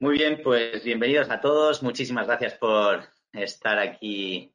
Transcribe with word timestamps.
Muy 0.00 0.16
bien, 0.16 0.42
pues 0.44 0.84
bienvenidos 0.84 1.28
a 1.28 1.40
todos. 1.40 1.82
Muchísimas 1.82 2.28
gracias 2.28 2.54
por 2.54 3.08
estar 3.32 3.80
aquí 3.80 4.54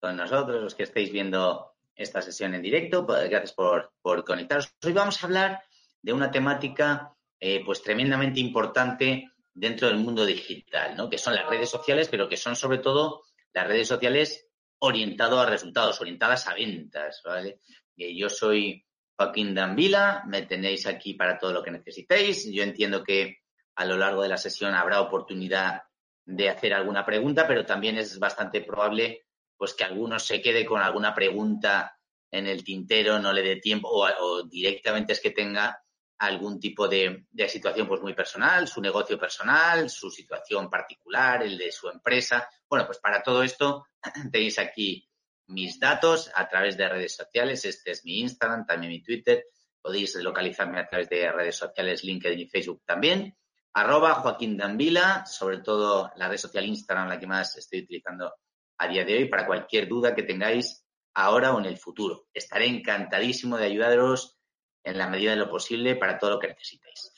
con 0.00 0.16
nosotros, 0.16 0.64
los 0.64 0.74
que 0.74 0.82
estéis 0.82 1.12
viendo 1.12 1.76
esta 1.94 2.20
sesión 2.20 2.54
en 2.54 2.62
directo. 2.62 3.06
Gracias 3.06 3.52
por, 3.52 3.92
por 4.02 4.24
conectaros. 4.24 4.74
Hoy 4.84 4.92
vamos 4.92 5.22
a 5.22 5.26
hablar 5.28 5.62
de 6.02 6.12
una 6.12 6.32
temática 6.32 7.14
eh, 7.38 7.62
pues 7.64 7.84
tremendamente 7.84 8.40
importante 8.40 9.30
dentro 9.54 9.86
del 9.86 9.98
mundo 9.98 10.26
digital, 10.26 10.96
¿no? 10.96 11.08
que 11.08 11.18
son 11.18 11.36
las 11.36 11.48
redes 11.48 11.70
sociales, 11.70 12.08
pero 12.08 12.28
que 12.28 12.36
son 12.36 12.56
sobre 12.56 12.78
todo 12.78 13.22
las 13.52 13.68
redes 13.68 13.86
sociales 13.86 14.48
orientadas 14.80 15.46
a 15.46 15.50
resultados, 15.50 16.00
orientadas 16.00 16.48
a 16.48 16.54
ventas. 16.54 17.22
¿vale? 17.24 17.60
Eh, 17.96 18.16
yo 18.16 18.28
soy 18.28 18.84
Joaquín 19.16 19.54
Danvila, 19.54 20.24
me 20.26 20.42
tenéis 20.42 20.88
aquí 20.88 21.14
para 21.14 21.38
todo 21.38 21.52
lo 21.52 21.62
que 21.62 21.70
necesitéis. 21.70 22.50
Yo 22.50 22.64
entiendo 22.64 23.04
que 23.04 23.39
a 23.80 23.86
lo 23.86 23.96
largo 23.96 24.22
de 24.22 24.28
la 24.28 24.36
sesión 24.36 24.74
habrá 24.74 25.00
oportunidad 25.00 25.84
de 26.26 26.50
hacer 26.50 26.74
alguna 26.74 27.02
pregunta, 27.06 27.48
pero 27.48 27.64
también 27.64 27.96
es 27.96 28.18
bastante 28.18 28.60
probable 28.60 29.24
pues 29.56 29.72
que 29.72 29.84
alguno 29.84 30.18
se 30.18 30.42
quede 30.42 30.66
con 30.66 30.82
alguna 30.82 31.14
pregunta 31.14 31.98
en 32.30 32.46
el 32.46 32.62
tintero, 32.62 33.18
no 33.18 33.32
le 33.32 33.42
dé 33.42 33.56
tiempo 33.56 33.88
o, 33.90 34.42
directamente 34.42 35.14
es 35.14 35.20
que 35.20 35.30
tenga 35.30 35.82
algún 36.18 36.60
tipo 36.60 36.88
de, 36.88 37.26
situación 37.48 37.88
pues 37.88 38.02
muy 38.02 38.12
personal, 38.12 38.68
su 38.68 38.82
negocio 38.82 39.18
personal, 39.18 39.88
su 39.88 40.10
situación 40.10 40.68
particular, 40.68 41.42
el 41.42 41.56
de 41.56 41.72
su 41.72 41.88
empresa. 41.88 42.46
Bueno, 42.68 42.84
pues 42.84 42.98
para 42.98 43.22
todo 43.22 43.42
esto 43.42 43.86
tenéis 44.30 44.58
aquí 44.58 45.08
mis 45.46 45.80
datos 45.80 46.30
a 46.34 46.46
través 46.46 46.76
de 46.76 46.86
redes 46.86 47.16
sociales. 47.16 47.64
Este 47.64 47.92
es 47.92 48.04
mi 48.04 48.20
Instagram, 48.20 48.66
también 48.66 48.92
mi 48.92 49.02
Twitter. 49.02 49.46
Podéis 49.80 50.16
localizarme 50.16 50.80
a 50.80 50.86
través 50.86 51.08
de 51.08 51.32
redes 51.32 51.56
sociales, 51.56 52.04
LinkedIn 52.04 52.40
y 52.40 52.46
Facebook 52.46 52.82
también 52.84 53.34
arroba 53.72 54.14
Joaquín 54.14 54.56
Danvila, 54.56 55.24
sobre 55.26 55.58
todo 55.58 56.10
la 56.16 56.28
red 56.28 56.36
social 56.36 56.64
Instagram, 56.64 57.08
la 57.08 57.18
que 57.18 57.26
más 57.26 57.56
estoy 57.56 57.80
utilizando 57.80 58.32
a 58.78 58.88
día 58.88 59.04
de 59.04 59.16
hoy, 59.16 59.28
para 59.28 59.46
cualquier 59.46 59.88
duda 59.88 60.14
que 60.14 60.22
tengáis 60.22 60.84
ahora 61.14 61.54
o 61.54 61.58
en 61.58 61.66
el 61.66 61.76
futuro. 61.76 62.26
Estaré 62.32 62.66
encantadísimo 62.66 63.56
de 63.56 63.66
ayudaros 63.66 64.38
en 64.82 64.96
la 64.96 65.08
medida 65.08 65.32
de 65.32 65.36
lo 65.36 65.50
posible 65.50 65.96
para 65.96 66.18
todo 66.18 66.30
lo 66.30 66.38
que 66.38 66.48
necesitéis. 66.48 67.12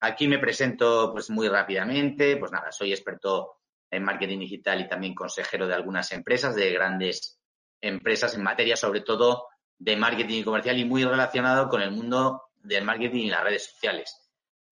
Aquí 0.00 0.28
me 0.28 0.38
presento 0.38 1.12
pues 1.12 1.30
muy 1.30 1.48
rápidamente, 1.48 2.36
pues 2.36 2.52
nada, 2.52 2.72
soy 2.72 2.92
experto 2.92 3.60
en 3.90 4.04
marketing 4.04 4.38
digital 4.40 4.80
y 4.80 4.88
también 4.88 5.14
consejero 5.14 5.66
de 5.66 5.74
algunas 5.74 6.12
empresas, 6.12 6.54
de 6.54 6.72
grandes 6.72 7.38
empresas 7.80 8.34
en 8.34 8.42
materia 8.42 8.76
sobre 8.76 9.00
todo 9.00 9.48
de 9.78 9.96
marketing 9.96 10.44
comercial 10.44 10.78
y 10.78 10.84
muy 10.84 11.04
relacionado 11.04 11.68
con 11.68 11.82
el 11.82 11.90
mundo 11.90 12.42
del 12.62 12.84
marketing 12.84 13.26
y 13.26 13.30
las 13.30 13.42
redes 13.42 13.66
sociales. 13.66 14.21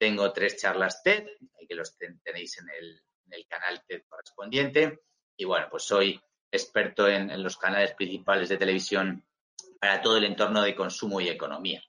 Tengo 0.00 0.32
tres 0.32 0.56
charlas 0.56 1.02
TED, 1.02 1.26
que 1.68 1.74
los 1.74 1.94
tenéis 1.98 2.56
en 2.56 2.70
el, 2.70 3.46
canal 3.46 3.84
TED 3.86 4.04
correspondiente. 4.08 5.02
Y 5.36 5.44
bueno, 5.44 5.66
pues 5.70 5.82
soy 5.82 6.18
experto 6.50 7.06
en, 7.06 7.42
los 7.42 7.58
canales 7.58 7.92
principales 7.92 8.48
de 8.48 8.56
televisión 8.56 9.22
para 9.78 10.00
todo 10.00 10.16
el 10.16 10.24
entorno 10.24 10.62
de 10.62 10.74
consumo 10.74 11.20
y 11.20 11.28
economía. 11.28 11.82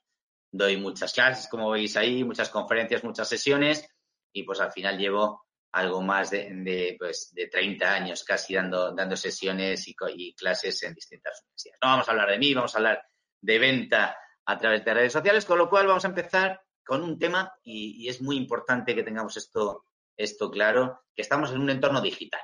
Doy 0.50 0.76
muchas 0.76 1.14
clases, 1.14 1.48
como 1.48 1.70
veis 1.70 1.96
ahí, 1.96 2.22
muchas 2.22 2.50
conferencias, 2.50 3.02
muchas 3.02 3.30
sesiones 3.30 3.88
y 4.30 4.42
pues 4.42 4.60
al 4.60 4.72
final 4.72 4.98
llevo 4.98 5.46
algo 5.72 6.02
más 6.02 6.30
de, 6.30 6.96
pues, 6.98 7.30
de 7.32 7.46
30 7.46 7.94
años 7.94 8.24
casi 8.24 8.54
dando, 8.54 8.92
dando 8.94 9.16
sesiones 9.16 9.88
y, 9.88 9.96
y, 10.16 10.34
clases 10.34 10.82
en 10.82 10.92
distintas 10.92 11.40
universidades. 11.44 11.78
No 11.82 11.88
vamos 11.88 12.08
a 12.08 12.10
hablar 12.10 12.28
de 12.28 12.38
mí, 12.38 12.52
vamos 12.52 12.74
a 12.74 12.78
hablar 12.78 13.02
de 13.40 13.58
venta 13.58 14.18
a 14.44 14.58
través 14.58 14.84
de 14.84 14.92
redes 14.92 15.14
sociales, 15.14 15.46
con 15.46 15.56
lo 15.56 15.70
cual 15.70 15.86
vamos 15.86 16.04
a 16.04 16.08
empezar 16.08 16.61
con 16.84 17.02
un 17.02 17.18
tema, 17.18 17.52
y, 17.62 18.08
es 18.08 18.20
muy 18.20 18.36
importante 18.36 18.94
que 18.94 19.02
tengamos 19.02 19.36
esto, 19.36 19.84
esto 20.16 20.50
claro, 20.50 21.00
que 21.14 21.22
estamos 21.22 21.50
en 21.52 21.60
un 21.60 21.70
entorno 21.70 22.00
digital. 22.00 22.40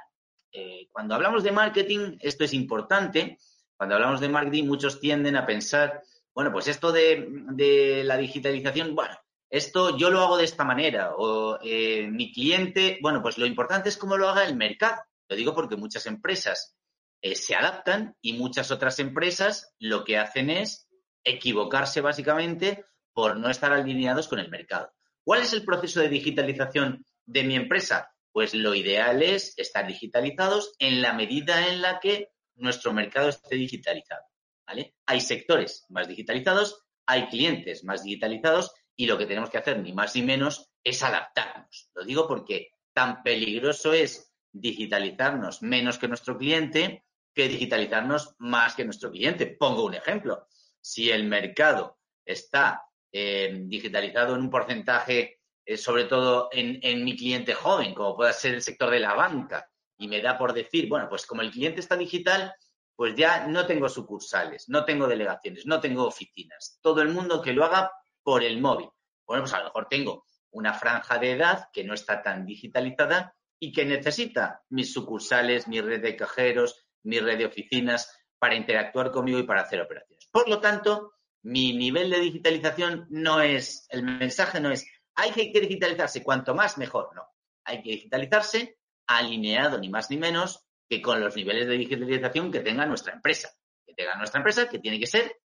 Eh, 0.53 0.88
cuando 0.91 1.15
hablamos 1.15 1.43
de 1.43 1.53
marketing, 1.53 2.16
esto 2.21 2.44
es 2.44 2.54
importante. 2.54 3.38
Cuando 3.77 3.94
hablamos 3.94 4.21
de 4.21 4.28
marketing, 4.28 4.65
muchos 4.65 5.00
tienden 5.00 5.37
a 5.37 5.47
pensar, 5.47 6.03
bueno, 6.34 6.53
pues 6.53 6.69
esto 6.69 6.93
de, 6.93 8.03
la 8.04 8.16
digitalización, 8.16 8.94
bueno, 8.94 9.16
esto 9.50 9.97
yo 9.97 10.10
lo 10.10 10.21
hago 10.21 10.37
de 10.37 10.44
esta 10.44 10.65
manera, 10.65 11.15
o 11.16 11.59
eh, 11.62 12.06
mi 12.09 12.32
cliente, 12.32 12.98
bueno, 13.00 13.22
pues 13.22 13.38
lo 13.38 13.47
importante 13.47 13.88
es 13.88 13.97
cómo 13.97 14.16
lo 14.16 14.28
haga 14.28 14.44
el 14.44 14.56
mercado. 14.56 15.03
Lo 15.28 15.37
digo 15.37 15.54
porque 15.54 15.77
muchas 15.77 16.06
empresas 16.06 16.77
eh, 17.21 17.34
se 17.34 17.54
adaptan 17.54 18.16
y 18.22 18.34
muchas 18.34 18.71
otras 18.71 18.98
empresas 18.98 19.75
lo 19.78 20.04
que 20.04 20.19
hacen 20.19 20.50
es 20.50 20.88
equivocarse 21.25 22.00
básicamente 22.00 22.84
por 23.13 23.37
no 23.37 23.51
estar 23.51 23.73
alineados 23.73 24.29
con 24.29 24.39
el 24.39 24.51
mercado. 24.51 24.93
¿Cuál 25.23 25.43
es 25.43 25.53
el 25.53 25.65
proceso 25.65 26.01
de 26.01 26.09
digitalización 26.09 27.05
de 27.27 27.43
mi 27.45 27.57
empresa? 27.57 28.11
Pues 28.33 28.55
lo 28.55 28.75
ideal 28.75 29.23
es 29.23 29.55
estar 29.59 29.87
digitalizados 29.87 30.75
en 30.79 31.03
la 31.03 31.13
medida 31.13 31.69
en 31.69 31.83
la 31.83 32.01
que 32.01 32.31
nuestro 32.57 32.93
mercado 32.93 33.29
esté 33.29 33.57
digitalizado. 33.57 34.23
¿vale? 34.67 34.95
Hay 35.07 35.21
sectores 35.21 35.87
más 35.89 36.09
digitalizados, 36.09 36.85
hay 37.07 37.27
clientes 37.27 37.85
más 37.85 38.05
digitalizados 38.05 38.73
y 38.95 39.07
lo 39.07 39.17
que 39.17 39.27
tenemos 39.27 39.51
que 39.51 39.59
hacer, 39.59 39.79
ni 39.79 39.93
más 39.93 40.15
ni 40.15 40.23
menos, 40.23 40.71
es 40.83 41.03
adaptarnos. 41.03 41.91
Lo 41.95 42.05
digo 42.05 42.27
porque 42.27 42.71
tan 42.93 43.23
peligroso 43.23 43.93
es 43.93 44.33
digitalizarnos 44.53 45.63
menos 45.63 45.99
que 45.99 46.09
nuestro 46.09 46.37
cliente 46.37 47.05
que 47.39 47.49
digitalizarnos 47.49 48.35
más 48.39 48.75
que 48.75 48.85
nuestro 48.85 49.13
cliente. 49.13 49.47
Pongo 49.47 49.85
un 49.85 49.95
ejemplo. 49.95 50.49
Si 50.81 51.09
el 51.09 51.23
mercado 51.23 52.01
está 52.25 52.83
eh, 53.13 53.63
digitalizado 53.65 54.35
en 54.35 54.43
un 54.43 54.51
porcentaje, 54.51 55.41
eh, 55.65 55.77
sobre 55.77 56.05
todo 56.05 56.49
en, 56.53 57.05
mi 57.05 57.17
cliente 57.17 57.55
joven, 57.55 57.95
como 57.95 58.17
pueda 58.17 58.33
ser 58.33 58.55
el 58.55 58.63
sector 58.63 58.91
de 58.91 59.01
la 59.01 59.15
banca. 59.15 59.69
Y 59.99 60.09
me 60.09 60.23
da 60.23 60.39
por 60.39 60.53
decir, 60.53 60.89
bueno, 60.89 61.09
pues 61.09 61.27
como 61.27 61.43
el 61.43 61.51
cliente 61.51 61.81
está 61.81 61.97
digital, 61.97 62.55
pues 62.95 63.15
ya 63.15 63.47
no 63.47 63.67
tengo 63.67 63.89
sucursales, 63.89 64.69
no 64.69 64.85
tengo 64.85 65.07
delegaciones, 65.07 65.67
no 65.67 65.81
tengo 65.81 66.07
oficinas. 66.07 66.79
Todo 66.83 67.03
el 67.03 67.09
mundo 67.09 67.43
que 67.43 67.53
lo 67.53 67.65
haga 67.65 67.91
por 68.23 68.43
el 68.43 68.61
móvil. 68.61 68.89
Bueno, 69.27 69.43
pues 69.43 69.55
a 69.55 69.59
lo 69.59 69.65
mejor 69.65 69.89
tengo 69.89 70.25
una 70.51 70.75
franja 70.75 71.19
de 71.19 71.33
edad 71.33 71.69
que 71.73 71.85
no 71.85 71.95
está 71.95 72.23
tan 72.23 72.47
digitalizada 72.47 73.35
y 73.59 73.73
que 73.73 73.85
necesita 73.85 74.63
mis 74.71 74.93
sucursales, 74.93 75.69
mi 75.69 75.81
red 75.81 76.01
de 76.01 76.17
cajeros, 76.17 76.87
mi 77.03 77.19
red 77.21 77.39
de 77.39 77.47
oficinas 77.47 78.11
para 78.39 78.55
interactuar 78.55 79.11
conmigo 79.11 79.39
y 79.39 79.45
para 79.45 79.63
hacer 79.63 79.81
operaciones. 79.81 80.29
Por 80.31 80.49
lo 80.49 80.61
tanto, 80.61 81.18
mi 81.48 81.72
nivel 81.72 82.10
de 82.10 82.20
digitalización 82.20 83.06
no 83.09 83.41
es, 83.41 83.86
el 83.88 84.03
mensaje 84.03 84.60
no 84.60 84.70
es, 84.70 84.86
hay 85.14 85.32
que 85.32 85.60
digitalizarse, 85.60 86.22
cuanto 86.22 86.54
más 86.54 86.76
mejor, 86.76 87.14
no. 87.14 87.26
Hay 87.64 87.82
que 87.82 87.92
digitalizarse 87.92 88.76
alineado 89.06 89.78
ni 89.78 89.88
más 89.88 90.10
ni 90.10 90.19
menos 90.19 90.66
que 90.86 91.00
con 91.00 91.20
los 91.20 91.34
niveles 91.34 91.66
de 91.66 91.78
digitalización 91.78 92.53
que 92.53 92.60
tenga 92.60 92.84
nuestra 92.84 93.14
empresa. 93.14 93.48
Que 93.86 93.94
tenga 93.94 94.14
nuestra 94.16 94.41
empresa, 94.41 94.69
que 94.69 94.78
tiene 94.78 95.00
que 95.00 95.06
ser 95.06 95.41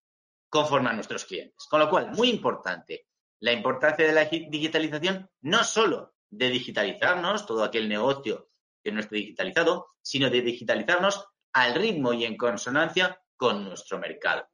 conforme 0.50 0.89
a 0.89 0.94
nuestros 0.94 1.25
clientes. 1.25 1.68
Con 1.69 1.80
lo 1.80 1.89
cual, 1.89 2.09
muy 2.12 2.30
importante, 2.30 3.06
la 3.39 3.51
importancia 3.51 4.06
de 4.06 4.13
la 4.13 4.25
digitalización 4.25 5.30
no 5.42 5.63
solo 5.63 6.15
de 6.31 6.50
digitalizarnos, 6.50 7.45
todo 7.45 7.63
aquel 7.63 7.88
negocio 7.88 8.50
que 8.83 8.92
no 8.92 9.01
esté 9.01 9.18
digitalizado, 9.18 9.92
sino 10.01 10.31
de 10.31 10.42
digitalizarnos 10.42 11.27
al 11.54 11.75
ritmo 11.75 12.12
y 12.12 12.25
en 12.25 12.38
consonancia 12.38 13.21
con 13.38 13.63
nuestro 13.63 14.00
mercado. 14.00 14.47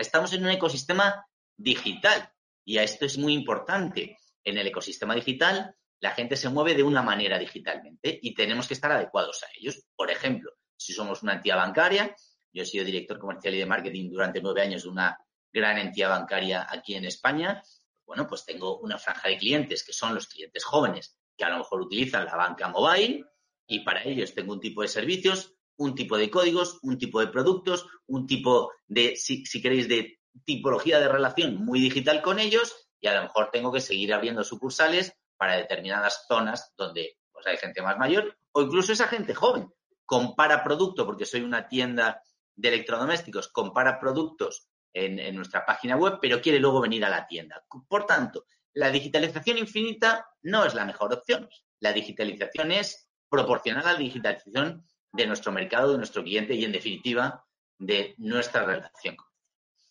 Estamos 0.00 0.32
en 0.32 0.44
un 0.44 0.50
ecosistema 0.50 1.26
digital 1.56 2.32
y 2.64 2.78
esto 2.78 3.04
es 3.04 3.18
muy 3.18 3.34
importante. 3.34 4.16
En 4.42 4.56
el 4.56 4.66
ecosistema 4.66 5.14
digital, 5.14 5.76
la 6.00 6.12
gente 6.12 6.36
se 6.36 6.48
mueve 6.48 6.74
de 6.74 6.82
una 6.82 7.02
manera 7.02 7.38
digitalmente 7.38 8.18
y 8.22 8.34
tenemos 8.34 8.66
que 8.66 8.72
estar 8.72 8.90
adecuados 8.90 9.42
a 9.42 9.48
ellos. 9.58 9.86
Por 9.94 10.10
ejemplo, 10.10 10.52
si 10.74 10.94
somos 10.94 11.22
una 11.22 11.34
entidad 11.34 11.56
bancaria, 11.56 12.16
yo 12.50 12.62
he 12.62 12.66
sido 12.66 12.84
director 12.84 13.18
comercial 13.18 13.54
y 13.54 13.58
de 13.58 13.66
marketing 13.66 14.10
durante 14.10 14.40
nueve 14.40 14.62
años 14.62 14.84
de 14.84 14.88
una 14.88 15.18
gran 15.52 15.76
entidad 15.76 16.08
bancaria 16.08 16.66
aquí 16.68 16.94
en 16.94 17.04
España, 17.04 17.62
bueno, 18.06 18.26
pues 18.26 18.46
tengo 18.46 18.78
una 18.78 18.98
franja 18.98 19.28
de 19.28 19.36
clientes 19.36 19.84
que 19.84 19.92
son 19.92 20.14
los 20.14 20.26
clientes 20.26 20.64
jóvenes 20.64 21.16
que 21.36 21.44
a 21.44 21.50
lo 21.50 21.58
mejor 21.58 21.82
utilizan 21.82 22.24
la 22.24 22.36
banca 22.36 22.68
mobile 22.68 23.24
y 23.66 23.80
para 23.80 24.02
ellos 24.02 24.34
tengo 24.34 24.54
un 24.54 24.60
tipo 24.60 24.82
de 24.82 24.88
servicios 24.88 25.54
un 25.80 25.94
tipo 25.94 26.18
de 26.18 26.30
códigos, 26.30 26.78
un 26.82 26.98
tipo 26.98 27.20
de 27.20 27.28
productos, 27.28 27.86
un 28.06 28.26
tipo 28.26 28.70
de, 28.86 29.16
si, 29.16 29.42
queréis, 29.62 29.88
de 29.88 30.20
tipología 30.44 31.00
de 31.00 31.08
relación 31.08 31.56
muy 31.56 31.80
digital 31.80 32.20
con 32.20 32.38
ellos 32.38 32.90
y 33.00 33.06
a 33.06 33.14
lo 33.14 33.22
mejor 33.22 33.48
tengo 33.50 33.72
que 33.72 33.80
seguir 33.80 34.12
abriendo 34.12 34.44
sucursales 34.44 35.14
para 35.38 35.56
determinadas 35.56 36.26
zonas 36.28 36.74
donde 36.76 37.16
pues, 37.32 37.46
hay 37.46 37.56
gente 37.56 37.80
más 37.80 37.96
mayor 37.96 38.36
o 38.52 38.60
incluso 38.60 38.92
esa 38.92 39.08
gente 39.08 39.34
joven. 39.34 39.72
Compara 40.04 40.62
producto, 40.62 41.06
porque 41.06 41.24
soy 41.24 41.40
una 41.40 41.66
tienda 41.66 42.20
de 42.54 42.68
electrodomésticos, 42.68 43.48
compara 43.48 43.98
productos 43.98 44.68
en, 44.92 45.34
nuestra 45.34 45.64
página 45.64 45.96
web, 45.96 46.18
pero 46.20 46.42
quiere 46.42 46.58
luego 46.58 46.82
venir 46.82 47.06
a 47.06 47.10
la 47.10 47.26
tienda. 47.26 47.64
Por 47.88 48.04
tanto, 48.04 48.44
la 48.74 48.90
digitalización 48.90 49.56
infinita 49.56 50.28
no 50.42 50.66
es 50.66 50.74
la 50.74 50.84
mejor 50.84 51.14
opción. 51.14 51.48
La 51.78 51.94
digitalización 51.94 52.70
es 52.72 53.08
proporcional 53.30 53.86
a 53.86 53.92
la 53.92 53.98
digitalización 53.98 54.84
de 55.12 55.26
nuestro 55.26 55.52
mercado, 55.52 55.92
de 55.92 55.98
nuestro 55.98 56.22
cliente 56.22 56.54
y, 56.54 56.64
en 56.64 56.72
definitiva, 56.72 57.44
de 57.78 58.14
nuestra 58.18 58.64
relación. 58.64 59.16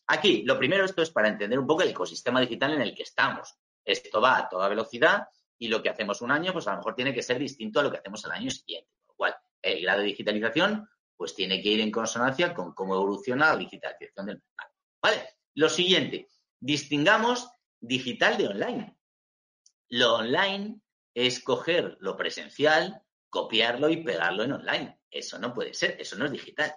Aquí, 0.08 0.44
lo 0.44 0.58
primero, 0.58 0.86
esto 0.86 1.02
es 1.02 1.12
para 1.12 1.28
entender 1.28 1.60
un 1.60 1.68
poco 1.68 1.84
el 1.84 1.90
ecosistema 1.90 2.42
digital 2.42 2.74
en 2.74 2.82
el 2.82 2.96
que 2.96 3.04
estamos. 3.04 3.56
Esto 3.86 4.22
va 4.22 4.38
a 4.38 4.50
toda 4.50 4.68
velocidad 4.68 5.28
y 5.58 5.68
lo 5.68 5.84
que 5.84 5.90
hacemos 5.90 6.22
un 6.22 6.32
año, 6.32 6.54
pues 6.54 6.68
a 6.68 6.72
lo 6.72 6.78
mejor 6.78 6.96
tiene 6.96 7.14
que 7.14 7.22
ser 7.22 7.38
distinto 7.38 7.80
a 7.80 7.84
lo 7.84 7.92
que 7.92 7.98
hacemos 7.98 8.24
el 8.26 8.32
año 8.32 8.50
siguiente. 8.50 8.90
Con 9.06 9.14
lo 9.14 9.18
cual, 9.18 9.36
el 9.62 9.82
grado 9.82 10.00
de 10.00 10.06
digitalización, 10.06 10.90
pues 11.16 11.36
tiene 11.36 11.62
que 11.62 11.70
ir 11.70 11.82
en 11.82 11.92
consonancia 11.92 12.54
con 12.54 12.74
cómo 12.74 12.96
evoluciona 12.96 13.48
la 13.48 13.58
digitalización 13.58 14.26
del 14.26 14.38
mercado. 14.38 14.74
¿Vale? 15.02 15.30
Lo 15.56 15.70
siguiente, 15.70 16.28
distingamos 16.60 17.52
digital 17.80 18.38
de 18.38 18.48
online. 18.48 18.98
Lo 19.90 20.16
online 20.16 20.82
es 21.14 21.44
coger 21.44 21.98
lo 22.00 22.16
presencial, 22.16 23.04
copiarlo 23.30 23.90
y 23.90 24.04
pegarlo 24.04 24.44
en 24.44 24.54
online. 24.54 25.00
Eso 25.10 25.40
no 25.40 25.54
puede 25.54 25.74
ser, 25.74 25.96
eso 26.00 26.18
no 26.18 26.26
es 26.26 26.32
digital. 26.32 26.74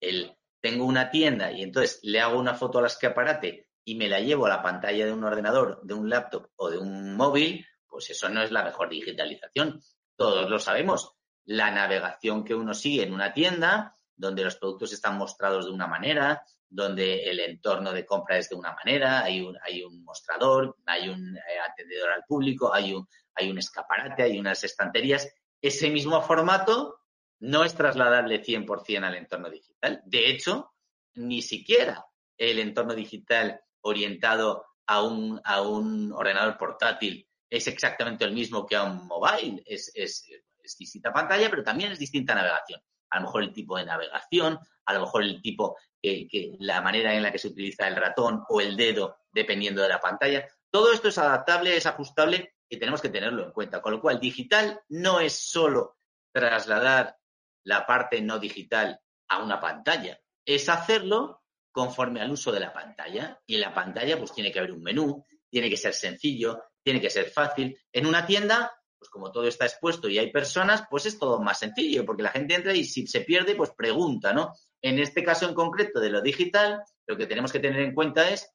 El, 0.00 0.36
tengo 0.60 0.84
una 0.84 1.10
tienda 1.10 1.52
y 1.52 1.62
entonces 1.62 2.00
le 2.02 2.20
hago 2.20 2.38
una 2.38 2.54
foto 2.54 2.78
al 2.78 2.86
escaparate 2.86 3.68
y 3.84 3.94
me 3.94 4.08
la 4.08 4.20
llevo 4.20 4.46
a 4.46 4.50
la 4.50 4.62
pantalla 4.62 5.06
de 5.06 5.12
un 5.12 5.24
ordenador, 5.24 5.80
de 5.82 5.94
un 5.94 6.08
laptop 6.08 6.50
o 6.56 6.70
de 6.70 6.78
un 6.78 7.14
móvil, 7.14 7.64
pues 7.88 8.10
eso 8.10 8.28
no 8.28 8.42
es 8.42 8.50
la 8.50 8.64
mejor 8.64 8.88
digitalización. 8.88 9.80
Todos 10.16 10.50
lo 10.50 10.58
sabemos. 10.58 11.12
La 11.44 11.70
navegación 11.70 12.44
que 12.44 12.54
uno 12.54 12.74
sigue 12.74 13.04
en 13.04 13.14
una 13.14 13.32
tienda, 13.32 13.94
donde 14.16 14.42
los 14.42 14.56
productos 14.56 14.92
están 14.92 15.16
mostrados 15.16 15.66
de 15.66 15.70
una 15.70 15.86
manera, 15.86 16.42
donde 16.68 17.30
el 17.30 17.38
entorno 17.40 17.92
de 17.92 18.04
compra 18.04 18.38
es 18.38 18.48
de 18.48 18.56
una 18.56 18.72
manera, 18.72 19.22
hay 19.22 19.40
un, 19.40 19.56
hay 19.62 19.84
un 19.84 20.02
mostrador, 20.02 20.76
hay 20.84 21.08
un 21.08 21.36
eh, 21.36 21.40
atendedor 21.70 22.10
al 22.10 22.24
público, 22.24 22.74
hay 22.74 22.92
un, 22.92 23.06
hay 23.34 23.50
un 23.50 23.58
escaparate, 23.58 24.24
hay 24.24 24.38
unas 24.38 24.64
estanterías. 24.64 25.32
Ese 25.60 25.90
mismo 25.90 26.20
formato 26.22 27.00
no 27.40 27.64
es 27.64 27.74
trasladable 27.74 28.42
100% 28.42 29.04
al 29.04 29.14
entorno 29.14 29.50
digital. 29.50 30.02
De 30.04 30.30
hecho, 30.30 30.72
ni 31.14 31.42
siquiera 31.42 32.04
el 32.36 32.58
entorno 32.58 32.94
digital 32.94 33.60
orientado 33.80 34.64
a 34.86 35.02
un, 35.02 35.40
a 35.44 35.62
un 35.62 36.12
ordenador 36.12 36.56
portátil 36.58 37.28
es 37.48 37.66
exactamente 37.66 38.24
el 38.24 38.32
mismo 38.32 38.66
que 38.66 38.76
a 38.76 38.84
un 38.84 39.06
mobile. 39.06 39.62
Es, 39.66 39.90
es, 39.94 40.28
es 40.62 40.76
distinta 40.76 41.12
pantalla, 41.12 41.48
pero 41.50 41.62
también 41.62 41.92
es 41.92 41.98
distinta 41.98 42.34
navegación 42.34 42.80
a 43.10 43.18
lo 43.18 43.26
mejor 43.26 43.42
el 43.42 43.52
tipo 43.52 43.76
de 43.76 43.84
navegación, 43.84 44.58
a 44.84 44.94
lo 44.94 45.00
mejor 45.00 45.22
el 45.22 45.40
tipo, 45.40 45.76
que, 46.02 46.56
la 46.60 46.80
manera 46.80 47.14
en 47.14 47.22
la 47.22 47.32
que 47.32 47.38
se 47.38 47.48
utiliza 47.48 47.88
el 47.88 47.96
ratón 47.96 48.42
o 48.48 48.60
el 48.60 48.76
dedo, 48.76 49.18
dependiendo 49.32 49.82
de 49.82 49.88
la 49.88 50.00
pantalla. 50.00 50.46
Todo 50.70 50.92
esto 50.92 51.08
es 51.08 51.18
adaptable, 51.18 51.76
es 51.76 51.86
ajustable 51.86 52.54
y 52.68 52.78
tenemos 52.78 53.00
que 53.00 53.08
tenerlo 53.08 53.44
en 53.44 53.52
cuenta. 53.52 53.80
Con 53.80 53.92
lo 53.92 54.00
cual, 54.00 54.20
digital 54.20 54.80
no 54.88 55.20
es 55.20 55.34
solo 55.34 55.98
trasladar 56.32 57.16
la 57.64 57.86
parte 57.86 58.20
no 58.20 58.38
digital 58.38 59.00
a 59.28 59.42
una 59.42 59.60
pantalla, 59.60 60.20
es 60.44 60.68
hacerlo 60.68 61.42
conforme 61.72 62.20
al 62.20 62.30
uso 62.30 62.52
de 62.52 62.60
la 62.60 62.72
pantalla. 62.72 63.40
Y 63.46 63.56
en 63.56 63.60
la 63.62 63.74
pantalla, 63.74 64.18
pues 64.18 64.32
tiene 64.32 64.52
que 64.52 64.58
haber 64.58 64.72
un 64.72 64.82
menú, 64.82 65.24
tiene 65.50 65.68
que 65.68 65.76
ser 65.76 65.92
sencillo, 65.92 66.62
tiene 66.82 67.00
que 67.00 67.10
ser 67.10 67.30
fácil. 67.30 67.78
En 67.92 68.06
una 68.06 68.26
tienda 68.26 68.72
pues 68.98 69.10
como 69.10 69.30
todo 69.30 69.46
está 69.46 69.66
expuesto 69.66 70.08
y 70.08 70.18
hay 70.18 70.30
personas, 70.32 70.84
pues 70.90 71.06
es 71.06 71.18
todo 71.18 71.40
más 71.40 71.58
sencillo, 71.58 72.04
porque 72.04 72.22
la 72.22 72.30
gente 72.30 72.54
entra 72.54 72.72
y 72.74 72.84
si 72.84 73.06
se 73.06 73.20
pierde, 73.20 73.54
pues 73.54 73.70
pregunta, 73.70 74.32
¿no? 74.32 74.52
En 74.82 74.98
este 74.98 75.22
caso 75.22 75.48
en 75.48 75.54
concreto 75.54 76.00
de 76.00 76.10
lo 76.10 76.20
digital, 76.20 76.82
lo 77.06 77.16
que 77.16 77.26
tenemos 77.26 77.52
que 77.52 77.60
tener 77.60 77.80
en 77.80 77.94
cuenta 77.94 78.28
es 78.28 78.50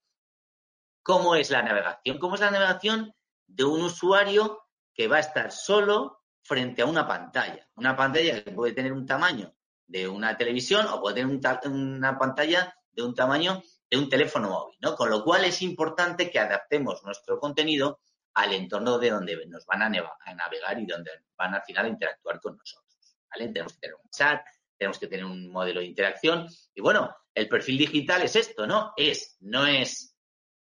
cómo 1.04 1.36
es 1.36 1.50
la 1.52 1.62
navegación, 1.62 2.18
cómo 2.18 2.36
es 2.36 2.42
la 2.42 2.52
navegación 2.52 3.14
de 3.54 3.64
un 3.64 3.82
usuario 3.82 4.68
que 4.94 5.08
va 5.08 5.18
a 5.18 5.22
estar 5.22 5.52
solo 5.52 6.24
frente 6.44 6.82
a 6.82 6.86
una 6.86 7.08
pantalla. 7.08 7.68
Una 7.76 7.96
pantalla 7.96 8.44
que 8.44 8.52
puede 8.52 8.74
tener 8.74 8.94
un 8.94 9.06
tamaño 9.06 9.54
de 9.86 10.08
una 10.08 10.38
televisión 10.38 10.88
o 10.88 11.02
puede 11.02 11.22
tener 11.22 11.40
una 11.66 12.18
pantalla 12.18 12.74
de 12.92 13.04
un 13.04 13.14
tamaño 13.14 13.62
de 13.90 13.98
un 13.98 14.10
teléfono 14.10 14.50
móvil, 14.50 14.78
¿no? 14.80 14.96
Con 14.96 15.10
lo 15.10 15.24
cual 15.24 15.44
es 15.44 15.62
importante 15.62 16.30
que 16.30 16.40
adaptemos 16.40 17.04
nuestro 17.04 17.38
contenido 17.40 18.00
al 18.34 18.54
entorno 18.54 18.98
de 18.98 19.10
donde 19.10 19.46
nos 19.48 19.66
van 19.66 19.82
a, 19.82 19.90
navegar 19.90 20.80
y 20.80 20.86
donde 20.86 21.12
van 21.36 21.54
al 21.54 21.64
final 21.64 21.86
a 21.86 21.90
interactuar 21.90 22.40
con 22.40 22.56
nosotros. 22.56 23.18
¿vale? 23.30 23.50
Tenemos 23.50 23.74
que 23.74 23.80
tener 23.80 23.96
un 23.96 24.10
chat, 24.10 24.46
tenemos 24.78 24.98
que 24.98 25.08
tener 25.08 25.26
un 25.26 25.52
modelo 25.52 25.82
de 25.82 25.88
interacción. 25.88 26.48
Y 26.74 26.82
bueno, 26.82 27.14
el 27.34 27.50
perfil 27.50 27.78
digital 27.78 28.22
es 28.22 28.38
esto, 28.38 28.66
¿no? 28.66 28.94
Es, 28.96 29.36
no 29.42 29.66
es, 29.66 30.11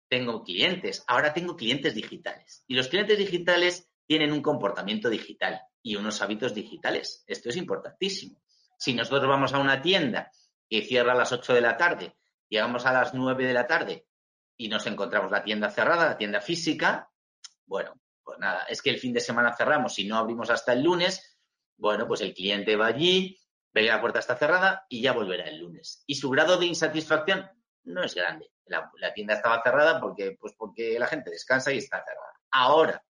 tengo 0.09 0.43
clientes, 0.43 1.03
ahora 1.07 1.33
tengo 1.33 1.55
clientes 1.55 1.93
digitales. 1.93 2.63
Y 2.67 2.75
los 2.75 2.87
clientes 2.87 3.17
digitales 3.17 3.89
tienen 4.05 4.33
un 4.33 4.41
comportamiento 4.41 5.09
digital 5.09 5.61
y 5.83 5.95
unos 5.95 6.21
hábitos 6.21 6.53
digitales. 6.53 7.23
Esto 7.27 7.49
es 7.49 7.57
importantísimo. 7.57 8.41
Si 8.77 8.93
nosotros 8.93 9.29
vamos 9.29 9.53
a 9.53 9.59
una 9.59 9.81
tienda 9.81 10.31
que 10.67 10.81
cierra 10.81 11.13
a 11.13 11.15
las 11.15 11.31
8 11.31 11.53
de 11.53 11.61
la 11.61 11.77
tarde, 11.77 12.17
llegamos 12.49 12.85
a 12.85 12.93
las 12.93 13.13
9 13.13 13.45
de 13.45 13.53
la 13.53 13.67
tarde 13.67 14.07
y 14.57 14.67
nos 14.67 14.85
encontramos 14.87 15.31
la 15.31 15.43
tienda 15.43 15.69
cerrada, 15.69 16.05
la 16.05 16.17
tienda 16.17 16.41
física, 16.41 17.09
bueno, 17.65 17.93
pues 18.23 18.39
nada, 18.39 18.63
es 18.63 18.81
que 18.81 18.89
el 18.89 18.99
fin 18.99 19.13
de 19.13 19.19
semana 19.19 19.55
cerramos 19.55 19.97
y 19.99 20.05
no 20.05 20.17
abrimos 20.17 20.49
hasta 20.49 20.73
el 20.73 20.83
lunes. 20.83 21.37
Bueno, 21.77 22.07
pues 22.07 22.21
el 22.21 22.33
cliente 22.33 22.75
va 22.75 22.87
allí, 22.87 23.39
ve 23.71 23.81
que 23.81 23.87
la 23.87 24.01
puerta 24.01 24.19
está 24.19 24.35
cerrada 24.35 24.85
y 24.89 25.01
ya 25.01 25.13
volverá 25.13 25.45
el 25.45 25.59
lunes. 25.59 26.03
Y 26.07 26.15
su 26.15 26.29
grado 26.29 26.57
de 26.57 26.65
insatisfacción 26.65 27.47
no 27.83 28.03
es 28.03 28.15
grande. 28.15 28.51
La, 28.65 29.13
tienda 29.13 29.35
estaba 29.35 29.61
cerrada 29.63 29.99
porque, 29.99 30.37
pues 30.39 30.53
porque 30.57 30.99
la 30.99 31.07
gente 31.07 31.31
descansa 31.31 31.73
y 31.73 31.79
está 31.79 32.03
cerrada. 32.03 32.33
Ahora, 32.51 33.03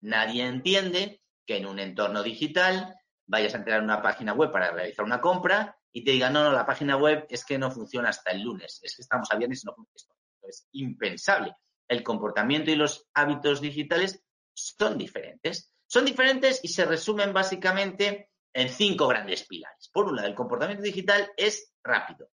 nadie 0.00 0.44
entiende 0.44 1.22
que 1.46 1.56
en 1.56 1.66
un 1.66 1.78
entorno 1.78 2.22
digital 2.22 2.94
vayas 3.26 3.54
a 3.54 3.58
entrar 3.58 3.78
en 3.78 3.84
una 3.84 4.02
página 4.02 4.32
web 4.32 4.50
para 4.50 4.70
realizar 4.70 5.04
una 5.04 5.20
compra 5.20 5.78
y 5.92 6.04
te 6.04 6.12
digan, 6.12 6.32
no, 6.32 6.44
no, 6.44 6.52
la 6.52 6.66
página 6.66 6.96
web 6.96 7.26
es 7.28 7.44
que 7.44 7.58
no 7.58 7.70
funciona 7.70 8.08
hasta 8.08 8.30
el 8.32 8.42
lunes, 8.42 8.80
es 8.82 8.96
que 8.96 9.02
estamos 9.02 9.28
a 9.30 9.36
viernes 9.36 9.62
y 9.62 9.66
no 9.66 9.74
funciona. 9.74 10.14
Es 10.42 10.66
impensable 10.72 11.54
el 11.88 12.02
comportamiento 12.02 12.70
y 12.70 12.76
los 12.76 13.08
hábitos 13.14 13.60
digitales 13.60 14.22
son 14.54 14.98
diferentes. 14.98 15.72
Son 15.86 16.04
diferentes 16.04 16.60
y 16.62 16.68
se 16.68 16.84
resumen 16.84 17.32
básicamente 17.32 18.30
en 18.52 18.68
cinco 18.68 19.08
grandes 19.08 19.44
pilares. 19.44 19.88
Por 19.92 20.06
un 20.06 20.16
lado, 20.16 20.28
el 20.28 20.34
comportamiento 20.34 20.82
digital 20.82 21.32
es 21.36 21.72
rápido. 21.82 22.28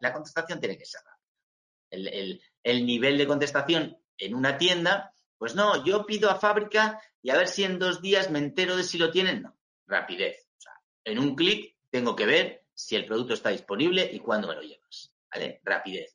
La 0.00 0.12
contestación 0.12 0.60
tiene 0.60 0.76
que 0.76 0.84
ser 0.84 1.00
rápida. 1.02 2.40
El, 2.62 2.86
nivel 2.86 3.18
de 3.18 3.26
contestación 3.26 3.96
en 4.18 4.34
una 4.34 4.58
tienda, 4.58 5.14
pues 5.38 5.54
no, 5.54 5.84
yo 5.84 6.06
pido 6.06 6.30
a 6.30 6.40
fábrica 6.40 7.00
y 7.22 7.30
a 7.30 7.36
ver 7.36 7.48
si 7.48 7.64
en 7.64 7.78
dos 7.78 8.02
días 8.02 8.30
me 8.30 8.38
entero 8.38 8.76
de 8.76 8.82
si 8.82 8.98
lo 8.98 9.10
tienen. 9.10 9.42
No, 9.42 9.56
rapidez. 9.86 10.48
O 10.58 10.60
sea, 10.60 10.72
en 11.04 11.18
un 11.18 11.36
clic 11.36 11.76
tengo 11.90 12.16
que 12.16 12.26
ver 12.26 12.66
si 12.74 12.96
el 12.96 13.04
producto 13.04 13.34
está 13.34 13.50
disponible 13.50 14.08
y 14.12 14.18
cuándo 14.18 14.48
me 14.48 14.54
lo 14.54 14.62
llevas. 14.62 15.12
¿Vale? 15.32 15.60
Rapidez. 15.62 16.14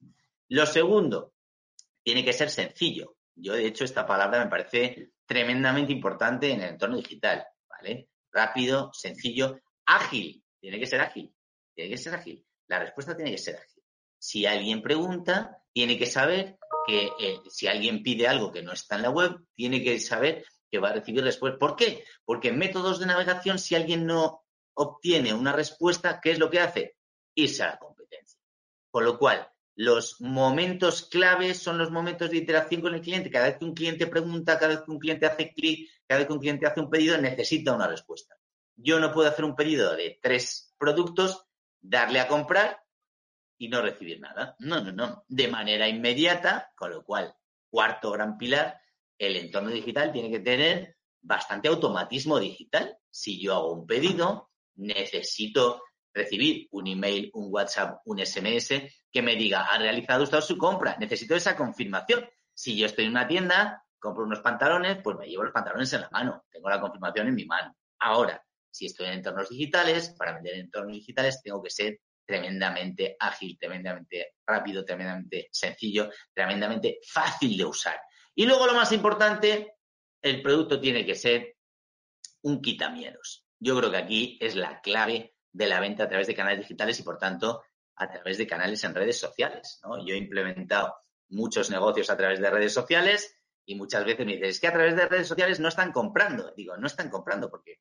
Lo 0.50 0.66
segundo, 0.66 1.34
tiene 2.04 2.26
que 2.26 2.34
ser 2.34 2.50
sencillo. 2.50 3.16
Yo, 3.36 3.54
de 3.54 3.66
hecho, 3.66 3.86
esta 3.86 4.06
palabra 4.06 4.44
me 4.44 4.50
parece 4.50 5.14
tremendamente 5.26 5.94
importante 5.94 6.52
en 6.52 6.62
el 6.62 6.70
entorno 6.70 6.98
digital, 6.98 7.46
¿vale? 7.70 8.10
Rápido, 8.32 8.92
sencillo, 8.94 9.60
ágil. 9.86 10.44
Tiene 10.60 10.80
que 10.80 10.88
ser 10.88 11.02
ágil. 11.02 11.34
Tiene 11.74 11.92
que 11.92 11.98
ser 11.98 12.16
ágil. 12.16 12.46
La 12.70 12.80
respuesta 12.80 13.16
tiene 13.16 13.32
que 13.32 13.38
ser 13.38 13.58
ágil. 13.58 13.84
Si 14.18 14.46
alguien 14.46 14.82
pregunta, 14.82 15.62
tiene 15.74 15.98
que 15.98 16.06
saber 16.06 16.58
que 16.86 17.10
eh, 17.20 17.40
si 17.50 17.68
alguien 17.68 18.04
pide 18.04 18.28
algo 18.28 18.52
que 18.52 18.62
no 18.62 18.72
está 18.72 18.96
en 18.96 19.02
la 19.04 19.10
web, 19.10 19.38
tiene 19.56 19.84
que 19.84 20.00
saber 20.00 20.46
que 20.70 20.80
va 20.80 20.90
a 20.90 20.94
recibir 20.94 21.24
respuesta. 21.24 21.60
¿Por 21.60 21.76
qué? 21.76 22.04
Porque 22.24 22.50
en 22.50 22.60
métodos 22.60 23.00
de 23.00 23.08
navegación, 23.08 23.60
si 23.60 23.76
alguien 23.76 24.06
no 24.06 24.46
obtiene 24.76 25.34
una 25.34 25.52
respuesta, 25.52 26.20
¿qué 26.22 26.32
es 26.32 26.40
lo 26.40 26.50
que 26.50 26.60
hace? 26.60 26.96
Irse 27.36 27.64
a 27.64 27.72
la 27.72 27.80
competencia. 27.80 28.40
Con 28.92 29.04
lo 29.04 29.18
cual, 29.18 29.50
los 29.76 30.20
momentos 30.20 31.04
claves 31.04 31.58
son 31.58 31.78
los 31.78 31.90
momentos 31.90 32.30
de 32.30 32.38
interacción 32.38 32.82
con 32.82 32.94
el 32.94 33.02
cliente. 33.02 33.32
Cada 33.32 33.48
vez 33.48 33.58
que 33.58 33.66
un 33.66 33.74
cliente 33.74 34.08
pregunta, 34.08 34.60
cada 34.60 34.76
vez 34.76 34.84
que 34.84 34.92
un 34.92 35.00
cliente 35.00 35.26
hace 35.26 35.54
clic, 35.54 35.90
cada 36.06 36.20
vez 36.20 36.28
que 36.28 36.34
un 36.34 36.40
cliente 36.40 36.68
hace 36.68 36.82
un 36.82 36.90
pedido, 36.90 37.18
necesita 37.18 37.74
una 37.74 37.88
respuesta. 37.88 38.36
Yo 38.76 39.00
no 39.00 39.12
puedo 39.12 39.30
hacer 39.30 39.46
un 39.46 39.56
pedido 39.56 39.96
de 39.96 40.20
tres 40.22 40.76
productos, 40.78 41.49
darle 41.82 42.20
a 42.20 42.28
comprar 42.28 42.82
y 43.58 43.70
no 43.70 43.82
recibir 43.82 44.20
nada. 44.20 44.56
No, 44.60 44.82
no, 44.82 44.92
no. 44.92 45.26
De 45.28 45.48
manera 45.48 45.88
inmediata, 45.88 46.72
con 46.76 46.92
lo 46.92 47.04
cual, 47.04 47.34
cuarto 47.70 48.12
gran 48.12 48.38
pilar, 48.38 48.80
el 49.18 49.36
entorno 49.36 49.70
digital 49.70 50.12
tiene 50.12 50.32
que 50.32 50.40
tener 50.40 50.98
bastante 51.22 51.68
automatismo 51.68 52.40
digital. 52.40 52.98
Si 53.10 53.42
yo 53.42 53.56
hago 53.56 53.74
un 53.74 53.86
pedido, 53.86 54.50
necesito 54.76 55.84
recibir 56.14 56.68
un 56.72 56.88
email, 56.88 57.30
un 57.34 57.48
WhatsApp, 57.52 58.00
un 58.06 58.26
SMS 58.26 58.82
que 59.12 59.22
me 59.22 59.36
diga, 59.36 59.66
ha 59.66 59.78
realizado 59.78 60.24
usted 60.24 60.42
su 60.42 60.58
compra. 60.58 60.96
Necesito 61.00 61.36
esa 61.36 61.56
confirmación. 61.56 62.28
Si 62.54 62.78
yo 62.78 62.86
estoy 62.86 63.06
en 63.06 63.12
una 63.12 63.28
tienda, 63.28 63.84
compro 64.00 64.24
unos 64.24 64.40
pantalones, 64.40 65.00
pues 65.04 65.18
me 65.18 65.28
llevo 65.28 65.44
los 65.44 65.54
pantalones 65.54 65.92
en 65.94 66.02
la 66.02 66.10
mano. 66.10 66.46
Tengo 66.50 66.70
la 66.70 66.80
confirmación 66.80 67.28
en 67.28 67.36
mi 67.36 67.46
mano. 67.46 67.76
Ahora, 68.00 68.42
si 68.72 68.86
estoy 68.86 69.08
en 69.08 69.14
entornos 69.14 69.50
digitales, 69.50 70.16
para 70.18 70.34
vender 70.34 70.56
en 70.56 70.62
entornos 70.62 70.94
digitales 70.94 71.42
tengo 71.42 71.62
que 71.62 71.70
ser 71.70 72.00
tremendamente 72.26 73.16
ágil, 73.20 73.58
tremendamente 73.60 74.36
rápido, 74.46 74.86
tremendamente 74.86 75.50
sencillo, 75.52 76.10
tremendamente 76.34 77.00
fácil 77.08 77.58
de 77.58 77.66
usar. 77.66 78.00
Y 78.36 78.46
luego 78.46 78.68
lo 78.68 78.74
más 78.74 78.92
importante, 78.92 79.78
el 80.22 80.42
producto 80.42 80.80
tiene 80.80 81.06
que 81.06 81.16
ser 81.16 81.56
un 82.44 82.62
quitamiedos. 82.62 83.46
Yo 83.60 83.78
creo 83.78 83.92
que 83.92 83.98
aquí 83.98 84.38
es 84.40 84.56
la 84.56 84.80
clave 84.82 85.34
de 85.52 85.68
la 85.68 85.80
venta 85.80 86.04
a 86.04 86.08
través 86.08 86.28
de 86.28 86.36
canales 86.36 86.60
digitales 86.60 87.00
y, 87.00 87.04
por 87.04 87.18
tanto, 87.18 87.64
a 87.96 88.10
través 88.10 88.38
de 88.38 88.48
canales 88.48 88.84
en 88.84 88.96
redes 88.96 89.20
sociales. 89.20 89.82
Yo 90.06 90.14
he 90.14 90.18
implementado 90.18 90.96
muchos 91.30 91.70
negocios 91.70 92.10
a 92.10 92.18
través 92.18 92.40
de 92.40 92.50
redes 92.50 92.74
sociales 92.74 93.36
y 93.66 93.76
muchas 93.76 94.06
veces 94.06 94.26
me 94.26 94.34
dicen, 94.34 94.50
es 94.50 94.60
que 94.60 94.68
a 94.68 94.74
través 94.74 94.96
de 94.96 95.08
redes 95.08 95.28
sociales 95.28 95.60
no 95.60 95.68
están 95.68 95.92
comprando. 95.92 96.54
Digo, 96.56 96.78
no 96.78 96.88
están 96.88 97.10
comprando 97.10 97.50
porque, 97.50 97.80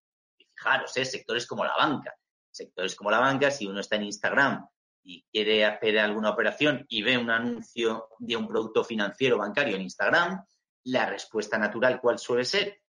fijaros, 0.59 0.97
¿eh? 0.97 1.05
sectores 1.05 1.47
como 1.47 1.65
la 1.65 1.77
banca. 1.77 2.15
Sectores 2.51 2.95
como 2.95 3.11
la 3.11 3.21
banca, 3.21 3.51
si 3.51 3.67
uno 3.67 3.81
está 3.81 3.97
en 3.97 4.05
Instagram 4.05 4.67
y 5.05 5.25
quiere 5.31 5.65
hacer 5.65 5.99
alguna 5.99 6.31
operación 6.31 6.85
y 6.89 7.03
ve 7.03 7.17
un 7.17 7.31
anuncio 7.31 8.09
de 8.19 8.37
un 8.37 8.47
producto 8.47 8.85
financiero 8.85 9.39
bancario 9.39 9.77
en 9.77 9.83
Instagram, 9.83 10.45
la 10.85 11.07
respuesta 11.07 11.59
natural, 11.59 12.01
¿cuál 12.01 12.19
suele 12.19 12.45
ser? 12.45 12.83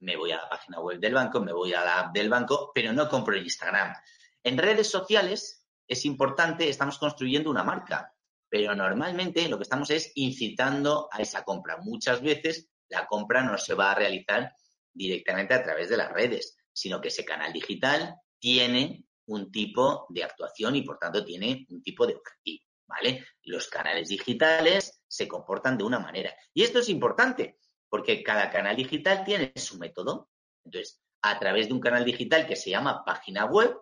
Me 0.00 0.16
voy 0.16 0.32
a 0.32 0.36
la 0.36 0.48
página 0.48 0.80
web 0.80 0.98
del 0.98 1.14
banco, 1.14 1.40
me 1.40 1.52
voy 1.52 1.72
a 1.72 1.84
la 1.84 2.00
app 2.00 2.14
del 2.14 2.28
banco, 2.28 2.70
pero 2.74 2.92
no 2.92 3.08
compro 3.08 3.36
en 3.36 3.44
Instagram. 3.44 3.94
En 4.42 4.58
redes 4.58 4.90
sociales 4.90 5.66
es 5.88 6.04
importante, 6.04 6.68
estamos 6.68 6.98
construyendo 6.98 7.50
una 7.50 7.64
marca, 7.64 8.12
pero 8.48 8.74
normalmente 8.74 9.48
lo 9.48 9.56
que 9.56 9.62
estamos 9.62 9.90
es 9.90 10.12
incitando 10.16 11.08
a 11.10 11.22
esa 11.22 11.42
compra. 11.42 11.78
Muchas 11.78 12.20
veces 12.20 12.68
la 12.88 13.06
compra 13.06 13.42
no 13.42 13.56
se 13.56 13.74
va 13.74 13.92
a 13.92 13.94
realizar 13.94 14.52
directamente 14.92 15.54
a 15.54 15.62
través 15.62 15.88
de 15.88 15.96
las 15.96 16.12
redes, 16.12 16.56
sino 16.74 17.00
que 17.00 17.08
ese 17.08 17.24
canal 17.24 17.52
digital 17.52 18.16
tiene 18.38 19.04
un 19.26 19.50
tipo 19.50 20.06
de 20.10 20.24
actuación 20.24 20.76
y 20.76 20.82
por 20.82 20.98
tanto 20.98 21.24
tiene 21.24 21.66
un 21.70 21.82
tipo 21.82 22.06
de 22.06 22.16
objetivo, 22.16 22.64
¿vale? 22.86 23.24
Los 23.44 23.68
canales 23.68 24.08
digitales 24.08 25.00
se 25.06 25.26
comportan 25.26 25.78
de 25.78 25.84
una 25.84 25.98
manera. 25.98 26.34
Y 26.52 26.62
esto 26.62 26.80
es 26.80 26.90
importante 26.90 27.58
porque 27.88 28.22
cada 28.22 28.50
canal 28.50 28.76
digital 28.76 29.24
tiene 29.24 29.52
su 29.56 29.78
método. 29.78 30.28
Entonces, 30.64 31.00
a 31.22 31.38
través 31.38 31.68
de 31.68 31.74
un 31.74 31.80
canal 31.80 32.04
digital 32.04 32.46
que 32.46 32.56
se 32.56 32.70
llama 32.70 33.04
página 33.04 33.46
web, 33.46 33.74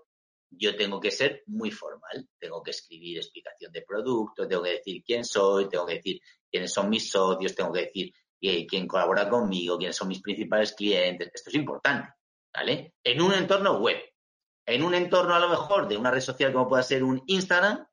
yo 0.50 0.76
tengo 0.76 1.00
que 1.00 1.10
ser 1.10 1.42
muy 1.46 1.70
formal. 1.70 2.28
Tengo 2.38 2.62
que 2.62 2.72
escribir 2.72 3.18
explicación 3.18 3.72
de 3.72 3.82
producto, 3.82 4.46
tengo 4.46 4.62
que 4.62 4.74
decir 4.74 5.02
quién 5.04 5.24
soy, 5.24 5.68
tengo 5.68 5.86
que 5.86 5.94
decir 5.94 6.20
quiénes 6.50 6.72
son 6.72 6.90
mis 6.90 7.10
socios, 7.10 7.54
tengo 7.54 7.72
que 7.72 7.86
decir 7.86 8.12
eh, 8.40 8.66
quién 8.66 8.86
colabora 8.86 9.28
conmigo, 9.28 9.78
quiénes 9.78 9.96
son 9.96 10.08
mis 10.08 10.20
principales 10.20 10.72
clientes. 10.72 11.30
Esto 11.32 11.50
es 11.50 11.56
importante, 11.56 12.10
¿vale? 12.54 12.94
En 13.04 13.20
un 13.20 13.32
entorno 13.32 13.78
web. 13.78 13.98
En 14.66 14.82
un 14.82 14.94
entorno 14.94 15.34
a 15.34 15.40
lo 15.40 15.48
mejor 15.48 15.88
de 15.88 15.96
una 15.96 16.10
red 16.10 16.20
social 16.20 16.52
como 16.52 16.68
pueda 16.68 16.82
ser 16.82 17.02
un 17.02 17.22
Instagram, 17.26 17.86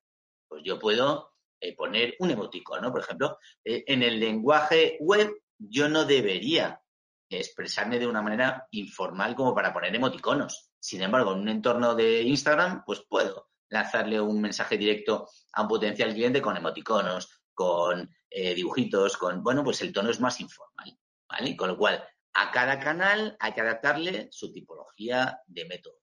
pues 0.48 0.64
yo 0.64 0.78
puedo 0.78 1.34
eh, 1.60 1.76
poner 1.76 2.16
un 2.20 2.32
emoticono, 2.32 2.92
por 2.92 3.02
ejemplo. 3.02 3.38
Eh, 3.64 3.84
en 3.88 4.04
el 4.04 4.20
lenguaje 4.20 4.98
web 5.00 5.32
yo 5.58 5.90
no 5.90 6.06
debería 6.06 6.82
expresarme 7.30 8.00
de 8.00 8.08
una 8.08 8.22
manera 8.22 8.68
informal 8.72 9.36
como 9.36 9.54
para 9.54 9.74
poner 9.74 9.96
emoticonos. 9.96 10.72
Sin 10.80 11.02
embargo, 11.02 11.34
en 11.34 11.40
un 11.40 11.50
entorno 11.50 11.96
de 11.96 12.22
Instagram, 12.24 12.84
pues 12.86 13.04
puedo 13.08 13.50
lanzarle 13.70 14.20
un 14.20 14.42
mensaje 14.42 14.78
directo 14.78 15.30
a 15.54 15.62
un 15.62 15.68
potencial 15.68 16.14
cliente 16.14 16.42
con 16.42 16.58
emoticonos, 16.58 17.44
con 17.54 18.10
eh, 18.30 18.56
dibujitos, 18.56 19.18
con, 19.18 19.44
bueno, 19.44 19.64
pues 19.64 19.82
el 19.82 19.94
tono 19.94 20.10
es 20.10 20.20
más 20.20 20.40
informal, 20.40 20.98
¿vale? 21.30 21.56
Con 21.56 21.70
lo 21.70 21.78
cual, 21.78 22.04
a 22.34 22.52
cada 22.52 22.80
canal 22.80 23.36
hay 23.40 23.54
que 23.54 23.62
adaptarle 23.62 24.28
su 24.32 24.52
tipología 24.52 25.42
de 25.48 25.66
método. 25.66 26.00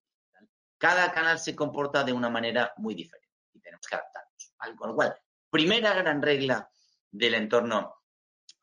Cada 0.78 1.12
canal 1.12 1.38
se 1.38 1.56
comporta 1.56 2.04
de 2.04 2.12
una 2.12 2.28
manera 2.28 2.72
muy 2.76 2.94
diferente 2.94 3.34
y 3.52 3.60
tenemos 3.60 3.86
que 3.86 3.94
adaptarnos. 3.94 4.52
Con 4.76 4.90
lo 4.90 4.94
cual, 4.94 5.16
primera 5.50 5.94
gran 5.94 6.20
regla 6.20 6.68
del 7.10 7.34
entorno 7.34 8.02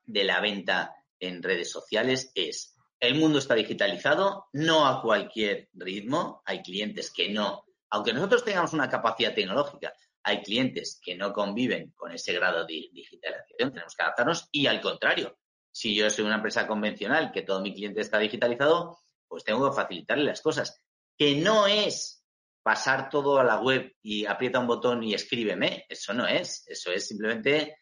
de 0.04 0.24
la 0.24 0.40
venta 0.42 0.96
en 1.20 1.42
redes 1.42 1.72
sociales 1.72 2.32
es 2.36 2.74
el 3.04 3.16
mundo 3.16 3.40
está 3.40 3.54
digitalizado, 3.54 4.48
no 4.54 4.88
a 4.88 5.02
cualquier 5.02 5.70
ritmo. 5.74 6.42
Hay 6.46 6.62
clientes 6.62 7.12
que 7.12 7.30
no, 7.30 7.66
aunque 7.90 8.14
nosotros 8.14 8.46
tengamos 8.46 8.72
una 8.72 8.88
capacidad 8.88 9.36
tecnológica, 9.36 9.94
hay 10.24 10.42
clientes 10.42 11.02
que 11.04 11.14
no 11.14 11.34
conviven 11.34 11.92
con 11.98 12.14
ese 12.14 12.32
grado 12.32 12.66
de 12.66 12.90
digitalización, 12.94 13.74
tenemos 13.74 13.94
que 13.94 14.04
adaptarnos 14.04 14.48
y 14.54 14.68
al 14.68 14.80
contrario, 14.80 15.38
si 15.74 15.96
yo 15.96 16.10
soy 16.10 16.24
una 16.24 16.36
empresa 16.36 16.68
convencional 16.68 17.32
que 17.32 17.42
todo 17.42 17.60
mi 17.62 17.74
cliente 17.74 18.00
está 18.00 18.20
digitalizado, 18.20 19.00
pues 19.28 19.44
tengo 19.44 19.68
que 19.68 19.76
facilitarle 19.76 20.26
las 20.26 20.42
cosas. 20.42 20.82
Que 21.18 21.36
no 21.36 21.66
es 21.66 22.24
pasar 22.62 23.10
todo 23.10 23.40
a 23.40 23.44
la 23.44 23.60
web 23.60 23.92
y 24.04 24.26
aprieta 24.26 24.60
un 24.60 24.68
botón 24.68 25.04
y 25.04 25.16
escríbeme, 25.16 25.86
eso 25.90 26.14
no 26.14 26.28
es, 26.28 26.66
eso 26.68 26.92
es 26.92 27.08
simplemente 27.08 27.78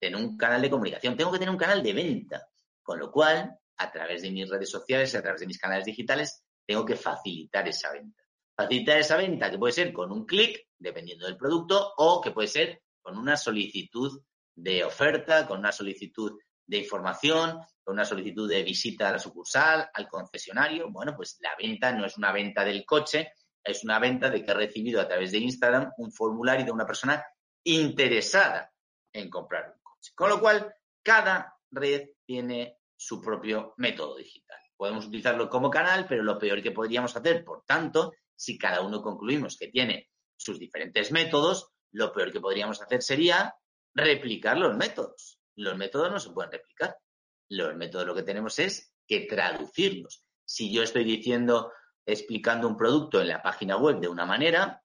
tener 0.00 0.16
un 0.16 0.36
canal 0.36 0.62
de 0.62 0.70
comunicación, 0.70 1.16
tengo 1.16 1.30
que 1.30 1.38
tener 1.38 1.50
un 1.50 1.58
canal 1.58 1.82
de 1.82 1.92
venta, 1.92 2.48
con 2.82 2.98
lo 2.98 3.12
cual, 3.12 3.56
a 3.76 3.92
través 3.92 4.22
de 4.22 4.30
mis 4.30 4.48
redes 4.48 4.70
sociales, 4.70 5.14
a 5.14 5.22
través 5.22 5.40
de 5.42 5.46
mis 5.46 5.58
canales 5.58 5.84
digitales, 5.84 6.42
tengo 6.66 6.84
que 6.84 6.96
facilitar 6.96 7.68
esa 7.68 7.92
venta. 7.92 8.22
Facilitar 8.56 8.98
esa 8.98 9.16
venta 9.16 9.50
que 9.50 9.58
puede 9.58 9.72
ser 9.72 9.92
con 9.92 10.10
un 10.10 10.24
clic, 10.24 10.68
dependiendo 10.78 11.26
del 11.26 11.36
producto, 11.36 11.92
o 11.98 12.20
que 12.22 12.30
puede 12.30 12.48
ser 12.48 12.82
con 13.02 13.18
una 13.18 13.36
solicitud 13.36 14.22
de 14.54 14.82
oferta, 14.82 15.46
con 15.46 15.58
una 15.58 15.72
solicitud 15.72 16.38
de 16.66 16.78
información, 16.78 17.60
una 17.86 18.04
solicitud 18.04 18.48
de 18.48 18.62
visita 18.62 19.08
a 19.08 19.12
la 19.12 19.18
sucursal, 19.18 19.88
al 19.92 20.08
concesionario. 20.08 20.90
Bueno, 20.90 21.14
pues 21.14 21.38
la 21.40 21.54
venta 21.58 21.92
no 21.92 22.06
es 22.06 22.16
una 22.16 22.32
venta 22.32 22.64
del 22.64 22.84
coche, 22.84 23.32
es 23.62 23.84
una 23.84 23.98
venta 23.98 24.30
de 24.30 24.44
que 24.44 24.50
he 24.50 24.54
recibido 24.54 25.00
a 25.00 25.08
través 25.08 25.32
de 25.32 25.38
Instagram 25.38 25.92
un 25.98 26.12
formulario 26.12 26.64
de 26.64 26.72
una 26.72 26.86
persona 26.86 27.24
interesada 27.64 28.72
en 29.12 29.30
comprar 29.30 29.74
un 29.74 29.82
coche. 29.82 30.12
Con 30.14 30.28
lo 30.28 30.40
cual, 30.40 30.74
cada 31.02 31.56
red 31.70 32.10
tiene 32.24 32.78
su 32.96 33.20
propio 33.20 33.74
método 33.78 34.16
digital. 34.16 34.58
Podemos 34.76 35.06
utilizarlo 35.06 35.48
como 35.48 35.70
canal, 35.70 36.06
pero 36.08 36.22
lo 36.22 36.38
peor 36.38 36.62
que 36.62 36.72
podríamos 36.72 37.16
hacer, 37.16 37.44
por 37.44 37.64
tanto, 37.64 38.12
si 38.34 38.58
cada 38.58 38.80
uno 38.80 39.02
concluimos 39.02 39.56
que 39.56 39.68
tiene 39.68 40.10
sus 40.36 40.58
diferentes 40.58 41.12
métodos, 41.12 41.70
lo 41.92 42.12
peor 42.12 42.32
que 42.32 42.40
podríamos 42.40 42.80
hacer 42.82 43.02
sería 43.02 43.54
replicar 43.94 44.58
los 44.58 44.76
métodos. 44.76 45.38
Los 45.56 45.76
métodos 45.76 46.10
no 46.10 46.20
se 46.20 46.30
pueden 46.30 46.52
replicar. 46.52 46.96
Los 47.48 47.74
métodos 47.76 48.06
lo 48.06 48.14
que 48.14 48.22
tenemos 48.22 48.58
es 48.58 48.94
que 49.06 49.20
traducirlos. 49.20 50.24
Si 50.44 50.72
yo 50.72 50.82
estoy 50.82 51.04
diciendo, 51.04 51.72
explicando 52.04 52.68
un 52.68 52.76
producto 52.76 53.20
en 53.20 53.28
la 53.28 53.42
página 53.42 53.76
web 53.76 54.00
de 54.00 54.08
una 54.08 54.26
manera, 54.26 54.82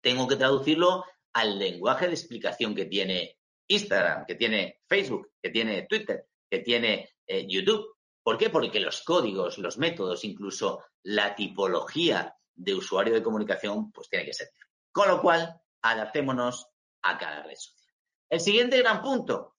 tengo 0.00 0.26
que 0.26 0.36
traducirlo 0.36 1.04
al 1.32 1.58
lenguaje 1.58 2.06
de 2.06 2.14
explicación 2.14 2.74
que 2.74 2.86
tiene 2.86 3.38
Instagram, 3.68 4.26
que 4.26 4.34
tiene 4.34 4.80
Facebook, 4.86 5.32
que 5.40 5.50
tiene 5.50 5.86
Twitter, 5.86 6.26
que 6.48 6.58
tiene 6.60 7.10
eh, 7.26 7.46
YouTube. 7.48 7.96
¿Por 8.22 8.38
qué? 8.38 8.50
Porque 8.50 8.80
los 8.80 9.02
códigos, 9.02 9.58
los 9.58 9.78
métodos, 9.78 10.24
incluso 10.24 10.84
la 11.04 11.34
tipología 11.34 12.36
de 12.54 12.74
usuario 12.74 13.14
de 13.14 13.22
comunicación, 13.22 13.90
pues 13.90 14.08
tiene 14.08 14.26
que 14.26 14.34
ser. 14.34 14.50
Con 14.92 15.08
lo 15.08 15.20
cual, 15.20 15.60
adaptémonos 15.80 16.68
a 17.02 17.18
cada 17.18 17.42
red 17.42 17.56
social. 17.56 17.92
El 18.28 18.40
siguiente 18.40 18.78
gran 18.78 19.02
punto, 19.02 19.51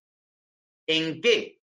¿en 0.88 1.22
qué 1.22 1.62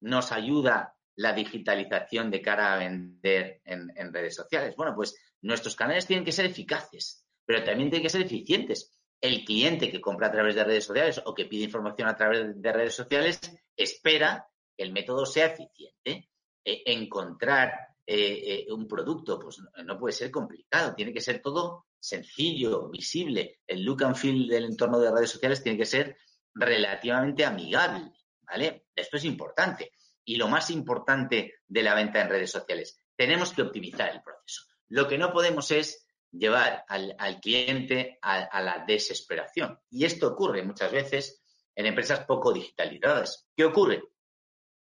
nos 0.00 0.32
ayuda 0.32 0.96
la 1.16 1.32
digitalización 1.32 2.30
de 2.30 2.42
cara 2.42 2.74
a 2.74 2.78
vender 2.78 3.60
en, 3.64 4.12
redes 4.12 4.34
sociales? 4.34 4.74
Bueno, 4.76 4.94
pues 4.94 5.16
nuestros 5.42 5.76
canales 5.76 6.06
tienen 6.06 6.24
que 6.24 6.32
ser 6.32 6.46
eficaces, 6.46 7.26
pero 7.44 7.64
también 7.64 7.90
tienen 7.90 8.02
que 8.02 8.10
ser 8.10 8.22
eficientes 8.22 8.98
el 9.20 9.44
cliente 9.44 9.90
que 9.90 10.00
compra 10.00 10.26
a 10.26 10.32
través 10.32 10.56
de 10.56 10.64
redes 10.64 10.84
sociales 10.84 11.22
o 11.24 11.32
que 11.32 11.44
pide 11.44 11.64
información 11.64 12.08
a 12.08 12.16
través 12.16 12.60
de 12.60 12.72
redes 12.72 12.94
sociales 12.94 13.40
espera 13.76 14.48
que 14.76 14.82
el 14.82 14.92
método 14.92 15.24
sea 15.24 15.46
eficiente. 15.46 16.28
E, 16.64 16.82
encontrar 16.86 17.72
eh, 18.06 18.66
eh, 18.68 18.72
un 18.72 18.86
producto, 18.86 19.38
pues 19.38 19.60
no, 19.84 19.98
puede 19.98 20.12
ser 20.12 20.30
complicado, 20.30 20.94
tiene 20.94 21.12
que 21.12 21.20
ser 21.20 21.42
todo 21.42 21.86
sencillo, 21.98 22.88
visible. 22.88 23.60
El 23.66 23.82
look 23.82 24.04
and 24.04 24.16
feel 24.16 24.46
del 24.48 24.66
entorno 24.66 24.98
de 25.00 25.10
redes 25.10 25.30
sociales 25.30 25.62
tiene 25.62 25.78
que 25.78 25.84
ser 25.84 26.16
relativamente 26.54 27.44
amigable, 27.44 28.12
¿vale? 28.42 28.86
Esto 28.94 29.16
es 29.16 29.24
importante. 29.24 29.92
Y 30.24 30.36
lo 30.36 30.48
más 30.48 30.70
importante 30.70 31.54
de 31.66 31.82
la 31.82 31.94
venta 31.94 32.20
en 32.20 32.28
redes 32.28 32.50
sociales, 32.50 32.98
tenemos 33.16 33.52
que 33.52 33.62
optimizar 33.62 34.10
el 34.10 34.22
proceso. 34.22 34.62
Lo 34.88 35.08
que 35.08 35.18
no 35.18 35.32
podemos 35.32 35.70
es 35.70 36.06
llevar 36.30 36.84
al, 36.88 37.40
cliente 37.40 38.18
a, 38.22 38.60
la 38.62 38.84
desesperación. 38.86 39.78
Y 39.90 40.04
esto 40.04 40.28
ocurre 40.28 40.62
muchas 40.62 40.90
veces 40.92 41.42
en 41.74 41.86
empresas 41.86 42.24
poco 42.24 42.52
digitalizadas. 42.52 43.48
¿Qué 43.56 43.64
ocurre? 43.64 44.02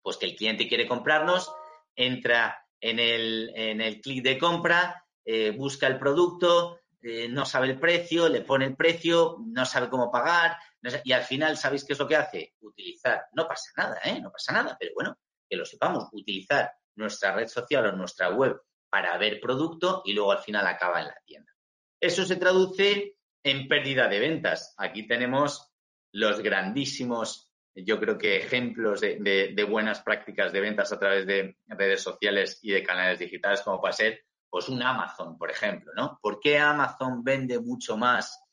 Pues 0.01 0.17
que 0.17 0.25
el 0.25 0.35
cliente 0.35 0.67
quiere 0.67 0.87
comprarnos, 0.87 1.51
entra 1.95 2.65
en 2.79 2.99
el, 2.99 3.51
en 3.55 3.81
el 3.81 4.01
clic 4.01 4.23
de 4.23 4.37
compra, 4.37 5.05
eh, 5.23 5.51
busca 5.51 5.87
el 5.87 5.99
producto, 5.99 6.80
eh, 7.01 7.27
no 7.27 7.45
sabe 7.45 7.67
el 7.67 7.79
precio, 7.79 8.29
le 8.29 8.41
pone 8.41 8.65
el 8.65 8.75
precio, 8.75 9.37
no 9.45 9.65
sabe 9.65 9.89
cómo 9.89 10.11
pagar, 10.11 10.57
y 11.03 11.11
al 11.11 11.23
final, 11.23 11.57
¿sabéis 11.57 11.83
qué 11.83 11.93
es 11.93 11.99
lo 11.99 12.07
que 12.07 12.15
hace? 12.15 12.53
Utilizar, 12.61 13.25
no 13.33 13.47
pasa 13.47 13.71
nada, 13.77 13.99
¿eh? 14.03 14.19
No 14.21 14.31
pasa 14.31 14.53
nada, 14.53 14.77
pero 14.79 14.93
bueno, 14.95 15.17
que 15.49 15.55
lo 15.55 15.65
sepamos, 15.65 16.09
utilizar 16.11 16.71
nuestra 16.95 17.35
red 17.35 17.47
social 17.47 17.85
o 17.87 17.91
nuestra 17.91 18.29
web 18.29 18.61
para 18.89 19.17
ver 19.17 19.39
producto 19.39 20.01
y 20.05 20.13
luego 20.13 20.31
al 20.31 20.39
final 20.39 20.67
acaba 20.67 20.99
en 20.99 21.07
la 21.07 21.17
tienda. 21.25 21.51
Eso 21.99 22.25
se 22.25 22.35
traduce 22.35 23.15
en 23.43 23.67
pérdida 23.67 24.07
de 24.07 24.19
ventas. 24.19 24.73
Aquí 24.77 25.07
tenemos 25.07 25.71
los 26.11 26.41
grandísimos, 26.41 27.51
yo 27.73 27.99
creo 27.99 28.17
que 28.17 28.37
ejemplos 28.37 29.01
de, 29.01 29.67
buenas 29.69 30.01
prácticas 30.01 30.51
de 30.51 30.61
ventas 30.61 30.91
a 30.91 30.99
través 30.99 31.25
de 31.25 31.57
redes 31.67 32.01
sociales 32.01 32.59
y 32.61 32.71
de 32.71 32.83
canales 32.83 33.19
digitales, 33.19 33.61
como 33.61 33.79
puede 33.79 33.93
ser 33.93 34.25
pues 34.51 34.67
un 34.67 34.83
Amazon, 34.83 35.37
por 35.37 35.49
ejemplo, 35.49 35.93
¿no? 35.95 36.19
¿Por 36.21 36.41
qué 36.41 36.59
Amazon 36.59 37.23
vende 37.23 37.57
mucho 37.59 37.95
más 37.95 38.43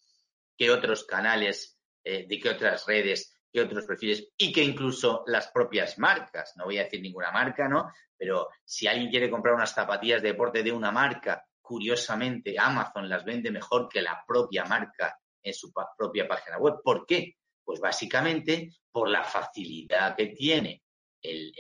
que 0.57 0.71
otros 0.71 1.05
canales, 1.05 1.77
eh, 2.05 2.25
de 2.29 2.39
que 2.39 2.51
otras 2.51 2.87
redes, 2.87 3.37
que 3.53 3.61
otros 3.61 3.85
perfiles 3.85 4.29
y 4.37 4.53
que 4.53 4.63
incluso 4.63 5.25
las 5.27 5.49
propias 5.49 5.99
marcas? 5.99 6.55
No 6.57 6.67
voy 6.67 6.79
a 6.79 6.85
decir 6.85 7.03
ninguna 7.03 7.33
marca, 7.33 7.69
¿no? 7.69 7.91
Pero 8.17 8.49
si 8.65 8.87
alguien 8.87 9.11
quiere 9.11 9.29
comprar 9.29 9.57
unas 9.57 9.75
zapatillas 9.75 10.23
de 10.23 10.29
deporte 10.29 10.63
de 10.63 10.71
una 10.71 10.93
marca, 10.93 11.45
curiosamente 11.61 12.55
Amazon 12.57 13.09
las 13.09 13.25
vende 13.25 13.51
mejor 13.51 13.89
que 13.89 14.01
la 14.01 14.25
propia 14.25 14.65
marca 14.67 15.19
en 15.43 15.53
su 15.53 15.73
propia 15.97 16.29
página 16.29 16.59
web. 16.59 16.77
¿Por 16.83 17.05
qué? 17.07 17.39
Pues 17.65 17.81
básicamente 17.81 18.71
por 18.93 19.09
la 19.09 19.25
facilidad 19.25 20.15
que 20.15 20.29
tiene 20.29 20.85
el, 21.21 21.55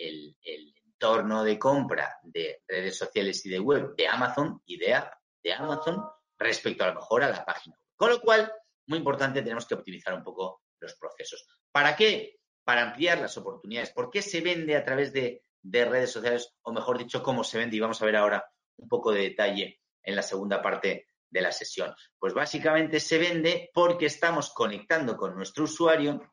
entorno 0.98 1.44
de 1.44 1.58
compra 1.58 2.18
de 2.24 2.62
redes 2.66 2.98
sociales 2.98 3.44
y 3.46 3.50
de 3.50 3.60
web 3.60 3.94
de 3.96 4.08
Amazon 4.08 4.60
y 4.66 4.76
de, 4.76 5.00
de 5.44 5.52
Amazon 5.52 6.04
respecto 6.36 6.82
a 6.82 6.88
lo 6.88 6.94
mejor 6.96 7.22
a 7.22 7.30
la 7.30 7.44
página. 7.44 7.78
Con 7.94 8.10
lo 8.10 8.20
cual, 8.20 8.52
muy 8.86 8.98
importante, 8.98 9.42
tenemos 9.42 9.64
que 9.66 9.74
optimizar 9.74 10.14
un 10.14 10.24
poco 10.24 10.62
los 10.80 10.94
procesos. 10.94 11.46
¿Para 11.70 11.94
qué? 11.94 12.40
Para 12.64 12.82
ampliar 12.82 13.20
las 13.20 13.36
oportunidades. 13.36 13.90
¿Por 13.90 14.10
qué 14.10 14.22
se 14.22 14.40
vende 14.40 14.76
a 14.76 14.84
través 14.84 15.12
de, 15.12 15.42
de 15.62 15.84
redes 15.84 16.10
sociales? 16.10 16.52
O 16.62 16.72
mejor 16.72 16.98
dicho, 16.98 17.22
cómo 17.22 17.44
se 17.44 17.58
vende. 17.58 17.76
Y 17.76 17.80
vamos 17.80 18.02
a 18.02 18.04
ver 18.04 18.16
ahora 18.16 18.44
un 18.76 18.88
poco 18.88 19.12
de 19.12 19.22
detalle 19.22 19.80
en 20.02 20.16
la 20.16 20.22
segunda 20.22 20.60
parte 20.60 21.06
de 21.30 21.40
la 21.40 21.52
sesión. 21.52 21.94
Pues 22.18 22.34
básicamente 22.34 22.98
se 22.98 23.18
vende 23.18 23.70
porque 23.72 24.06
estamos 24.06 24.50
conectando 24.50 25.16
con 25.16 25.36
nuestro 25.36 25.64
usuario 25.64 26.32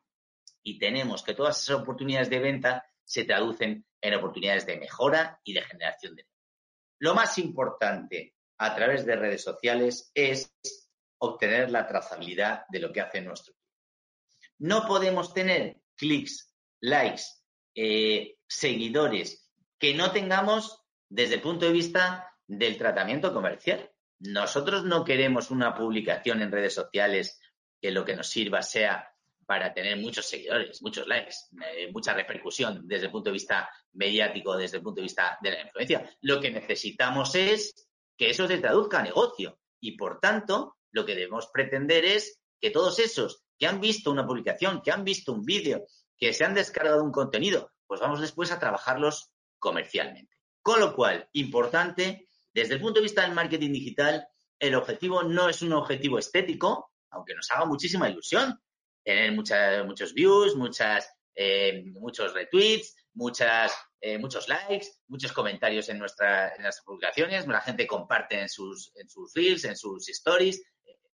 y 0.62 0.78
tenemos 0.78 1.22
que 1.22 1.34
todas 1.34 1.62
esas 1.62 1.76
oportunidades 1.76 2.30
de 2.30 2.40
venta 2.40 2.84
se 3.04 3.24
traducen 3.24 3.86
en 4.06 4.14
oportunidades 4.14 4.66
de 4.66 4.76
mejora 4.78 5.40
y 5.44 5.52
de 5.52 5.62
generación 5.62 6.16
de 6.16 6.26
Lo 6.98 7.14
más 7.14 7.38
importante 7.38 8.34
a 8.58 8.74
través 8.74 9.04
de 9.04 9.16
redes 9.16 9.42
sociales 9.42 10.10
es 10.14 10.54
obtener 11.18 11.70
la 11.70 11.86
trazabilidad 11.86 12.64
de 12.68 12.80
lo 12.80 12.92
que 12.92 13.00
hace 13.00 13.20
nuestro. 13.20 13.54
No 14.58 14.86
podemos 14.86 15.34
tener 15.34 15.80
clics, 15.96 16.54
likes, 16.80 17.22
eh, 17.74 18.38
seguidores 18.46 19.50
que 19.78 19.94
no 19.94 20.12
tengamos 20.12 20.82
desde 21.08 21.34
el 21.34 21.42
punto 21.42 21.66
de 21.66 21.72
vista 21.72 22.34
del 22.46 22.78
tratamiento 22.78 23.32
comercial. 23.32 23.90
Nosotros 24.18 24.84
no 24.84 25.04
queremos 25.04 25.50
una 25.50 25.74
publicación 25.74 26.40
en 26.40 26.52
redes 26.52 26.74
sociales 26.74 27.40
que 27.80 27.90
lo 27.90 28.04
que 28.04 28.16
nos 28.16 28.28
sirva 28.28 28.62
sea 28.62 29.12
para 29.46 29.72
tener 29.72 29.96
muchos 29.98 30.28
seguidores, 30.28 30.82
muchos 30.82 31.06
likes, 31.06 31.36
eh, 31.64 31.90
mucha 31.92 32.12
repercusión 32.12 32.86
desde 32.86 33.06
el 33.06 33.12
punto 33.12 33.30
de 33.30 33.34
vista 33.34 33.70
mediático, 33.92 34.56
desde 34.56 34.78
el 34.78 34.82
punto 34.82 35.00
de 35.00 35.04
vista 35.04 35.38
de 35.40 35.52
la 35.52 35.62
influencia. 35.62 36.10
Lo 36.20 36.40
que 36.40 36.50
necesitamos 36.50 37.34
es 37.36 37.88
que 38.16 38.30
eso 38.30 38.48
se 38.48 38.58
traduzca 38.58 38.98
a 38.98 39.04
negocio 39.04 39.60
y, 39.80 39.96
por 39.96 40.18
tanto, 40.18 40.76
lo 40.90 41.06
que 41.06 41.14
debemos 41.14 41.48
pretender 41.52 42.04
es 42.04 42.40
que 42.60 42.70
todos 42.70 42.98
esos 42.98 43.44
que 43.58 43.66
han 43.66 43.80
visto 43.80 44.10
una 44.10 44.26
publicación, 44.26 44.82
que 44.82 44.90
han 44.90 45.04
visto 45.04 45.32
un 45.32 45.44
vídeo, 45.44 45.86
que 46.18 46.32
se 46.32 46.44
han 46.44 46.54
descargado 46.54 47.02
un 47.02 47.12
contenido, 47.12 47.70
pues 47.86 48.00
vamos 48.00 48.20
después 48.20 48.50
a 48.50 48.58
trabajarlos 48.58 49.30
comercialmente. 49.58 50.34
Con 50.60 50.80
lo 50.80 50.94
cual, 50.94 51.28
importante, 51.32 52.28
desde 52.52 52.74
el 52.74 52.80
punto 52.80 52.98
de 52.98 53.04
vista 53.04 53.22
del 53.22 53.34
marketing 53.34 53.72
digital, 53.72 54.26
el 54.58 54.74
objetivo 54.74 55.22
no 55.22 55.48
es 55.48 55.62
un 55.62 55.72
objetivo 55.74 56.18
estético, 56.18 56.90
aunque 57.10 57.34
nos 57.34 57.50
haga 57.50 57.66
muchísima 57.66 58.08
ilusión, 58.08 58.60
tener 59.06 59.32
muchos 59.32 60.12
views, 60.12 60.56
muchas, 60.56 61.08
eh, 61.32 61.84
muchos 61.92 62.34
retweets, 62.34 62.96
muchas, 63.14 63.72
eh, 64.00 64.18
muchos 64.18 64.48
likes, 64.48 64.88
muchos 65.06 65.32
comentarios 65.32 65.88
en, 65.88 66.00
nuestras 66.00 66.82
publicaciones, 66.84 67.46
la 67.46 67.60
gente 67.60 67.86
comparte 67.86 68.40
en 68.40 68.48
sus, 68.48 68.90
en 68.96 69.08
sus 69.08 69.32
reels, 69.32 69.64
en 69.64 69.76
sus 69.76 70.08
stories, 70.08 70.60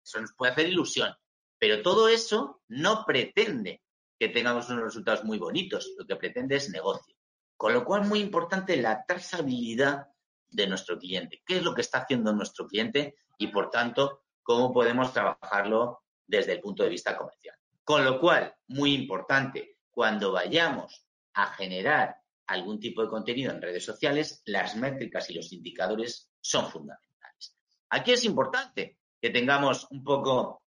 eso 0.02 0.20
nos 0.20 0.32
puede 0.34 0.52
hacer 0.52 0.68
ilusión. 0.68 1.12
Pero 1.58 1.82
todo 1.82 2.08
eso 2.08 2.62
no 2.68 3.04
pretende 3.04 3.82
que 4.18 4.28
tengamos 4.28 4.70
unos 4.70 4.84
resultados 4.84 5.24
muy 5.24 5.38
bonitos, 5.38 5.92
lo 5.98 6.06
que 6.06 6.14
pretende 6.14 6.56
es 6.56 6.70
negocio. 6.70 7.16
Con 7.56 7.74
lo 7.74 7.84
cual, 7.84 8.06
muy 8.06 8.20
importante 8.20 8.76
la 8.76 9.04
trazabilidad 9.04 10.06
de 10.48 10.66
nuestro 10.68 10.96
cliente. 10.96 11.42
¿Qué 11.44 11.56
es 11.56 11.64
lo 11.64 11.74
que 11.74 11.80
está 11.80 11.98
haciendo 11.98 12.32
nuestro 12.32 12.66
cliente? 12.66 13.16
Y, 13.36 13.48
por 13.48 13.68
tanto, 13.68 14.22
cómo 14.42 14.72
podemos 14.72 15.12
trabajarlo 15.12 16.04
desde 16.26 16.52
el 16.52 16.60
punto 16.60 16.84
de 16.84 16.88
vista 16.88 17.16
comercial. 17.16 17.59
Con 17.90 18.04
lo 18.04 18.20
cual, 18.20 18.54
muy 18.68 18.94
importante, 18.94 19.78
cuando 19.90 20.30
vayamos 20.30 21.04
a 21.34 21.46
generar 21.54 22.18
algún 22.46 22.78
tipo 22.78 23.02
de 23.02 23.08
contenido 23.08 23.50
en 23.50 23.60
redes 23.60 23.84
sociales, 23.84 24.42
las 24.44 24.76
métricas 24.76 25.28
y 25.28 25.34
los 25.34 25.52
indicadores 25.52 26.30
son 26.40 26.70
fundamentales. 26.70 27.56
Aquí 27.88 28.12
es 28.12 28.24
importante 28.24 29.00
que 29.20 29.30
tengamos 29.30 29.88
un 29.90 30.04
poco 30.04 30.62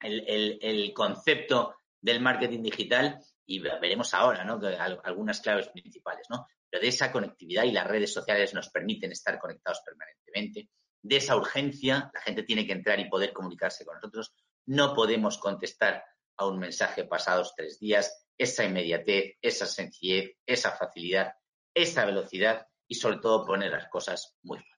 el, 0.00 0.92
concepto 0.92 1.76
del 2.00 2.20
marketing 2.20 2.64
digital 2.64 3.20
y 3.46 3.60
veremos 3.60 4.12
ahora 4.12 4.42
¿no? 4.42 4.58
algunas 5.04 5.40
claves 5.40 5.68
principales, 5.68 6.26
¿no? 6.28 6.48
Pero 6.68 6.82
de 6.82 6.88
esa 6.88 7.12
conectividad 7.12 7.62
y 7.62 7.70
las 7.70 7.86
redes 7.86 8.12
sociales 8.12 8.54
nos 8.54 8.70
permiten 8.70 9.12
estar 9.12 9.38
conectados 9.38 9.82
permanentemente, 9.86 10.68
de 11.00 11.16
esa 11.16 11.36
urgencia, 11.36 12.10
la 12.12 12.20
gente 12.22 12.42
tiene 12.42 12.66
que 12.66 12.72
entrar 12.72 12.98
y 12.98 13.08
poder 13.08 13.32
comunicarse 13.32 13.84
con 13.84 13.94
nosotros, 13.94 14.34
no 14.64 14.94
podemos 14.94 15.38
contestar 15.38 16.02
a 16.36 16.46
un 16.46 16.58
mensaje 16.58 17.04
pasados 17.04 17.54
tres 17.56 17.78
días, 17.78 18.26
esa 18.38 18.64
inmediatez, 18.64 19.36
esa 19.40 19.66
sencillez, 19.66 20.36
esa 20.44 20.72
facilidad, 20.72 21.32
esa 21.74 22.04
velocidad 22.04 22.66
y 22.86 22.94
sobre 22.94 23.18
todo 23.18 23.44
poner 23.44 23.72
las 23.72 23.88
cosas 23.88 24.36
muy 24.42 24.58
fácil. 24.58 24.76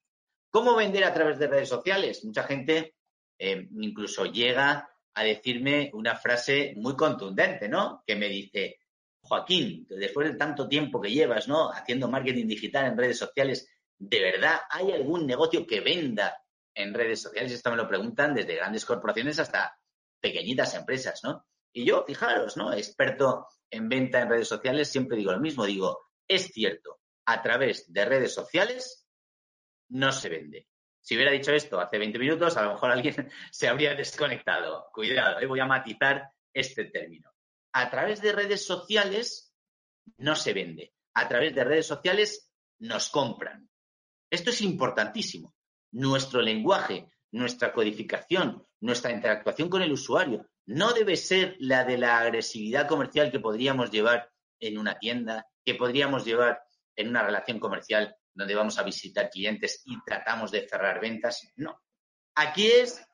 ¿Cómo 0.50 0.76
vender 0.76 1.04
a 1.04 1.12
través 1.12 1.38
de 1.38 1.46
redes 1.46 1.68
sociales? 1.68 2.24
Mucha 2.24 2.44
gente 2.44 2.94
eh, 3.38 3.68
incluso 3.78 4.26
llega 4.26 4.88
a 5.14 5.24
decirme 5.24 5.90
una 5.94 6.16
frase 6.16 6.74
muy 6.76 6.96
contundente, 6.96 7.68
¿no? 7.68 8.02
Que 8.06 8.16
me 8.16 8.28
dice, 8.28 8.78
Joaquín, 9.20 9.86
después 9.90 10.30
de 10.30 10.38
tanto 10.38 10.68
tiempo 10.68 11.00
que 11.00 11.10
llevas, 11.10 11.48
¿no? 11.48 11.70
Haciendo 11.70 12.08
marketing 12.08 12.46
digital 12.46 12.86
en 12.86 12.96
redes 12.96 13.18
sociales, 13.18 13.68
¿de 13.98 14.20
verdad 14.20 14.60
hay 14.70 14.92
algún 14.92 15.26
negocio 15.26 15.66
que 15.66 15.80
venda 15.80 16.36
en 16.74 16.94
redes 16.94 17.22
sociales? 17.22 17.52
Esto 17.52 17.70
me 17.70 17.76
lo 17.76 17.88
preguntan 17.88 18.34
desde 18.34 18.56
grandes 18.56 18.86
corporaciones 18.86 19.38
hasta 19.38 19.76
pequeñitas 20.20 20.74
empresas, 20.74 21.20
¿no? 21.24 21.46
Y 21.72 21.84
yo, 21.84 22.04
fijaros, 22.06 22.56
¿no? 22.56 22.72
Experto 22.72 23.46
en 23.70 23.88
venta 23.88 24.20
en 24.20 24.30
redes 24.30 24.48
sociales, 24.48 24.88
siempre 24.88 25.16
digo 25.16 25.32
lo 25.32 25.40
mismo, 25.40 25.64
digo, 25.64 26.08
es 26.26 26.46
cierto, 26.52 27.00
a 27.26 27.42
través 27.42 27.92
de 27.92 28.04
redes 28.04 28.34
sociales 28.34 29.06
no 29.90 30.12
se 30.12 30.28
vende. 30.28 30.68
Si 31.00 31.14
hubiera 31.14 31.32
dicho 31.32 31.52
esto 31.52 31.80
hace 31.80 31.98
20 31.98 32.18
minutos, 32.18 32.56
a 32.56 32.62
lo 32.62 32.72
mejor 32.72 32.90
alguien 32.90 33.30
se 33.50 33.68
habría 33.68 33.94
desconectado. 33.94 34.88
Cuidado, 34.92 35.40
¿eh? 35.40 35.46
voy 35.46 35.60
a 35.60 35.66
matizar 35.66 36.30
este 36.52 36.86
término. 36.86 37.32
A 37.72 37.90
través 37.90 38.20
de 38.20 38.32
redes 38.32 38.64
sociales 38.66 39.54
no 40.18 40.36
se 40.36 40.52
vende. 40.52 40.94
A 41.14 41.28
través 41.28 41.54
de 41.54 41.64
redes 41.64 41.86
sociales 41.86 42.52
nos 42.80 43.08
compran. 43.08 43.68
Esto 44.30 44.50
es 44.50 44.60
importantísimo. 44.60 45.54
Nuestro 45.92 46.42
lenguaje, 46.42 47.08
nuestra 47.32 47.72
codificación, 47.72 48.67
nuestra 48.80 49.12
interactuación 49.12 49.68
con 49.68 49.82
el 49.82 49.92
usuario 49.92 50.46
no 50.66 50.92
debe 50.92 51.16
ser 51.16 51.56
la 51.58 51.84
de 51.84 51.98
la 51.98 52.18
agresividad 52.18 52.86
comercial 52.86 53.30
que 53.30 53.40
podríamos 53.40 53.90
llevar 53.90 54.30
en 54.60 54.78
una 54.78 54.98
tienda, 54.98 55.46
que 55.64 55.74
podríamos 55.74 56.24
llevar 56.24 56.60
en 56.94 57.08
una 57.08 57.22
relación 57.22 57.58
comercial 57.58 58.14
donde 58.34 58.54
vamos 58.54 58.78
a 58.78 58.82
visitar 58.82 59.30
clientes 59.30 59.82
y 59.84 59.96
tratamos 60.04 60.50
de 60.50 60.68
cerrar 60.68 61.00
ventas. 61.00 61.50
No. 61.56 61.80
Aquí 62.34 62.66
es 62.66 63.04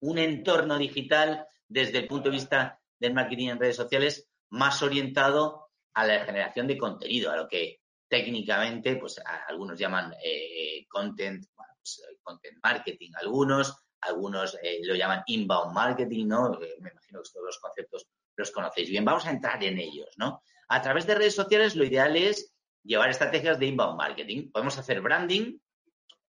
un 0.00 0.18
entorno 0.18 0.76
digital 0.76 1.46
desde 1.68 1.98
el 1.98 2.08
punto 2.08 2.28
de 2.28 2.36
vista 2.36 2.80
del 2.98 3.14
marketing 3.14 3.48
en 3.50 3.60
redes 3.60 3.76
sociales 3.76 4.28
más 4.50 4.82
orientado 4.82 5.70
a 5.94 6.06
la 6.06 6.24
generación 6.24 6.66
de 6.66 6.76
contenido, 6.76 7.30
a 7.30 7.36
lo 7.36 7.48
que 7.48 7.80
técnicamente 8.08 8.96
pues 8.96 9.20
algunos 9.48 9.78
llaman 9.78 10.12
eh, 10.22 10.86
content, 10.88 11.46
pues, 11.54 12.02
content 12.22 12.58
marketing, 12.62 13.10
algunos, 13.14 13.74
algunos 14.02 14.58
eh, 14.62 14.80
lo 14.82 14.94
llaman 14.94 15.22
inbound 15.26 15.72
marketing, 15.72 16.26
¿no? 16.26 16.60
Eh, 16.62 16.76
me 16.80 16.90
imagino 16.90 17.22
que 17.22 17.30
todos 17.32 17.46
los 17.46 17.58
conceptos 17.58 18.06
los 18.36 18.50
conocéis 18.50 18.90
bien. 18.90 19.04
Vamos 19.04 19.26
a 19.26 19.30
entrar 19.30 19.62
en 19.62 19.78
ellos, 19.78 20.10
¿no? 20.16 20.42
A 20.68 20.82
través 20.82 21.06
de 21.06 21.14
redes 21.14 21.34
sociales 21.34 21.76
lo 21.76 21.84
ideal 21.84 22.16
es 22.16 22.52
llevar 22.82 23.10
estrategias 23.10 23.58
de 23.58 23.66
inbound 23.66 23.96
marketing. 23.96 24.50
Podemos 24.50 24.76
hacer 24.78 25.00
branding. 25.00 25.58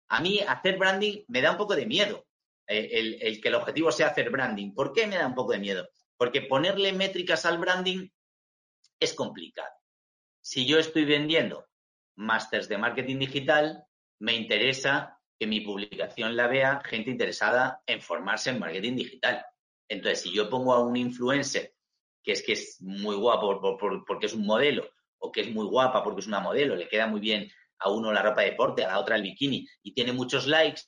A 0.08 0.20
mí 0.20 0.40
hacer 0.40 0.78
branding 0.78 1.24
me 1.28 1.40
da 1.40 1.52
un 1.52 1.56
poco 1.56 1.74
de 1.74 1.86
miedo. 1.86 2.26
eh, 2.66 3.18
el, 3.20 3.40
que 3.40 3.48
el 3.48 3.54
objetivo 3.54 3.92
sea 3.92 4.08
hacer 4.08 4.30
branding. 4.30 4.72
¿Por 4.74 4.92
qué 4.92 5.06
me 5.06 5.16
da 5.16 5.26
un 5.26 5.34
poco 5.34 5.52
de 5.52 5.58
miedo? 5.58 5.88
Porque 6.16 6.42
ponerle 6.42 6.92
métricas 6.92 7.44
al 7.44 7.58
branding 7.58 8.08
es 9.00 9.14
complicado. 9.14 9.72
Si 10.40 10.66
yo 10.66 10.78
estoy 10.78 11.04
vendiendo 11.04 11.66
másters 12.16 12.68
de 12.68 12.78
marketing 12.78 13.18
digital, 13.18 13.84
me 14.20 14.34
interesa 14.34 15.18
que 15.42 15.46
mi 15.48 15.60
publicación 15.60 16.36
la 16.36 16.46
vea 16.46 16.80
gente 16.84 17.10
interesada 17.10 17.82
en 17.84 18.00
formarse 18.00 18.50
en 18.50 18.60
marketing 18.60 18.94
digital. 18.94 19.44
Entonces, 19.88 20.20
si 20.20 20.32
yo 20.32 20.48
pongo 20.48 20.72
a 20.72 20.78
un 20.78 20.96
influencer 20.96 21.74
que 22.22 22.30
es 22.30 22.44
que 22.44 22.52
es 22.52 22.80
muy 22.80 23.16
guapo 23.16 23.76
porque 24.06 24.26
es 24.26 24.34
un 24.34 24.46
modelo 24.46 24.88
o 25.18 25.32
que 25.32 25.40
es 25.40 25.50
muy 25.50 25.66
guapa 25.66 26.04
porque 26.04 26.20
es 26.20 26.28
una 26.28 26.38
modelo, 26.38 26.76
le 26.76 26.88
queda 26.88 27.08
muy 27.08 27.18
bien 27.18 27.50
a 27.80 27.90
uno 27.90 28.12
la 28.12 28.22
ropa 28.22 28.42
de 28.42 28.50
deporte, 28.50 28.84
a 28.84 28.92
la 28.92 29.00
otra 29.00 29.16
el 29.16 29.22
bikini 29.22 29.66
y 29.82 29.92
tiene 29.92 30.12
muchos 30.12 30.46
likes, 30.46 30.82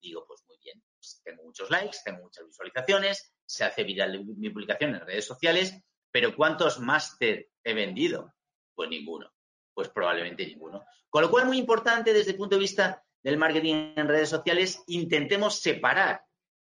digo, 0.00 0.24
pues 0.28 0.44
muy 0.46 0.58
bien, 0.62 0.80
pues 0.94 1.20
tengo 1.24 1.42
muchos 1.42 1.68
likes, 1.68 1.98
tengo 2.04 2.22
muchas 2.22 2.46
visualizaciones, 2.46 3.34
se 3.44 3.64
hace 3.64 3.82
viral 3.82 4.24
mi 4.24 4.50
publicación 4.50 4.94
en 4.94 5.00
redes 5.00 5.24
sociales, 5.24 5.76
pero 6.12 6.36
¿cuántos 6.36 6.78
máster 6.78 7.50
he 7.64 7.74
vendido? 7.74 8.32
Pues 8.76 8.88
ninguno, 8.90 9.32
pues 9.74 9.88
probablemente 9.88 10.46
ninguno. 10.46 10.84
Con 11.10 11.22
lo 11.22 11.30
cual, 11.32 11.46
muy 11.46 11.58
importante 11.58 12.12
desde 12.12 12.30
el 12.30 12.36
punto 12.36 12.54
de 12.54 12.60
vista 12.60 13.04
del 13.22 13.36
marketing 13.36 13.94
en 13.96 14.08
redes 14.08 14.28
sociales, 14.28 14.82
intentemos 14.86 15.60
separar 15.60 16.22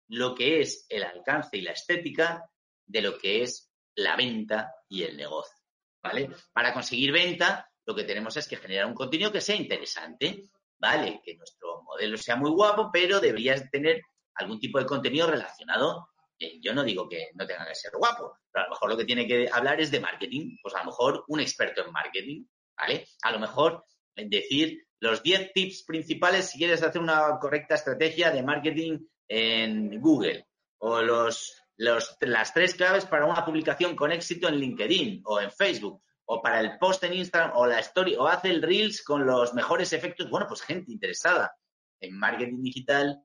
lo 0.08 0.34
que 0.34 0.60
es 0.60 0.86
el 0.88 1.02
alcance 1.04 1.56
y 1.56 1.62
la 1.62 1.72
estética 1.72 2.48
de 2.86 3.02
lo 3.02 3.18
que 3.18 3.42
es 3.42 3.70
la 3.96 4.16
venta 4.16 4.72
y 4.88 5.02
el 5.02 5.16
negocio. 5.16 5.56
¿Vale? 6.02 6.28
Para 6.52 6.74
conseguir 6.74 7.12
venta, 7.12 7.66
lo 7.86 7.94
que 7.94 8.04
tenemos 8.04 8.36
es 8.36 8.46
que 8.46 8.56
generar 8.56 8.86
un 8.86 8.94
contenido 8.94 9.32
que 9.32 9.40
sea 9.40 9.56
interesante, 9.56 10.50
¿vale? 10.78 11.20
Que 11.24 11.34
nuestro 11.34 11.82
modelo 11.82 12.16
sea 12.18 12.36
muy 12.36 12.50
guapo, 12.50 12.90
pero 12.92 13.20
deberías 13.20 13.70
tener 13.70 14.02
algún 14.34 14.60
tipo 14.60 14.78
de 14.78 14.86
contenido 14.86 15.26
relacionado. 15.26 16.08
Eh, 16.38 16.60
yo 16.60 16.74
no 16.74 16.82
digo 16.82 17.08
que 17.08 17.28
no 17.34 17.46
tenga 17.46 17.66
que 17.66 17.74
ser 17.74 17.92
guapo, 17.96 18.38
pero 18.52 18.64
a 18.64 18.68
lo 18.68 18.74
mejor 18.74 18.90
lo 18.90 18.96
que 18.98 19.04
tiene 19.04 19.26
que 19.26 19.48
hablar 19.50 19.80
es 19.80 19.90
de 19.90 20.00
marketing. 20.00 20.58
Pues 20.62 20.74
a 20.74 20.80
lo 20.80 20.86
mejor 20.86 21.24
un 21.28 21.40
experto 21.40 21.84
en 21.84 21.92
marketing, 21.92 22.44
¿vale? 22.76 23.06
A 23.22 23.32
lo 23.32 23.38
mejor 23.38 23.84
decir 24.14 24.86
los 25.00 25.22
10 25.22 25.52
tips 25.52 25.84
principales 25.84 26.50
si 26.50 26.58
quieres 26.58 26.82
hacer 26.82 27.00
una 27.00 27.38
correcta 27.40 27.74
estrategia 27.74 28.30
de 28.30 28.42
marketing 28.42 28.98
en 29.28 30.00
Google 30.00 30.46
o 30.78 31.02
los, 31.02 31.62
las 31.76 32.52
tres 32.52 32.74
claves 32.74 33.06
para 33.06 33.26
una 33.26 33.44
publicación 33.44 33.96
con 33.96 34.12
éxito 34.12 34.48
en 34.48 34.56
LinkedIn 34.56 35.22
o 35.24 35.40
en 35.40 35.50
Facebook 35.50 36.02
o 36.26 36.40
para 36.40 36.60
el 36.60 36.78
post 36.78 37.04
en 37.04 37.14
Instagram 37.14 37.52
o 37.56 37.66
la 37.66 37.80
story 37.80 38.16
o 38.16 38.26
hace 38.26 38.50
el 38.50 38.62
Reels 38.62 39.02
con 39.02 39.26
los 39.26 39.54
mejores 39.54 39.92
efectos. 39.92 40.30
Bueno, 40.30 40.46
pues 40.48 40.62
gente 40.62 40.92
interesada 40.92 41.54
en 42.00 42.18
marketing 42.18 42.62
digital, 42.62 43.22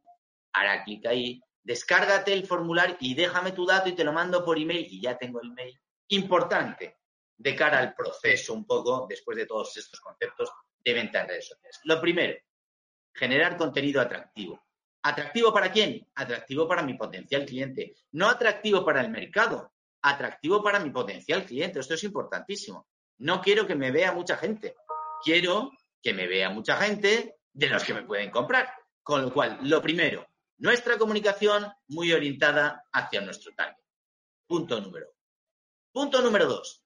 hará 0.53 0.83
clic 0.83 1.05
ahí, 1.05 1.41
descárgate 1.63 2.33
el 2.33 2.45
formulario 2.45 2.97
y 2.99 3.13
déjame 3.13 3.51
tu 3.51 3.65
dato 3.65 3.89
y 3.89 3.95
te 3.95 4.03
lo 4.03 4.13
mando 4.13 4.43
por 4.43 4.57
email 4.57 4.85
y 4.89 5.01
ya 5.01 5.17
tengo 5.17 5.41
el 5.41 5.49
email. 5.49 5.79
Importante 6.09 6.97
de 7.37 7.55
cara 7.55 7.79
al 7.79 7.93
proceso 7.93 8.53
un 8.53 8.65
poco 8.65 9.05
después 9.07 9.37
de 9.37 9.45
todos 9.45 9.75
estos 9.77 9.99
conceptos 10.01 10.51
de 10.83 10.93
venta 10.93 11.21
en 11.21 11.27
redes 11.27 11.47
sociales. 11.47 11.79
Lo 11.83 11.99
primero, 12.01 12.37
generar 13.13 13.57
contenido 13.57 14.01
atractivo. 14.01 14.63
¿Atractivo 15.03 15.53
para 15.53 15.71
quién? 15.71 16.07
Atractivo 16.15 16.67
para 16.67 16.83
mi 16.83 16.95
potencial 16.95 17.45
cliente. 17.45 17.95
No 18.11 18.27
atractivo 18.27 18.83
para 18.83 19.01
el 19.01 19.09
mercado, 19.09 19.73
atractivo 20.01 20.61
para 20.61 20.79
mi 20.79 20.89
potencial 20.89 21.45
cliente. 21.45 21.79
Esto 21.79 21.93
es 21.93 22.03
importantísimo. 22.03 22.87
No 23.19 23.41
quiero 23.41 23.65
que 23.65 23.75
me 23.75 23.91
vea 23.91 24.11
mucha 24.11 24.37
gente. 24.37 24.75
Quiero 25.23 25.71
que 26.01 26.13
me 26.13 26.27
vea 26.27 26.49
mucha 26.49 26.77
gente 26.77 27.35
de 27.53 27.69
los 27.69 27.83
que 27.83 27.93
me 27.93 28.03
pueden 28.03 28.29
comprar. 28.29 28.73
Con 29.01 29.21
lo 29.21 29.33
cual, 29.33 29.59
lo 29.63 29.81
primero, 29.81 30.27
nuestra 30.57 30.97
comunicación 30.97 31.71
muy 31.87 32.11
orientada 32.11 32.85
hacia 32.91 33.21
nuestro 33.21 33.53
target. 33.53 33.83
Punto 34.45 34.79
número. 34.81 35.07
Punto 35.91 36.21
número 36.21 36.45
dos, 36.45 36.83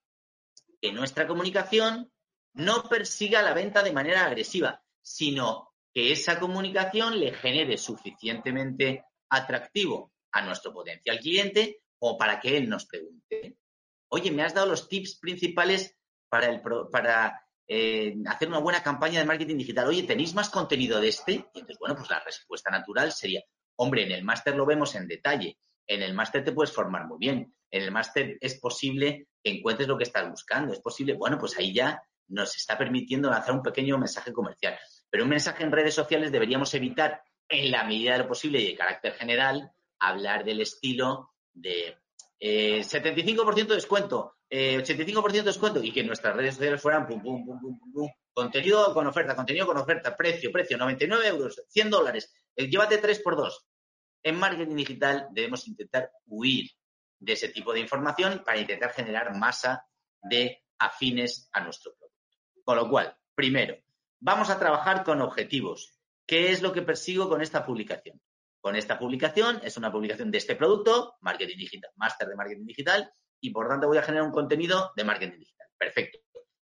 que 0.80 0.92
nuestra 0.92 1.26
comunicación 1.26 2.10
no 2.54 2.84
persiga 2.84 3.42
la 3.42 3.54
venta 3.54 3.82
de 3.82 3.92
manera 3.92 4.24
agresiva, 4.24 4.82
sino 5.02 5.74
que 5.92 6.12
esa 6.12 6.40
comunicación 6.40 7.20
le 7.20 7.32
genere 7.32 7.76
suficientemente 7.78 9.04
atractivo 9.28 10.12
a 10.32 10.42
nuestro 10.42 10.72
potencial 10.72 11.18
cliente 11.18 11.82
o 12.00 12.18
para 12.18 12.40
que 12.40 12.56
él 12.56 12.68
nos 12.68 12.86
pregunte, 12.86 13.56
oye, 14.08 14.30
me 14.30 14.42
has 14.42 14.54
dado 14.54 14.66
los 14.66 14.88
tips 14.88 15.18
principales 15.18 15.96
para, 16.28 17.40
eh, 17.66 18.14
hacer 18.26 18.48
una 18.48 18.58
buena 18.58 18.82
campaña 18.82 19.20
de 19.20 19.26
marketing 19.26 19.56
digital. 19.56 19.88
Oye, 19.88 20.02
¿tenéis 20.02 20.34
más 20.34 20.50
contenido 20.50 21.00
de 21.00 21.08
este? 21.08 21.32
Y 21.32 21.60
entonces, 21.60 21.78
bueno, 21.78 21.94
pues 21.96 22.10
la 22.10 22.20
respuesta 22.20 22.70
natural 22.70 23.12
sería, 23.12 23.42
hombre, 23.76 24.02
en 24.02 24.12
el 24.12 24.24
máster 24.24 24.56
lo 24.56 24.66
vemos 24.66 24.94
en 24.96 25.08
detalle. 25.08 25.58
En 25.86 26.02
el 26.02 26.14
máster 26.14 26.44
te 26.44 26.52
puedes 26.52 26.72
formar 26.72 27.06
muy 27.06 27.18
bien. 27.18 27.54
En 27.70 27.82
el 27.82 27.90
máster 27.90 28.36
es 28.40 28.58
posible 28.58 29.28
que 29.42 29.52
encuentres 29.52 29.88
lo 29.88 29.96
que 29.96 30.04
estás 30.04 30.28
buscando. 30.28 30.72
Es 30.72 30.80
posible, 30.80 31.14
bueno, 31.14 31.38
pues 31.38 31.56
ahí 31.58 31.72
ya 31.72 32.02
nos 32.28 32.56
está 32.56 32.76
permitiendo 32.78 33.30
lanzar 33.30 33.54
un 33.54 33.62
pequeño 33.62 33.98
mensaje 33.98 34.32
comercial. 34.32 34.78
Pero 35.10 35.24
un 35.24 35.30
mensaje 35.30 35.62
en 35.64 35.72
redes 35.72 35.94
sociales 35.94 36.32
deberíamos 36.32 36.72
evitar, 36.74 37.22
en 37.48 37.70
la 37.70 37.84
medida 37.84 38.12
de 38.12 38.18
lo 38.18 38.28
posible 38.28 38.60
y 38.60 38.68
de 38.68 38.76
carácter 38.76 39.14
general, 39.14 39.70
hablar 39.98 40.44
del 40.44 40.60
estilo 40.60 41.30
de 41.52 41.96
75% 42.40 43.58
eh, 43.60 43.64
de 43.64 43.74
descuento, 43.74 44.34
85% 44.50 45.32
de 45.32 45.42
descuento 45.42 45.82
y 45.82 45.92
que 45.92 46.04
nuestras 46.04 46.36
redes 46.36 46.54
sociales 46.54 46.80
fueran 46.80 47.06
pum, 47.06 47.22
pum, 47.22 47.44
pum, 47.44 47.60
pum, 47.60 47.92
pum, 47.92 48.10
contenido 48.32 48.92
con 48.92 49.06
oferta, 49.06 49.36
contenido 49.36 49.66
con 49.66 49.76
oferta, 49.76 50.16
precio, 50.16 50.50
precio, 50.50 50.76
99 50.76 51.26
euros, 51.28 51.62
100 51.68 51.90
dólares, 51.90 52.34
eh, 52.56 52.68
llévate 52.68 52.98
3 52.98 53.20
por 53.20 53.36
2. 53.36 53.66
En 54.22 54.38
marketing 54.38 54.76
digital 54.76 55.28
debemos 55.32 55.66
intentar 55.68 56.10
huir 56.26 56.70
de 57.18 57.32
ese 57.32 57.48
tipo 57.48 57.72
de 57.72 57.80
información 57.80 58.42
para 58.44 58.58
intentar 58.58 58.92
generar 58.92 59.36
masa 59.36 59.86
de 60.22 60.62
afines 60.78 61.48
a 61.52 61.60
nuestro 61.60 61.92
producto. 61.92 62.03
Con 62.64 62.76
lo 62.76 62.88
cual, 62.88 63.16
primero, 63.34 63.76
Vamos 64.26 64.48
a 64.48 64.58
trabajar 64.58 65.04
con 65.04 65.20
objetivos. 65.20 66.00
¿Qué 66.26 66.50
es 66.50 66.62
lo 66.62 66.72
que 66.72 66.80
persigo 66.80 67.28
con 67.28 67.42
esta 67.42 67.66
publicación? 67.66 68.22
Con 68.58 68.74
esta 68.74 68.98
publicación 68.98 69.60
es 69.62 69.76
una 69.76 69.92
publicación 69.92 70.30
de 70.30 70.38
este 70.38 70.56
producto, 70.56 71.16
marketing 71.20 71.58
digital, 71.58 71.90
máster 71.96 72.28
de 72.28 72.34
marketing 72.34 72.64
digital, 72.64 73.12
y 73.38 73.50
por 73.50 73.68
tanto 73.68 73.86
voy 73.86 73.98
a 73.98 74.02
generar 74.02 74.26
un 74.26 74.32
contenido 74.32 74.92
de 74.96 75.04
marketing 75.04 75.40
digital. 75.40 75.68
Perfecto. 75.76 76.20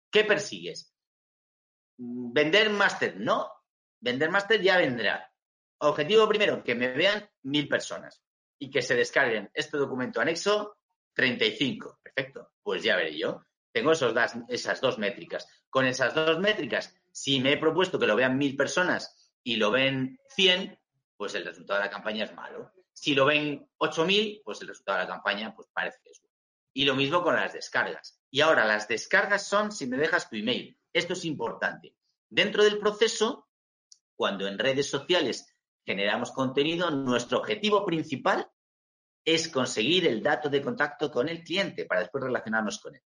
¿Qué 0.09 0.23
persigues? 0.23 0.95
¿Vender 1.95 2.71
máster? 2.71 3.19
No. 3.19 3.51
Vender 3.99 4.31
máster 4.31 4.59
ya 4.59 4.77
vendrá. 4.79 5.31
Objetivo 5.77 6.27
primero, 6.27 6.63
que 6.63 6.73
me 6.73 6.87
vean 6.93 7.29
mil 7.43 7.67
personas 7.67 8.23
y 8.57 8.71
que 8.71 8.81
se 8.81 8.95
descarguen 8.95 9.51
este 9.53 9.77
documento 9.77 10.19
anexo 10.19 10.79
35. 11.13 11.99
Perfecto. 12.01 12.53
Pues 12.63 12.81
ya 12.81 12.95
veré 12.95 13.15
yo. 13.15 13.45
Tengo 13.71 13.91
esos 13.91 14.15
esas 14.49 14.81
dos 14.81 14.97
métricas. 14.97 15.47
Con 15.73 15.87
esas 15.87 16.13
dos 16.13 16.39
métricas 16.39 16.95
si 17.11 17.39
me 17.39 17.53
he 17.53 17.57
propuesto 17.57 17.97
que 17.97 18.05
lo 18.05 18.15
vean 18.15 18.37
mil 18.37 18.55
personas 18.55 19.33
y 19.43 19.55
lo 19.55 19.71
ven 19.71 20.19
cien, 20.29 20.79
pues 21.17 21.33
el 21.33 21.45
resultado 21.45 21.79
de 21.79 21.87
la 21.87 21.91
campaña 21.91 22.25
es 22.25 22.35
malo. 22.35 22.71
Si 22.93 23.15
lo 23.15 23.25
ven 23.25 23.67
ocho 23.77 24.05
mil, 24.05 24.39
pues 24.45 24.61
el 24.61 24.67
resultado 24.67 24.99
de 24.99 25.05
la 25.05 25.09
campaña 25.09 25.55
pues 25.55 25.67
parece 25.73 25.97
que 26.03 26.11
es 26.11 26.21
bueno. 26.21 26.35
Y 26.73 26.85
lo 26.85 26.93
mismo 26.93 27.23
con 27.23 27.35
las 27.35 27.53
descargas. 27.53 28.21
Y 28.29 28.41
ahora 28.41 28.65
las 28.65 28.87
descargas 28.87 29.47
son 29.47 29.71
si 29.71 29.87
me 29.87 29.97
dejas 29.97 30.29
tu 30.29 30.35
email. 30.35 30.77
Esto 30.93 31.13
es 31.13 31.25
importante. 31.25 31.95
Dentro 32.29 32.63
del 32.63 32.77
proceso, 32.77 33.49
cuando 34.15 34.47
en 34.47 34.59
redes 34.59 34.91
sociales 34.91 35.55
generamos 35.83 36.31
contenido, 36.33 36.91
nuestro 36.91 37.39
objetivo 37.39 37.83
principal 37.83 38.47
es 39.25 39.49
conseguir 39.49 40.05
el 40.05 40.21
dato 40.21 40.49
de 40.49 40.61
contacto 40.61 41.09
con 41.09 41.29
el 41.29 41.43
cliente 41.43 41.85
para 41.85 42.01
después 42.01 42.23
relacionarnos 42.23 42.79
con 42.79 42.93
él. 42.93 43.01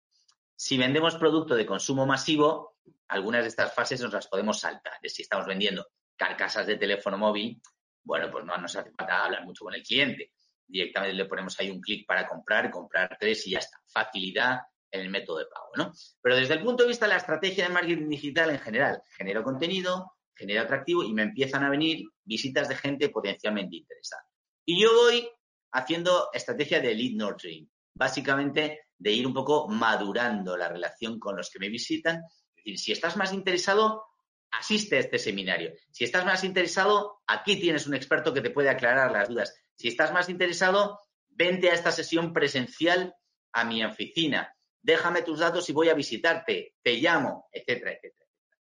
Si 0.57 0.79
vendemos 0.79 1.17
producto 1.17 1.55
de 1.55 1.67
consumo 1.67 2.07
masivo, 2.07 2.77
algunas 3.09 3.43
de 3.43 3.49
estas 3.49 3.75
fases 3.75 4.01
nos 4.01 4.13
las 4.13 4.29
podemos 4.29 4.61
saltar. 4.61 4.95
Si 5.05 5.23
estamos 5.23 5.47
vendiendo 5.47 5.87
carcasas 6.17 6.67
de 6.67 6.77
teléfono 6.77 7.19
móvil, 7.19 7.61
bueno, 8.03 8.31
pues 8.31 8.45
no 8.45 8.57
nos 8.57 8.77
hace 8.77 8.91
falta 8.93 9.25
hablar 9.25 9.45
mucho 9.45 9.65
con 9.65 9.75
el 9.75 9.83
cliente. 9.83 10.33
Directamente 10.67 11.15
le 11.15 11.25
ponemos 11.27 11.59
ahí 11.59 11.71
un 11.71 11.81
clic 11.81 12.07
para 12.07 12.27
comprar, 12.27 12.71
comprar 12.71 13.17
tres 13.19 13.47
y 13.47 13.53
ya 13.53 13.59
está. 13.59 13.79
Facilidad 13.87 14.61
en 14.91 15.01
el 15.01 15.11
método 15.11 15.39
de 15.39 15.47
pago, 15.47 15.71
¿no? 15.77 15.93
Pero 16.23 16.37
desde 16.37 16.55
el 16.55 16.63
punto 16.63 16.85
de 16.85 16.91
vista 16.91 17.07
de 17.07 17.11
la 17.11 17.19
estrategia 17.19 17.65
de 17.65 17.75
marketing 17.75 18.09
digital 18.09 18.51
en 18.51 18.61
general, 18.61 19.03
genero 19.17 19.43
contenido, 19.43 20.13
genero 20.35 20.63
atractivo 20.63 21.03
y 21.03 21.13
me 21.13 21.23
empiezan 21.23 21.65
a 21.65 21.71
venir 21.71 22.07
visitas 22.25 22.69
de 22.69 22.77
gente 22.77 23.09
potencialmente 23.09 23.77
interesada. 23.77 24.23
Y 24.65 24.81
yo 24.81 24.93
voy 24.95 25.29
haciendo 25.73 26.31
estrategia 26.33 26.81
de 26.81 26.95
lead 26.95 27.17
nurturing. 27.17 27.69
Básicamente, 27.95 28.87
de 29.05 29.13
ir 29.13 29.27
un 29.27 29.35
poco 29.35 29.69
madurando 29.69 30.57
la 30.57 30.67
relación 30.67 31.21
con 31.21 31.37
los 31.37 31.51
que 31.51 31.59
me 31.59 31.69
visitan. 31.69 32.23
Es 32.57 32.65
decir, 32.65 32.79
si 32.79 32.93
estás 32.93 33.19
más 33.19 33.35
interesado, 33.35 34.03
asiste 34.51 34.97
a 34.97 35.01
este 35.01 35.19
seminario. 35.19 35.75
Si 35.91 36.05
estás 36.05 36.25
más 36.25 36.43
interesado, 36.43 37.21
aquí 37.27 37.61
tienes 37.61 37.87
un 37.87 37.93
experto 37.93 38.33
que 38.33 38.41
te 38.41 38.49
puede 38.49 38.71
aclarar 38.71 39.13
las 39.13 39.29
dudas. 39.29 39.55
Si 39.75 39.89
estás 39.89 40.11
más 40.11 40.31
interesado, 40.31 41.01
vente 41.29 41.69
a 41.69 41.75
esta 41.75 41.93
sesión 41.93 42.33
presencial 42.33 43.15
a 43.53 43.65
mi 43.65 43.85
oficina. 43.85 44.57
Déjame 44.81 45.21
tus 45.21 45.41
datos 45.41 45.69
y 45.69 45.75
voy 45.75 45.91
a 45.91 45.95
visitarte. 45.95 46.75
Te 46.83 46.95
llamo, 46.95 47.47
etcétera, 47.53 47.93
etcétera. 47.93 48.31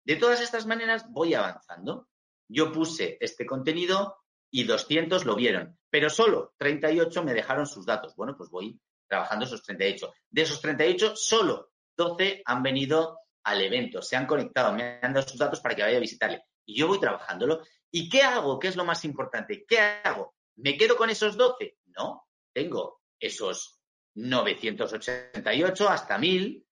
De 0.04 0.16
todas 0.16 0.42
estas 0.42 0.66
maneras 0.66 1.06
voy 1.12 1.36
avanzando. 1.36 2.10
Yo 2.48 2.72
puse 2.72 3.20
este 3.22 3.46
contenido 3.46 4.18
y 4.50 4.64
200 4.64 5.24
lo 5.24 5.36
vieron, 5.36 5.78
pero 5.92 6.10
solo 6.10 6.56
38 6.58 7.24
me 7.24 7.36
dejaron 7.36 7.68
sus 7.68 7.86
datos. 7.86 8.16
Bueno, 8.16 8.36
pues 8.36 8.50
voy 8.50 8.80
trabajando 9.08 9.46
esos 9.46 9.64
38. 9.64 10.14
De 10.30 10.42
esos 10.42 10.62
38, 10.62 11.16
solo 11.16 11.72
12 11.96 12.42
han 12.46 12.64
venido 12.64 13.20
al 13.44 13.62
evento, 13.62 14.02
se 14.02 14.16
han 14.16 14.26
conectado, 14.26 14.74
me 14.74 15.00
han 15.02 15.14
dado 15.14 15.28
sus 15.28 15.38
datos 15.38 15.60
para 15.60 15.76
que 15.76 15.84
vaya 15.84 15.98
a 15.98 16.02
visitarle. 16.02 16.44
Y 16.66 16.78
yo 16.78 16.88
voy 16.88 17.00
trabajándolo. 17.00 17.62
¿Y 17.92 18.10
qué 18.10 18.24
hago? 18.24 18.60
¿Qué 18.60 18.68
es 18.68 18.76
lo 18.76 18.84
más 18.86 19.06
importante? 19.06 19.66
¿Qué 19.68 19.80
hago? 19.80 20.36
¿Me 20.58 20.78
quedo 20.78 20.96
con 20.96 21.10
esos 21.10 21.38
12? 21.38 21.78
No, 21.98 22.28
tengo 22.52 23.02
esos 23.20 23.80
988 24.16 25.90
hasta 25.90 26.18
1000 26.18 26.66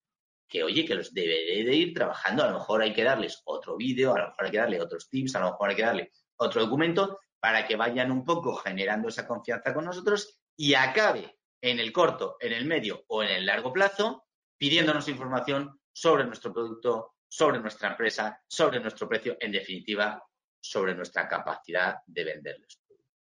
que, 0.48 0.64
oye, 0.64 0.86
que 0.86 0.96
los 0.96 1.14
deberé 1.14 1.64
de 1.64 1.76
ir 1.76 1.94
trabajando. 1.94 2.44
A 2.44 2.48
lo 2.48 2.60
mejor 2.60 2.82
hay 2.82 2.94
que 2.94 3.04
darles 3.04 3.42
otro 3.46 3.78
vídeo, 3.78 4.14
a 4.14 4.20
lo 4.20 4.28
mejor 4.30 4.46
hay 4.46 4.52
que 4.52 4.58
darle 4.58 4.82
otros 4.82 5.10
tips, 5.10 5.36
a 5.36 5.40
lo 5.40 5.52
mejor 5.52 5.70
hay 5.70 5.76
que 5.76 5.82
darle 5.84 6.12
otro 6.38 6.62
documento 6.62 7.20
para 7.40 7.68
que 7.68 7.76
vayan 7.76 8.12
un 8.12 8.24
poco 8.24 8.56
generando 8.56 9.10
esa 9.10 9.28
confianza 9.28 9.74
con 9.74 9.86
nosotros 9.86 10.40
y 10.56 10.74
acabe 10.76 11.38
en 11.64 11.80
el 11.80 11.94
corto, 11.94 12.36
en 12.42 12.52
el 12.52 12.66
medio 12.66 13.06
o 13.08 13.24
en 13.24 13.30
el 13.30 13.46
largo 13.46 13.72
plazo 13.72 14.26
pidiéndonos 14.58 15.08
información 15.08 15.80
sobre 15.94 16.26
nuestro 16.26 16.52
producto, 16.54 17.16
sobre 17.26 17.60
nuestra 17.60 17.92
empresa, 17.92 18.42
sobre 18.46 18.82
nuestro 18.82 19.08
precio, 19.08 19.38
en 19.40 19.54
definitiva, 19.54 20.22
sobre 20.60 20.94
nuestra 20.94 21.26
capacidad 21.26 22.00
de 22.06 22.24
venderles. 22.26 22.82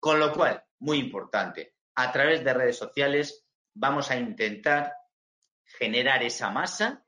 Con 0.00 0.18
lo 0.18 0.32
cual, 0.32 0.62
muy 0.78 0.98
importante, 0.98 1.74
a 1.96 2.10
través 2.10 2.42
de 2.42 2.54
redes 2.54 2.78
sociales 2.78 3.46
vamos 3.74 4.10
a 4.10 4.16
intentar 4.16 4.94
generar 5.62 6.22
esa 6.22 6.50
masa 6.50 7.04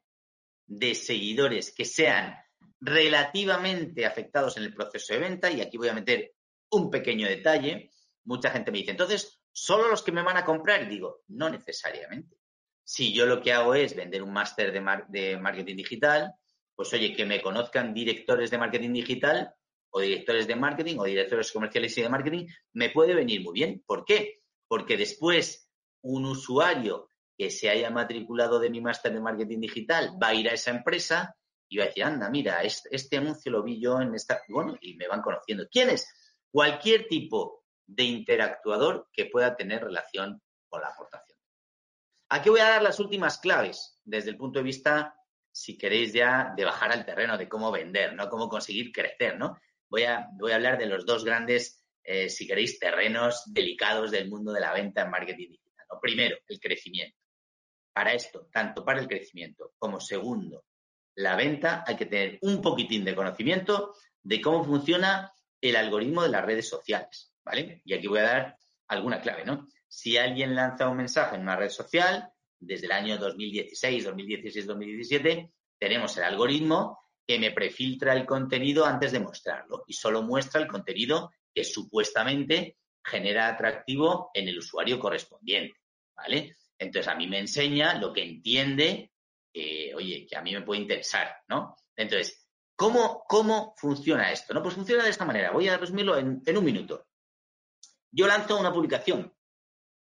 de 0.66 0.94
seguidores 0.94 1.74
que 1.74 1.86
sean 1.86 2.36
relativamente 2.78 4.04
afectados 4.04 4.58
en 4.58 4.64
el 4.64 4.74
proceso 4.74 5.14
de 5.14 5.20
venta 5.20 5.50
y 5.50 5.62
aquí 5.62 5.78
voy 5.78 5.88
a 5.88 5.94
meter 5.94 6.34
un 6.70 6.90
pequeño 6.90 7.26
detalle. 7.26 7.90
Mucha 8.24 8.50
gente 8.50 8.70
me 8.70 8.78
dice, 8.78 8.90
entonces, 8.90 9.35
¿solo 9.56 9.88
los 9.88 10.02
que 10.02 10.12
me 10.12 10.22
van 10.22 10.36
a 10.36 10.44
comprar? 10.44 10.86
Digo, 10.86 11.22
no 11.28 11.48
necesariamente. 11.48 12.36
Si 12.84 13.14
yo 13.14 13.24
lo 13.24 13.40
que 13.40 13.54
hago 13.54 13.74
es 13.74 13.96
vender 13.96 14.22
un 14.22 14.32
máster 14.32 14.70
de, 14.70 15.02
de 15.08 15.38
marketing 15.38 15.76
digital, 15.76 16.34
pues 16.74 16.92
oye, 16.92 17.14
que 17.14 17.24
me 17.24 17.40
conozcan 17.40 17.94
directores 17.94 18.50
de 18.50 18.58
marketing 18.58 18.92
digital 18.92 19.54
o 19.88 20.00
directores 20.00 20.46
de 20.46 20.56
marketing 20.56 20.98
o 20.98 21.04
directores 21.04 21.50
comerciales 21.50 21.96
y 21.96 22.02
de 22.02 22.08
marketing, 22.10 22.46
me 22.74 22.90
puede 22.90 23.14
venir 23.14 23.40
muy 23.40 23.54
bien. 23.54 23.82
¿Por 23.86 24.04
qué? 24.04 24.42
Porque 24.68 24.98
después 24.98 25.70
un 26.02 26.26
usuario 26.26 27.08
que 27.36 27.50
se 27.50 27.70
haya 27.70 27.90
matriculado 27.90 28.60
de 28.60 28.68
mi 28.68 28.82
máster 28.82 29.14
de 29.14 29.20
marketing 29.20 29.60
digital 29.60 30.18
va 30.22 30.28
a 30.28 30.34
ir 30.34 30.50
a 30.50 30.52
esa 30.52 30.70
empresa 30.70 31.34
y 31.66 31.78
va 31.78 31.84
a 31.84 31.86
decir, 31.86 32.04
anda, 32.04 32.28
mira, 32.28 32.60
este, 32.62 33.16
anuncio 33.16 33.50
lo 33.50 33.62
vi 33.62 33.80
yo 33.80 34.02
en 34.02 34.14
esta, 34.14 34.42
bueno, 34.48 34.76
y 34.82 34.96
me 34.96 35.08
van 35.08 35.22
conociendo. 35.22 35.66
¿Quién 35.70 35.88
es? 35.88 36.06
Cualquier 36.50 37.08
tipo 37.08 37.64
de 37.86 38.04
interactuador 38.04 39.08
que 39.12 39.26
pueda 39.26 39.56
tener 39.56 39.84
relación 39.84 40.42
con 40.68 40.80
la 40.80 40.88
aportación. 40.88 41.38
Aquí 42.28 42.50
voy 42.50 42.60
a 42.60 42.70
dar 42.70 42.82
las 42.82 42.98
últimas 42.98 43.38
claves 43.38 44.00
desde 44.04 44.30
el 44.30 44.36
punto 44.36 44.58
de 44.58 44.64
vista, 44.64 45.14
si 45.52 45.78
queréis 45.78 46.12
ya, 46.12 46.52
de 46.56 46.64
bajar 46.64 46.92
al 46.92 47.04
terreno 47.04 47.38
de 47.38 47.48
cómo 47.48 47.70
vender, 47.70 48.14
¿no? 48.14 48.28
Cómo 48.28 48.48
conseguir 48.48 48.90
crecer, 48.92 49.38
¿no? 49.38 49.58
Voy 49.88 50.02
a, 50.02 50.28
voy 50.32 50.52
a 50.52 50.56
hablar 50.56 50.78
de 50.78 50.86
los 50.86 51.06
dos 51.06 51.24
grandes, 51.24 51.84
eh, 52.02 52.28
si 52.28 52.46
queréis, 52.46 52.78
terrenos 52.80 53.44
delicados 53.46 54.10
del 54.10 54.28
mundo 54.28 54.52
de 54.52 54.60
la 54.60 54.72
venta 54.72 55.02
en 55.02 55.10
marketing 55.10 55.50
digital. 55.50 55.86
Primero, 56.00 56.36
el 56.48 56.60
crecimiento. 56.60 57.16
Para 57.92 58.12
esto, 58.12 58.48
tanto 58.52 58.84
para 58.84 59.00
el 59.00 59.08
crecimiento 59.08 59.72
como 59.78 60.00
segundo, 60.00 60.64
la 61.14 61.34
venta, 61.34 61.84
hay 61.86 61.96
que 61.96 62.06
tener 62.06 62.38
un 62.42 62.60
poquitín 62.60 63.04
de 63.04 63.14
conocimiento 63.14 63.94
de 64.22 64.40
cómo 64.40 64.64
funciona 64.64 65.32
el 65.60 65.76
algoritmo 65.76 66.22
de 66.22 66.28
las 66.28 66.44
redes 66.44 66.68
sociales, 66.68 67.32
¿vale? 67.46 67.80
Y 67.84 67.94
aquí 67.94 68.08
voy 68.08 68.18
a 68.18 68.22
dar 68.22 68.58
alguna 68.88 69.20
clave, 69.20 69.44
¿no? 69.44 69.68
Si 69.88 70.16
alguien 70.16 70.54
lanza 70.54 70.88
un 70.88 70.96
mensaje 70.96 71.36
en 71.36 71.42
una 71.42 71.56
red 71.56 71.70
social, 71.70 72.28
desde 72.58 72.86
el 72.86 72.92
año 72.92 73.18
2016, 73.18 74.04
2016, 74.04 74.66
2017, 74.66 75.52
tenemos 75.78 76.16
el 76.16 76.24
algoritmo 76.24 76.98
que 77.24 77.38
me 77.38 77.52
prefiltra 77.52 78.14
el 78.14 78.26
contenido 78.26 78.84
antes 78.84 79.12
de 79.12 79.20
mostrarlo 79.20 79.84
y 79.86 79.92
solo 79.92 80.22
muestra 80.22 80.60
el 80.60 80.66
contenido 80.66 81.30
que 81.54 81.64
supuestamente 81.64 82.78
genera 83.04 83.48
atractivo 83.48 84.30
en 84.34 84.48
el 84.48 84.58
usuario 84.58 84.98
correspondiente, 84.98 85.78
¿vale? 86.16 86.56
Entonces 86.78 87.08
a 87.10 87.14
mí 87.14 87.28
me 87.28 87.38
enseña 87.38 87.94
lo 87.94 88.12
que 88.12 88.24
entiende, 88.24 89.12
oye, 89.94 90.26
que 90.28 90.36
a 90.36 90.42
mí 90.42 90.52
me 90.52 90.62
puede 90.62 90.80
interesar, 90.80 91.36
¿no? 91.48 91.76
Entonces, 91.94 92.48
¿cómo, 92.74 93.24
cómo 93.28 93.74
funciona 93.76 94.32
esto? 94.32 94.52
No, 94.52 94.62
pues 94.62 94.74
funciona 94.74 95.04
de 95.04 95.10
esta 95.10 95.24
manera. 95.24 95.52
Voy 95.52 95.68
a 95.68 95.78
resumirlo 95.78 96.18
en 96.18 96.58
un 96.58 96.64
minuto. 96.64 97.06
Yo 98.16 98.26
lanzo 98.26 98.58
una 98.58 98.72
publicación, 98.72 99.30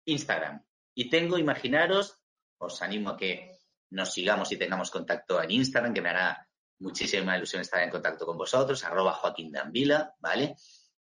Instagram, 0.05 0.65
y 0.95 1.11
tengo, 1.11 1.37
imaginaros, 1.37 2.17
os 2.57 2.81
animo 2.81 3.11
a 3.11 3.17
que 3.17 3.51
nos 3.91 4.11
sigamos 4.11 4.51
y 4.51 4.57
tengamos 4.57 4.89
contacto 4.89 5.39
en 5.43 5.51
Instagram, 5.51 5.93
que 5.93 6.01
me 6.01 6.09
hará 6.09 6.49
muchísima 6.79 7.37
ilusión 7.37 7.61
estar 7.61 7.83
en 7.83 7.91
contacto 7.91 8.25
con 8.25 8.35
vosotros, 8.35 8.83
arroba 8.83 9.13
Joaquín 9.13 9.51
Danvila, 9.51 10.15
¿vale? 10.17 10.55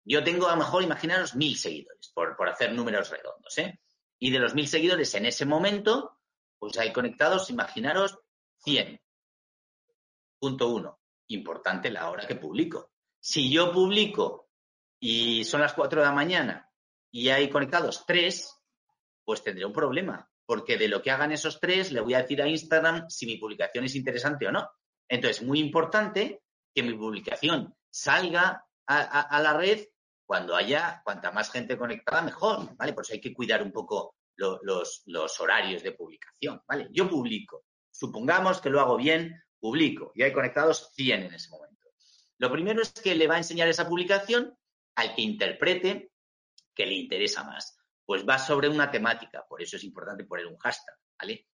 Yo 0.04 0.22
tengo 0.22 0.46
a 0.46 0.52
lo 0.52 0.58
mejor, 0.58 0.84
imaginaros, 0.84 1.34
mil 1.34 1.56
seguidores, 1.58 2.12
por, 2.14 2.36
por 2.36 2.48
hacer 2.48 2.72
números 2.72 3.10
redondos, 3.10 3.58
¿eh? 3.58 3.80
Y 4.20 4.30
de 4.30 4.38
los 4.38 4.54
mil 4.54 4.68
seguidores 4.68 5.12
en 5.16 5.26
ese 5.26 5.44
momento, 5.44 6.20
pues 6.60 6.78
hay 6.78 6.92
conectados, 6.92 7.50
imaginaros, 7.50 8.20
100. 8.58 9.00
Punto 10.38 10.68
uno. 10.68 11.00
Importante 11.26 11.90
la 11.90 12.08
hora 12.08 12.28
que 12.28 12.36
publico. 12.36 12.92
Si 13.18 13.50
yo 13.50 13.72
publico 13.72 14.50
y 15.00 15.42
son 15.42 15.62
las 15.62 15.72
4 15.72 16.00
de 16.00 16.06
la 16.06 16.12
mañana 16.12 16.71
y 17.12 17.28
hay 17.28 17.50
conectados 17.50 18.04
3, 18.06 18.60
pues 19.24 19.44
tendré 19.44 19.64
un 19.66 19.72
problema, 19.72 20.28
porque 20.46 20.78
de 20.78 20.88
lo 20.88 21.02
que 21.02 21.10
hagan 21.10 21.30
esos 21.30 21.60
tres 21.60 21.92
le 21.92 22.00
voy 22.00 22.14
a 22.14 22.22
decir 22.22 22.42
a 22.42 22.48
Instagram 22.48 23.08
si 23.08 23.26
mi 23.26 23.36
publicación 23.36 23.84
es 23.84 23.94
interesante 23.94 24.48
o 24.48 24.52
no. 24.52 24.68
Entonces, 25.08 25.42
muy 25.42 25.60
importante 25.60 26.42
que 26.74 26.82
mi 26.82 26.94
publicación 26.94 27.76
salga 27.90 28.66
a, 28.86 29.40
la 29.42 29.56
red 29.56 29.86
cuando 30.24 30.56
haya 30.56 31.02
cuanta 31.04 31.30
más 31.30 31.50
gente 31.50 31.76
conectada, 31.76 32.22
mejor, 32.22 32.74
¿vale? 32.76 32.94
Por 32.94 33.04
eso 33.04 33.12
hay 33.12 33.20
que 33.20 33.34
cuidar 33.34 33.62
un 33.62 33.72
poco 33.72 34.16
los, 34.36 35.02
los, 35.06 35.40
horarios 35.40 35.82
de 35.82 35.92
publicación, 35.92 36.62
¿vale? 36.66 36.88
Yo 36.90 37.08
publico. 37.08 37.64
Supongamos 37.90 38.60
que 38.60 38.70
lo 38.70 38.80
hago 38.80 38.96
bien, 38.96 39.42
publico 39.60 40.12
y 40.14 40.22
hay 40.22 40.32
conectados 40.32 40.90
100 40.94 41.24
en 41.24 41.34
ese 41.34 41.50
momento. 41.50 41.88
Lo 42.38 42.50
primero 42.50 42.80
es 42.80 42.92
que 42.92 43.14
le 43.14 43.26
va 43.26 43.34
a 43.34 43.38
enseñar 43.38 43.68
esa 43.68 43.86
publicación 43.86 44.56
al 44.94 45.14
que 45.14 45.22
interprete 45.22 46.11
que 46.74 46.86
le 46.86 46.94
interesa 46.94 47.44
más. 47.44 47.78
Pues 48.04 48.26
va 48.28 48.38
sobre 48.38 48.68
una 48.68 48.90
temática, 48.90 49.44
por 49.48 49.62
eso 49.62 49.76
es 49.76 49.84
importante 49.84 50.24
poner 50.24 50.46
un 50.46 50.56
hashtag, 50.58 50.96
¿vale? 51.18 51.46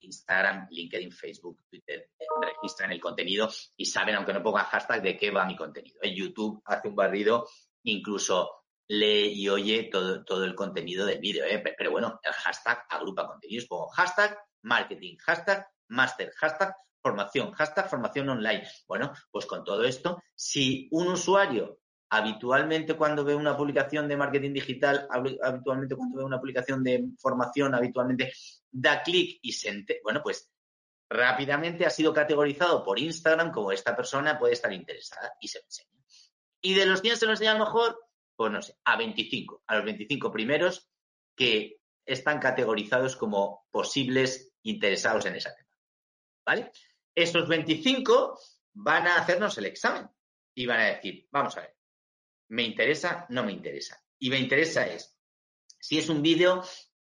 Instagram, 0.00 0.68
LinkedIn, 0.70 1.10
Facebook, 1.10 1.64
Twitter 1.68 2.10
eh, 2.18 2.24
registran 2.40 2.92
el 2.92 3.00
contenido 3.00 3.48
y 3.76 3.86
saben, 3.86 4.14
aunque 4.14 4.32
no 4.32 4.42
ponga 4.42 4.64
hashtag, 4.64 5.02
de 5.02 5.16
qué 5.16 5.30
va 5.30 5.46
mi 5.46 5.56
contenido. 5.56 5.98
En 6.02 6.14
YouTube 6.14 6.62
hace 6.64 6.88
un 6.88 6.94
barrido, 6.94 7.48
incluso 7.82 8.66
lee 8.88 9.32
y 9.34 9.48
oye 9.48 9.84
todo, 9.84 10.24
todo 10.24 10.44
el 10.44 10.54
contenido 10.54 11.06
del 11.06 11.18
vídeo. 11.18 11.44
¿eh? 11.44 11.62
Pero 11.76 11.90
bueno, 11.90 12.20
el 12.22 12.32
hashtag 12.32 12.84
agrupa 12.88 13.26
contenidos. 13.26 13.66
Pongo 13.66 13.88
hashtag 13.88 14.38
marketing, 14.62 15.16
hashtag 15.18 15.66
master, 15.88 16.32
hashtag 16.36 16.74
formación, 17.02 17.52
hashtag 17.52 17.88
formación 17.88 18.28
online. 18.28 18.66
Bueno, 18.86 19.12
pues 19.30 19.46
con 19.46 19.64
todo 19.64 19.84
esto, 19.84 20.22
si 20.34 20.88
un 20.90 21.08
usuario 21.08 21.80
habitualmente 22.10 22.94
cuando 22.94 23.24
ve 23.24 23.34
una 23.34 23.56
publicación 23.56 24.08
de 24.08 24.16
marketing 24.16 24.52
digital, 24.52 25.08
habitualmente 25.10 25.96
cuando 25.96 26.18
ve 26.18 26.24
una 26.24 26.38
publicación 26.38 26.82
de 26.82 27.04
formación, 27.18 27.74
habitualmente 27.74 28.32
da 28.70 29.02
clic 29.02 29.38
y 29.42 29.52
se 29.52 29.84
bueno, 30.02 30.22
pues 30.22 30.50
rápidamente 31.08 31.86
ha 31.86 31.90
sido 31.90 32.12
categorizado 32.12 32.84
por 32.84 32.98
Instagram 32.98 33.52
como 33.52 33.72
esta 33.72 33.94
persona 33.96 34.38
puede 34.38 34.54
estar 34.54 34.72
interesada 34.72 35.32
y 35.40 35.48
se 35.48 35.58
lo 35.58 35.64
enseña. 35.64 35.90
Y 36.60 36.74
de 36.74 36.86
los 36.86 37.00
100 37.00 37.16
se 37.16 37.26
lo 37.26 37.32
enseña 37.32 37.52
a 37.52 37.58
lo 37.58 37.64
mejor, 37.64 37.98
pues 38.34 38.52
no 38.52 38.62
sé, 38.62 38.76
a 38.84 38.96
25, 38.96 39.62
a 39.66 39.76
los 39.76 39.84
25 39.84 40.32
primeros 40.32 40.88
que 41.34 41.80
están 42.04 42.38
categorizados 42.38 43.16
como 43.16 43.66
posibles 43.70 44.52
interesados 44.62 45.26
en 45.26 45.36
esa 45.36 45.54
tema. 45.54 45.70
¿Vale? 46.44 46.72
Estos 47.14 47.48
25 47.48 48.38
van 48.74 49.06
a 49.06 49.16
hacernos 49.16 49.56
el 49.58 49.66
examen 49.66 50.08
y 50.54 50.66
van 50.66 50.80
a 50.80 50.86
decir, 50.86 51.26
vamos 51.30 51.56
a 51.56 51.62
ver, 51.62 51.76
¿me 52.48 52.62
interesa? 52.62 53.26
No 53.28 53.44
me 53.44 53.52
interesa. 53.52 54.02
Y 54.18 54.30
me 54.30 54.38
interesa 54.38 54.86
es, 54.86 55.16
si 55.78 55.98
es 55.98 56.08
un 56.08 56.22
vídeo, 56.22 56.62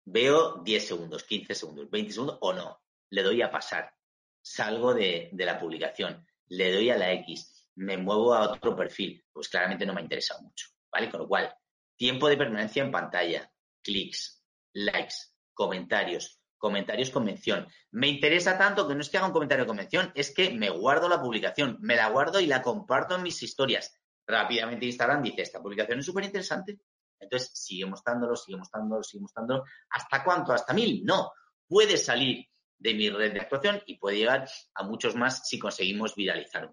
veo 0.04 0.62
10 0.62 0.86
segundos, 0.86 1.24
15 1.24 1.54
segundos, 1.54 1.90
20 1.90 2.12
segundos 2.12 2.38
o 2.40 2.52
no. 2.52 2.80
Le 3.10 3.22
doy 3.22 3.42
a 3.42 3.50
pasar. 3.50 3.92
Salgo 4.40 4.94
de, 4.94 5.28
de 5.32 5.44
la 5.44 5.58
publicación. 5.58 6.26
Le 6.46 6.72
doy 6.72 6.90
a 6.90 6.96
la 6.96 7.12
X. 7.12 7.68
Me 7.76 7.96
muevo 7.96 8.34
a 8.34 8.50
otro 8.50 8.74
perfil. 8.74 9.24
Pues 9.32 9.48
claramente 9.48 9.86
no 9.86 9.94
me 9.94 10.00
interesa 10.00 10.40
mucho. 10.40 10.68
¿Vale? 10.90 11.10
Con 11.10 11.20
lo 11.20 11.28
cual, 11.28 11.54
tiempo 11.96 12.28
de 12.28 12.36
permanencia 12.36 12.82
en 12.82 12.90
pantalla, 12.90 13.50
clics, 13.82 14.42
likes, 14.72 15.14
comentarios, 15.54 16.40
comentarios 16.58 17.10
con 17.10 17.24
mención. 17.24 17.66
Me 17.90 18.08
interesa 18.08 18.58
tanto 18.58 18.86
que 18.86 18.94
no 18.94 19.00
es 19.00 19.08
que 19.08 19.18
haga 19.18 19.26
un 19.26 19.32
comentario 19.32 19.66
con 19.66 19.76
mención, 19.76 20.12
es 20.14 20.32
que 20.34 20.50
me 20.50 20.70
guardo 20.70 21.08
la 21.08 21.20
publicación, 21.20 21.78
me 21.80 21.96
la 21.96 22.08
guardo 22.08 22.40
y 22.40 22.46
la 22.46 22.62
comparto 22.62 23.16
en 23.16 23.22
mis 23.22 23.42
historias. 23.42 24.01
Rápidamente 24.32 24.86
Instagram 24.86 25.22
dice, 25.22 25.42
esta 25.42 25.60
publicación 25.60 25.98
es 25.98 26.06
súper 26.06 26.24
interesante. 26.24 26.80
Entonces, 27.20 27.50
sigue 27.54 27.86
mostrándolo, 27.86 28.34
sigue 28.34 28.58
mostrándolo, 28.58 29.02
sigue 29.02 29.22
mostrándolo. 29.22 29.64
¿Hasta 29.90 30.24
cuánto? 30.24 30.52
¿Hasta 30.52 30.72
mil? 30.72 31.04
No. 31.04 31.30
Puede 31.68 31.96
salir 31.96 32.46
de 32.78 32.94
mi 32.94 33.08
red 33.08 33.32
de 33.32 33.40
actuación 33.40 33.80
y 33.86 33.96
puede 33.98 34.18
llegar 34.18 34.48
a 34.74 34.82
muchos 34.82 35.14
más 35.14 35.48
si 35.48 35.58
conseguimos 35.58 36.16
viralizar 36.16 36.72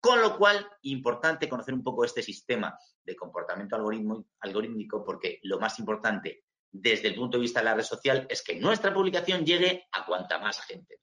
Con 0.00 0.20
lo 0.20 0.36
cual, 0.36 0.68
importante 0.82 1.48
conocer 1.48 1.72
un 1.72 1.84
poco 1.84 2.04
este 2.04 2.22
sistema 2.22 2.76
de 3.04 3.14
comportamiento 3.14 3.76
algorítmico 3.76 5.04
porque 5.04 5.38
lo 5.44 5.60
más 5.60 5.78
importante 5.78 6.44
desde 6.70 7.08
el 7.08 7.14
punto 7.14 7.38
de 7.38 7.42
vista 7.42 7.60
de 7.60 7.64
la 7.64 7.74
red 7.74 7.84
social 7.84 8.26
es 8.28 8.42
que 8.42 8.56
nuestra 8.56 8.92
publicación 8.92 9.46
llegue 9.46 9.86
a 9.92 10.04
cuanta 10.04 10.38
más 10.38 10.60
gente. 10.62 11.00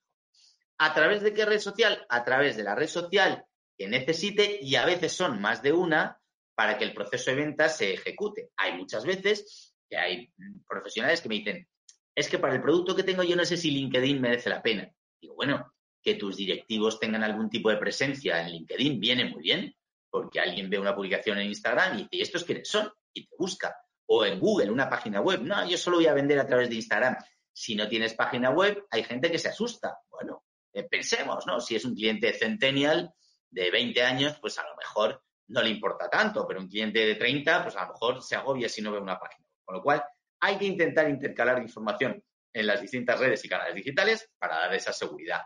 ¿A 0.80 0.94
través 0.94 1.22
de 1.22 1.34
qué 1.34 1.46
red 1.46 1.60
social? 1.60 2.06
A 2.10 2.24
través 2.24 2.58
de 2.58 2.64
la 2.64 2.76
red 2.76 2.88
social 2.88 3.46
que 3.78 3.88
necesite 3.88 4.60
y 4.62 4.76
a 4.76 4.86
veces 4.86 5.14
son 5.14 5.42
más 5.42 5.62
de 5.62 5.72
una 5.72 6.20
para 6.56 6.78
que 6.78 6.84
el 6.84 6.94
proceso 6.94 7.32
de 7.32 7.38
venta 7.38 7.70
se 7.70 7.94
ejecute. 7.94 8.52
Hay 8.58 8.78
muchas 8.78 9.06
veces 9.06 9.76
que 9.90 9.98
hay 9.98 10.32
profesionales 10.68 11.22
que 11.22 11.30
me 11.30 11.36
dicen, 11.36 11.68
es 12.16 12.30
que 12.30 12.40
para 12.40 12.54
el 12.54 12.62
producto 12.62 12.96
que 12.96 13.04
tengo 13.04 13.24
yo 13.24 13.36
no 13.36 13.46
sé 13.46 13.58
si 13.58 13.72
LinkedIn 13.72 14.22
merece 14.22 14.50
la 14.50 14.62
pena. 14.62 14.92
Digo, 15.20 15.36
bueno, 15.36 15.74
que 16.02 16.16
tus 16.16 16.38
directivos 16.38 17.00
tengan 17.00 17.24
algún 17.24 17.50
tipo 17.50 17.70
de 17.70 17.78
presencia 17.78 18.42
en 18.42 18.52
LinkedIn 18.52 19.00
viene 19.00 19.26
muy 19.26 19.42
bien, 19.42 19.76
porque 20.10 20.40
alguien 20.40 20.70
ve 20.70 20.78
una 20.78 20.96
publicación 20.96 21.40
en 21.40 21.48
Instagram 21.48 21.98
y 21.98 21.98
dice, 22.04 22.10
¿y 22.12 22.22
estos 22.22 22.44
quiénes 22.44 22.68
son? 22.68 22.92
Y 23.14 23.26
te 23.26 23.36
busca. 23.38 23.76
O 24.06 24.26
en 24.26 24.40
Google, 24.40 24.70
una 24.70 24.90
página 24.90 25.22
web. 25.22 25.42
No, 25.42 25.68
yo 25.68 25.78
solo 25.78 25.98
voy 25.98 26.08
a 26.08 26.14
vender 26.14 26.38
a 26.40 26.46
través 26.46 26.70
de 26.70 26.76
Instagram. 26.76 27.16
Si 27.52 27.74
no 27.74 27.88
tienes 27.88 28.14
página 28.14 28.52
web, 28.52 28.86
hay 28.92 29.04
gente 29.04 29.32
que 29.32 29.40
se 29.40 29.50
asusta. 29.50 29.98
Bueno, 30.10 30.44
eh, 30.74 30.84
pensemos, 30.84 31.48
¿no? 31.48 31.60
Si 31.62 31.76
es 31.76 31.86
un 31.86 31.96
cliente 31.96 32.34
centennial 32.34 33.14
de 33.54 33.72
20 33.72 34.04
años, 34.04 34.38
pues 34.40 34.58
a 34.58 34.64
lo 34.64 34.76
mejor 34.76 35.24
no 35.48 35.62
le 35.62 35.70
importa 35.70 36.10
tanto, 36.10 36.48
pero 36.48 36.60
un 36.60 36.68
cliente 36.68 37.06
de 37.06 37.16
30, 37.16 37.64
pues 37.64 37.76
a 37.76 37.86
lo 37.86 37.94
mejor 37.94 38.22
se 38.22 38.36
agobia 38.36 38.68
si 38.68 38.82
no 38.82 38.92
ve 38.92 39.00
una 39.00 39.20
página. 39.20 39.48
Con 39.64 39.76
lo 39.76 39.82
cual, 39.82 40.04
hay 40.40 40.58
que 40.58 40.66
intentar 40.66 41.10
intercalar 41.10 41.62
información 41.62 42.22
en 42.54 42.68
las 42.68 42.82
distintas 42.82 43.20
redes 43.20 43.44
y 43.46 43.50
canales 43.50 43.76
digitales 43.76 44.30
para 44.38 44.58
dar 44.58 44.74
esa 44.74 44.94
seguridad. 44.94 45.42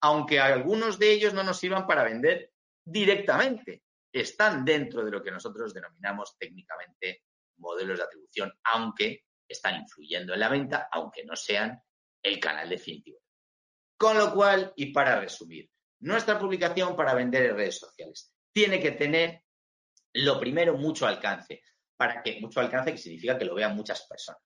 Aunque 0.00 0.40
algunos 0.40 0.98
de 0.98 1.12
ellos 1.12 1.34
no 1.34 1.42
nos 1.44 1.58
sirvan 1.58 1.86
para 1.86 2.04
vender 2.04 2.50
directamente, 2.84 3.82
están 4.12 4.64
dentro 4.64 5.04
de 5.04 5.10
lo 5.10 5.22
que 5.22 5.30
nosotros 5.30 5.72
denominamos 5.72 6.36
técnicamente 6.38 7.22
modelos 7.58 7.98
de 7.98 8.04
atribución, 8.04 8.52
aunque 8.64 9.24
están 9.48 9.80
influyendo 9.80 10.34
en 10.34 10.40
la 10.40 10.48
venta, 10.48 10.88
aunque 10.90 11.24
no 11.24 11.36
sean 11.36 11.80
el 12.22 12.40
canal 12.40 12.68
definitivo. 12.68 13.18
Con 13.96 14.18
lo 14.18 14.34
cual, 14.34 14.72
y 14.76 14.92
para 14.92 15.20
resumir, 15.20 15.70
nuestra 16.02 16.38
publicación 16.38 16.94
para 16.94 17.14
vender 17.14 17.46
en 17.46 17.56
redes 17.56 17.78
sociales 17.78 18.32
tiene 18.52 18.80
que 18.80 18.92
tener, 18.92 19.42
lo 20.12 20.38
primero, 20.38 20.76
mucho 20.76 21.06
alcance. 21.06 21.62
¿Para 21.96 22.22
que 22.22 22.40
Mucho 22.40 22.60
alcance 22.60 22.92
que 22.92 22.98
significa 22.98 23.38
que 23.38 23.44
lo 23.44 23.54
vean 23.54 23.76
muchas 23.76 24.06
personas. 24.06 24.42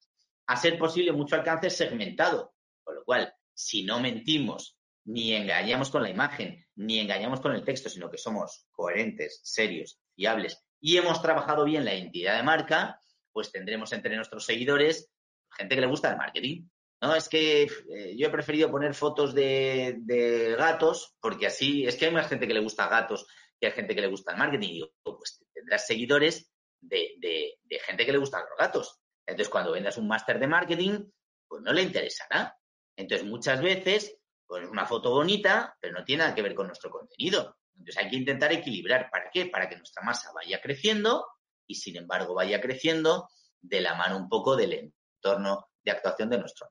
A 0.47 0.57
ser 0.57 0.79
posible, 0.79 1.13
mucho 1.13 1.35
alcance 1.35 1.71
segmentado. 1.71 2.55
Con 2.83 2.95
lo 2.95 3.05
cual, 3.05 3.35
si 3.53 3.85
no 3.85 3.99
mentimos, 3.99 4.79
ni 5.07 5.35
engañamos 5.35 5.91
con 5.91 6.03
la 6.03 6.11
imagen, 6.11 6.65
ni 6.77 6.99
engañamos 6.99 7.41
con 7.41 7.53
el 7.53 7.65
texto, 7.65 7.89
sino 7.89 8.11
que 8.11 8.19
somos 8.19 8.67
coherentes, 8.71 9.41
serios, 9.43 10.01
fiables 10.15 10.67
y 10.81 10.97
hemos 10.97 11.23
trabajado 11.23 11.65
bien 11.65 11.85
la 11.85 11.95
identidad 11.95 12.37
de 12.37 12.43
marca, 12.43 13.01
pues 13.33 13.51
tendremos 13.51 13.93
entre 13.93 14.15
nuestros 14.15 14.45
seguidores 14.45 15.11
gente 15.51 15.75
que 15.75 15.81
le 15.81 15.87
gusta 15.87 16.11
el 16.11 16.17
marketing. 16.17 16.69
No, 17.01 17.15
es 17.15 17.29
que 17.29 17.63
eh, 17.63 18.17
yo 18.17 18.29
he 18.29 18.31
preferido 18.31 18.71
poner 18.71 18.95
fotos 18.95 19.35
de, 19.35 19.97
de, 19.99 20.57
gatos 20.57 21.15
porque 21.21 21.47
así 21.47 21.87
es 21.87 21.97
que 21.97 22.07
hay 22.07 22.11
más 22.11 22.29
gente 22.29 22.49
que 22.49 22.55
le 22.55 22.61
gusta 22.61 22.89
gatos 22.89 23.27
que 23.61 23.67
hay 23.67 23.73
gente 23.73 23.95
que 23.95 24.01
le 24.01 24.09
gusta 24.09 24.33
el 24.33 24.39
marketing. 24.39 24.69
Y 24.69 24.73
digo, 24.73 24.89
pues 25.03 25.45
tendrás 25.53 25.87
seguidores 25.87 26.51
de, 26.81 27.59
gente 27.85 28.05
que 28.07 28.13
le 28.13 28.19
gustan 28.19 28.45
los 28.49 28.59
gatos. 28.59 29.01
Entonces, 29.27 29.51
cuando 29.51 29.73
vendas 29.73 29.97
un 29.97 30.09
máster 30.09 30.39
de 30.39 30.47
marketing, 30.47 31.11
pues 31.49 31.63
no 31.63 31.73
le 31.73 31.83
interesará. 31.83 32.57
Entonces, 32.97 33.27
muchas 33.27 33.61
veces, 33.61 34.19
pues 34.47 34.69
una 34.69 34.87
foto 34.87 35.11
bonita, 35.11 35.77
pero 35.81 35.99
no 35.99 36.05
tiene 36.05 36.23
nada 36.23 36.35
que 36.35 36.43
ver 36.43 36.55
con 36.55 36.67
nuestro 36.67 36.91
contenido. 36.91 37.57
Entonces, 37.75 37.97
hay 38.03 38.11
que 38.11 38.17
intentar 38.17 38.53
equilibrar. 38.53 39.11
¿Para 39.11 39.31
qué? 39.31 39.47
Para 39.47 39.69
que 39.69 39.77
nuestra 39.77 40.03
masa 40.03 40.33
vaya 40.33 40.61
creciendo 40.61 41.27
y, 41.67 41.75
sin 41.75 41.97
embargo, 41.97 42.35
vaya 42.35 42.61
creciendo 42.61 43.29
de 43.61 43.81
la 43.81 43.95
mano 43.95 44.17
un 44.17 44.29
poco 44.29 44.55
del 44.55 44.73
entorno 44.73 45.69
de 45.83 45.91
actuación 45.91 46.31
de 46.31 46.39
nuestro. 46.39 46.69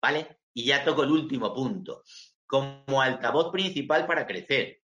¿Vale? 0.00 0.40
Y 0.54 0.64
ya 0.66 0.84
toco 0.84 1.02
el 1.02 1.10
último 1.10 1.52
punto. 1.54 2.02
Como 2.46 3.00
altavoz 3.00 3.50
principal 3.50 4.06
para 4.06 4.26
crecer, 4.26 4.82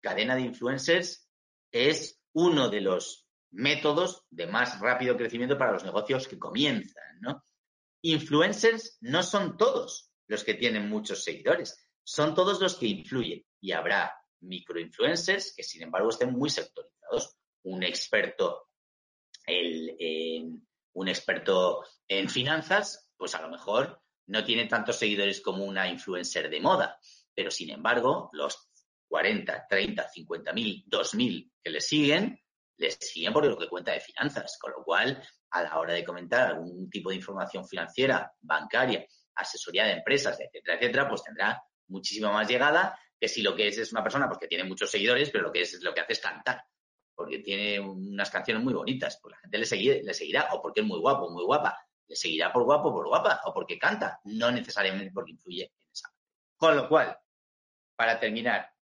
cadena 0.00 0.36
de 0.36 0.42
influencers 0.42 1.28
es 1.70 2.20
uno 2.32 2.68
de 2.68 2.80
los 2.80 3.26
métodos 3.52 4.26
de 4.30 4.46
más 4.46 4.80
rápido 4.80 5.16
crecimiento 5.16 5.56
para 5.56 5.72
los 5.72 5.84
negocios 5.84 6.28
que 6.28 6.38
comienzan, 6.38 7.20
¿no? 7.20 7.44
Influencers 8.02 8.98
no 9.00 9.22
son 9.22 9.56
todos 9.56 10.10
los 10.26 10.44
que 10.44 10.54
tienen 10.54 10.88
muchos 10.88 11.24
seguidores, 11.24 11.88
son 12.02 12.34
todos 12.34 12.60
los 12.60 12.76
que 12.76 12.86
influyen 12.86 13.44
y 13.60 13.72
habrá 13.72 14.14
microinfluencers 14.40 15.54
que 15.56 15.62
sin 15.62 15.84
embargo 15.84 16.10
estén 16.10 16.32
muy 16.32 16.50
sectorizados. 16.50 17.38
Un 17.62 17.82
experto, 17.82 18.68
un 19.46 21.08
experto 21.08 21.82
en 22.06 22.28
finanzas, 22.28 23.08
pues 23.16 23.34
a 23.34 23.40
lo 23.40 23.48
mejor 23.48 24.02
no 24.26 24.44
tiene 24.44 24.66
tantos 24.66 24.96
seguidores 24.96 25.40
como 25.40 25.64
una 25.64 25.88
influencer 25.88 26.48
de 26.50 26.60
moda, 26.60 26.98
pero 27.34 27.50
sin 27.50 27.70
embargo 27.70 28.30
los 28.32 28.70
40, 29.08 29.66
30, 29.68 30.08
50 30.08 30.52
mil, 30.52 30.84
2 30.86 31.14
mil 31.14 31.52
que 31.62 31.70
le 31.70 31.80
siguen, 31.80 32.40
le 32.76 32.90
siguen 32.90 33.32
por 33.32 33.46
lo 33.46 33.56
que 33.56 33.68
cuenta 33.68 33.92
de 33.92 34.00
finanzas, 34.00 34.58
con 34.60 34.72
lo 34.72 34.82
cual, 34.82 35.22
a 35.50 35.62
la 35.62 35.78
hora 35.78 35.94
de 35.94 36.04
comentar 36.04 36.48
algún 36.48 36.90
tipo 36.90 37.10
de 37.10 37.16
información 37.16 37.66
financiera, 37.66 38.32
bancaria, 38.40 39.06
asesoría 39.36 39.84
de 39.84 39.92
empresas, 39.92 40.38
etcétera, 40.40 40.76
etcétera, 40.78 41.08
pues 41.08 41.22
tendrá 41.22 41.62
muchísima 41.88 42.32
más 42.32 42.48
llegada 42.48 42.98
que 43.20 43.28
si 43.28 43.42
lo 43.42 43.54
que 43.54 43.68
es 43.68 43.78
es 43.78 43.92
una 43.92 44.02
persona 44.02 44.28
porque 44.28 44.48
tiene 44.48 44.64
muchos 44.64 44.90
seguidores, 44.90 45.30
pero 45.30 45.44
lo 45.44 45.52
que 45.52 45.62
es, 45.62 45.80
lo 45.82 45.94
que 45.94 46.00
hace 46.00 46.14
es 46.14 46.20
cantar, 46.20 46.64
porque 47.14 47.38
tiene 47.38 47.78
unas 47.80 48.30
canciones 48.30 48.62
muy 48.62 48.74
bonitas, 48.74 49.18
pues 49.22 49.32
la 49.32 49.38
gente 49.38 49.58
le, 49.58 50.02
le 50.02 50.14
seguirá, 50.14 50.48
o 50.52 50.60
porque 50.60 50.80
es 50.80 50.86
muy 50.86 50.98
guapo, 50.98 51.30
muy 51.30 51.44
guapa, 51.44 51.83
le 52.06 52.16
seguirá 52.16 52.52
por 52.52 52.64
guapo, 52.64 52.92
por 52.92 53.08
guapa, 53.08 53.40
o 53.44 53.52
porque 53.52 53.78
canta, 53.78 54.20
no 54.24 54.50
necesariamente 54.50 55.12
porque 55.12 55.32
influye 55.32 55.64
en 55.64 55.70
esa. 55.92 56.12
Con 56.56 56.76
lo 56.76 56.88
cual, 56.88 57.16
para 57.96 58.18
terminar, 58.18 58.74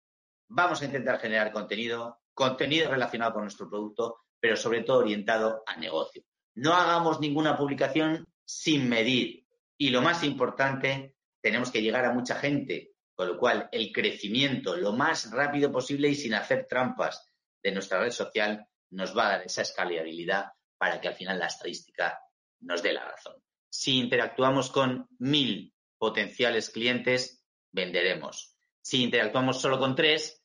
Vamos 0.52 0.82
a 0.82 0.84
intentar 0.84 1.20
generar 1.20 1.52
contenido, 1.52 2.22
contenido 2.34 2.90
relacionado 2.90 3.34
con 3.34 3.42
nuestro 3.42 3.68
producto, 3.68 4.22
pero 4.40 4.56
sobre 4.56 4.82
todo 4.82 4.98
orientado 4.98 5.62
a 5.64 5.76
negocio. 5.76 6.24
No 6.56 6.74
hagamos 6.74 7.20
ninguna 7.20 7.56
publicación 7.56 8.26
sin 8.44 8.88
medir. 8.88 9.46
Y 9.78 9.90
lo 9.90 10.02
más 10.02 10.24
importante, 10.24 11.14
tenemos 11.40 11.70
que 11.70 11.80
llegar 11.80 12.04
a 12.04 12.12
mucha 12.12 12.34
gente, 12.34 12.94
con 13.14 13.28
lo 13.28 13.38
cual 13.38 13.68
el 13.70 13.92
crecimiento 13.92 14.74
lo 14.74 14.92
más 14.92 15.30
rápido 15.30 15.70
posible 15.70 16.08
y 16.08 16.16
sin 16.16 16.34
hacer 16.34 16.66
trampas 16.68 17.30
de 17.62 17.70
nuestra 17.70 18.00
red 18.00 18.10
social 18.10 18.66
nos 18.90 19.16
va 19.16 19.26
a 19.26 19.30
dar 19.30 19.42
esa 19.42 19.62
escalabilidad 19.62 20.46
para 20.76 21.00
que 21.00 21.06
al 21.06 21.14
final 21.14 21.38
la 21.38 21.46
estadística 21.46 22.18
nos 22.60 22.82
dé 22.82 22.92
la 22.92 23.04
razón. 23.04 23.34
Si 23.68 23.98
interactuamos 23.98 24.70
con 24.70 25.08
mil 25.18 25.74
potenciales 25.98 26.70
clientes, 26.70 27.44
venderemos. 27.70 28.56
Si 28.80 29.02
interactuamos 29.02 29.60
solo 29.60 29.78
con 29.78 29.94
tres, 29.94 30.42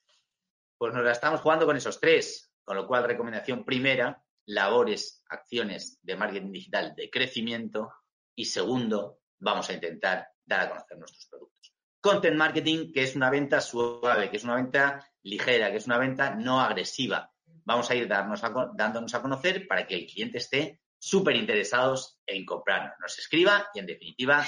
pues 0.78 0.93
nos 0.93 1.04
la 1.04 1.12
estamos 1.12 1.41
jugando 1.41 1.65
con 1.65 1.78
esos 1.78 1.99
tres, 1.99 2.51
con 2.63 2.75
lo 2.75 2.88
cual 2.88 3.06
recomendación 3.06 3.63
primera, 3.63 4.23
labores, 4.45 5.23
acciones 5.30 5.99
de 6.01 6.15
marketing 6.15 6.51
digital 6.51 6.93
de 6.95 7.10
crecimiento 7.10 7.91
y 8.36 8.45
segundo, 8.45 9.21
vamos 9.39 9.69
a 9.69 9.73
intentar 9.73 10.28
dar 10.43 10.62
a 10.62 10.69
conocer 10.69 10.97
nuestros 10.97 11.25
productos. 11.28 11.73
Content 12.01 12.36
marketing, 12.36 12.91
que 12.93 13.04
es 13.04 13.15
una 13.15 13.30
venta 13.30 13.62
suave, 13.62 14.30
que 14.30 14.38
es 14.38 14.43
una 14.43 14.56
venta 14.56 15.10
ligera, 15.23 15.71
que 15.71 15.78
es 15.78 15.88
una 15.88 15.97
venta 15.97 16.36
no 16.36 16.62
agresiva. 16.62 17.32
Vamos 17.63 17.89
a 17.89 17.95
ir 17.95 18.08
dándonos 18.08 19.13
a 19.15 19.21
conocer 19.21 19.67
para 19.67 19.88
que 19.88 19.95
el 19.95 20.06
cliente 20.06 20.38
esté 20.38 20.81
súper 20.98 21.35
interesados 21.35 22.19
en 22.25 22.46
comprarnos, 22.46 22.93
nos 23.00 23.17
escriba 23.19 23.69
y, 23.73 23.79
en 23.79 23.85
definitiva, 23.85 24.46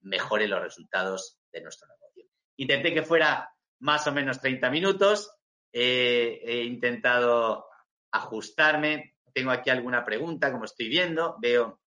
mejore 0.00 0.48
los 0.48 0.60
resultados 0.60 1.38
de 1.52 1.62
nuestro 1.62 1.88
negocio. 1.88 2.24
Intenté 2.56 2.92
que 2.92 3.02
fuera 3.02 3.48
más 3.80 4.06
o 4.06 4.12
menos 4.12 4.40
30 4.40 4.70
minutos 4.70 5.30
he 5.72 6.64
intentado 6.66 7.66
ajustarme. 8.10 9.16
Tengo 9.32 9.50
aquí 9.50 9.70
alguna 9.70 10.04
pregunta, 10.04 10.52
como 10.52 10.64
estoy 10.64 10.88
viendo. 10.88 11.36
Veo 11.40 11.80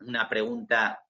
una 0.00 0.28
pregunta 0.28 1.04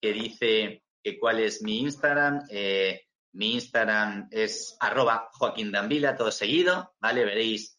que 0.00 0.12
dice 0.12 0.84
que 1.02 1.18
cuál 1.18 1.40
es 1.40 1.62
mi 1.62 1.80
Instagram. 1.80 2.46
Eh, 2.50 3.02
mi 3.32 3.54
Instagram 3.54 4.28
es 4.30 4.76
arroba 4.80 5.28
Joaquín 5.32 5.72
Danvila, 5.72 6.16
todo 6.16 6.30
seguido, 6.30 6.94
¿vale? 7.00 7.24
Veréis, 7.24 7.73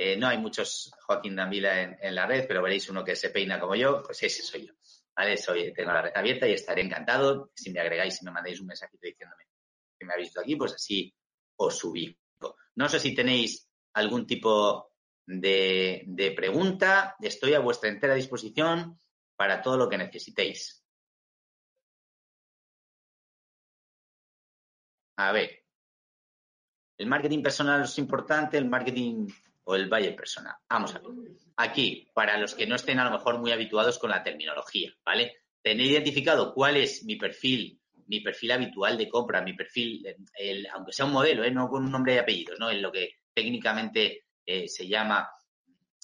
eh, 0.00 0.16
no 0.16 0.28
hay 0.28 0.38
muchos 0.38 0.92
Joaquín 1.00 1.34
Danvila 1.34 1.82
en, 1.82 2.14
la 2.14 2.24
red, 2.24 2.46
pero 2.46 2.62
veréis 2.62 2.88
uno 2.88 3.02
que 3.02 3.16
se 3.16 3.30
peina 3.30 3.58
como 3.58 3.74
yo, 3.74 4.00
pues 4.00 4.22
ese 4.22 4.44
soy 4.44 4.68
yo, 4.68 4.74
¿vale? 5.16 5.36
Soy, 5.36 5.74
tengo 5.74 5.92
la 5.92 6.02
red 6.02 6.12
abierta 6.14 6.46
y 6.46 6.52
estaré 6.52 6.82
encantado 6.82 7.50
si 7.52 7.72
me 7.72 7.80
agregáis 7.80 8.22
y 8.22 8.24
me 8.24 8.30
mandéis 8.30 8.60
un 8.60 8.68
mensajito 8.68 9.04
diciéndome 9.04 9.42
que 9.98 10.06
me 10.06 10.12
habéis 10.12 10.28
visto 10.28 10.40
aquí, 10.40 10.54
pues 10.54 10.74
así 10.74 11.12
os 11.56 11.76
subí. 11.76 12.16
No 12.76 12.88
sé 12.88 13.00
si 13.00 13.12
tenéis 13.12 13.68
algún 13.94 14.24
tipo 14.24 14.92
de, 15.26 16.32
pregunta. 16.36 17.16
Estoy 17.20 17.54
a 17.54 17.58
vuestra 17.58 17.90
entera 17.90 18.14
disposición 18.14 19.00
para 19.34 19.60
todo 19.60 19.76
lo 19.76 19.88
que 19.88 19.98
necesitéis. 19.98 20.80
A 25.16 25.32
ver, 25.32 25.64
el 26.98 27.08
marketing 27.08 27.42
personal 27.42 27.82
es 27.82 27.98
importante, 27.98 28.58
el 28.58 28.68
marketing 28.68 29.26
o 29.68 29.76
el 29.76 29.88
buyer 29.88 30.16
personal. 30.16 30.54
Vamos 30.70 30.94
a 30.94 30.98
ver. 30.98 31.10
Aquí, 31.56 32.08
para 32.14 32.38
los 32.38 32.54
que 32.54 32.66
no 32.66 32.76
estén 32.76 32.98
a 33.00 33.04
lo 33.04 33.10
mejor 33.10 33.38
muy 33.38 33.52
habituados 33.52 33.98
con 33.98 34.08
la 34.08 34.22
terminología, 34.22 34.90
¿vale? 35.04 35.42
Tener 35.62 35.84
identificado 35.84 36.54
cuál 36.54 36.78
es 36.78 37.04
mi 37.04 37.16
perfil, 37.16 37.78
mi 38.06 38.20
perfil 38.20 38.52
habitual 38.52 38.96
de 38.96 39.10
compra, 39.10 39.42
mi 39.42 39.52
perfil, 39.52 40.06
aunque 40.72 40.92
sea 40.92 41.04
un 41.04 41.12
modelo, 41.12 41.44
¿eh? 41.44 41.50
no 41.50 41.68
con 41.68 41.84
un 41.84 41.92
nombre 41.92 42.14
y 42.14 42.18
apellidos, 42.18 42.58
¿no? 42.58 42.70
En 42.70 42.80
lo 42.80 42.90
que 42.90 43.16
técnicamente 43.34 44.24
eh, 44.46 44.66
se 44.68 44.88
llama 44.88 45.28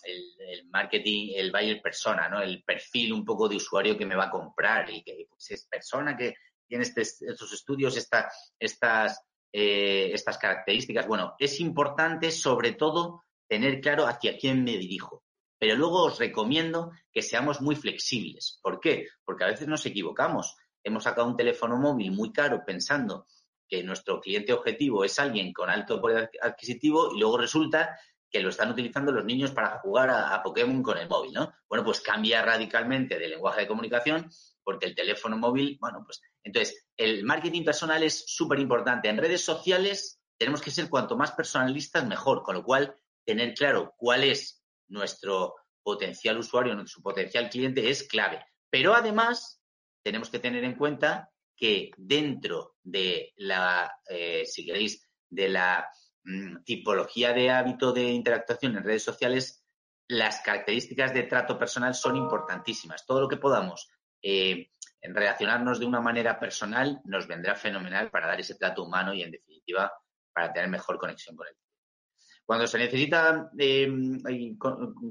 el, 0.04 0.68
marketing, 0.68 1.32
el 1.34 1.50
buyer 1.50 1.80
persona, 1.80 2.28
¿no? 2.28 2.42
El 2.42 2.62
perfil 2.64 3.14
un 3.14 3.24
poco 3.24 3.48
de 3.48 3.56
usuario 3.56 3.96
que 3.96 4.04
me 4.04 4.14
va 4.16 4.26
a 4.26 4.30
comprar 4.30 4.90
y 4.90 5.02
que 5.02 5.26
pues, 5.30 5.52
es 5.52 5.66
persona 5.66 6.14
que 6.14 6.34
tiene 6.68 6.84
este, 6.84 7.00
estos 7.00 7.50
estudios, 7.50 7.96
estas, 7.96 9.24
eh, 9.50 10.10
estas 10.12 10.36
características. 10.36 11.06
Bueno, 11.06 11.34
es 11.38 11.60
importante 11.60 12.30
sobre 12.30 12.72
todo 12.72 13.23
tener 13.48 13.80
claro 13.80 14.06
hacia 14.06 14.36
quién 14.38 14.64
me 14.64 14.76
dirijo. 14.76 15.24
Pero 15.58 15.76
luego 15.76 16.04
os 16.04 16.18
recomiendo 16.18 16.92
que 17.12 17.22
seamos 17.22 17.60
muy 17.60 17.76
flexibles. 17.76 18.58
¿Por 18.62 18.80
qué? 18.80 19.08
Porque 19.24 19.44
a 19.44 19.48
veces 19.48 19.68
nos 19.68 19.86
equivocamos. 19.86 20.56
Hemos 20.82 21.04
sacado 21.04 21.26
un 21.26 21.36
teléfono 21.36 21.76
móvil 21.76 22.12
muy 22.12 22.32
caro 22.32 22.62
pensando 22.66 23.26
que 23.68 23.82
nuestro 23.82 24.20
cliente 24.20 24.52
objetivo 24.52 25.04
es 25.04 25.18
alguien 25.18 25.52
con 25.52 25.70
alto 25.70 26.00
poder 26.00 26.30
adquisitivo 26.42 27.14
y 27.14 27.20
luego 27.20 27.38
resulta 27.38 27.98
que 28.34 28.40
lo 28.40 28.48
están 28.48 28.70
utilizando 28.70 29.12
los 29.12 29.24
niños 29.24 29.52
para 29.52 29.78
jugar 29.78 30.10
a, 30.10 30.42
Pokémon 30.42 30.82
con 30.82 30.98
el 30.98 31.08
móvil, 31.08 31.32
¿no? 31.32 31.52
Bueno, 31.68 31.84
pues 31.84 32.00
cambia 32.00 32.42
radicalmente 32.42 33.16
de 33.18 33.28
lenguaje 33.28 33.60
de 33.60 33.68
comunicación 33.68 34.28
porque 34.64 34.86
el 34.86 34.94
teléfono 34.94 35.38
móvil, 35.38 35.78
bueno, 35.80 36.02
pues 36.04 36.20
entonces 36.42 36.84
el 36.96 37.24
marketing 37.24 37.64
personal 37.64 38.02
es 38.02 38.24
súper 38.26 38.58
importante. 38.58 39.08
En 39.08 39.18
redes 39.18 39.44
sociales 39.44 40.20
tenemos 40.36 40.60
que 40.60 40.72
ser 40.72 40.90
cuanto 40.90 41.16
más 41.16 41.30
personalistas 41.30 42.04
mejor, 42.06 42.42
con 42.42 42.56
lo 42.56 42.64
cual 42.64 42.96
tener 43.24 43.54
claro 43.54 43.94
cuál 43.96 44.24
es 44.24 44.62
nuestro 44.88 45.54
potencial 45.82 46.38
usuario, 46.38 46.74
nuestro 46.74 47.02
potencial 47.02 47.48
cliente 47.50 47.88
es 47.88 48.04
clave. 48.04 48.44
Pero 48.70 48.94
además 48.94 49.60
tenemos 50.02 50.30
que 50.30 50.38
tener 50.38 50.64
en 50.64 50.74
cuenta 50.74 51.30
que 51.56 51.90
dentro 51.96 52.76
de 52.82 53.32
la, 53.36 53.92
eh, 54.08 54.44
si 54.44 54.66
queréis, 54.66 55.08
de 55.30 55.48
la 55.48 55.88
Mm, 56.24 56.62
tipología 56.64 57.34
de 57.34 57.50
hábito 57.50 57.92
de 57.92 58.04
interactuación 58.04 58.76
en 58.76 58.82
redes 58.82 59.02
sociales, 59.02 59.62
las 60.08 60.40
características 60.40 61.12
de 61.12 61.24
trato 61.24 61.58
personal 61.58 61.94
son 61.94 62.16
importantísimas. 62.16 63.04
Todo 63.06 63.20
lo 63.20 63.28
que 63.28 63.36
podamos 63.36 63.90
eh, 64.22 64.70
relacionarnos 65.02 65.78
de 65.78 65.86
una 65.86 66.00
manera 66.00 66.40
personal 66.40 67.00
nos 67.04 67.26
vendrá 67.26 67.54
fenomenal 67.54 68.10
para 68.10 68.26
dar 68.26 68.40
ese 68.40 68.54
trato 68.54 68.84
humano 68.84 69.12
y, 69.12 69.22
en 69.22 69.32
definitiva, 69.32 69.92
para 70.32 70.50
tener 70.52 70.70
mejor 70.70 70.98
conexión 70.98 71.36
con 71.36 71.46
él. 71.46 71.54
Cuando 72.44 72.66
se 72.66 72.78
necesitan 72.78 73.48
eh, 73.58 73.88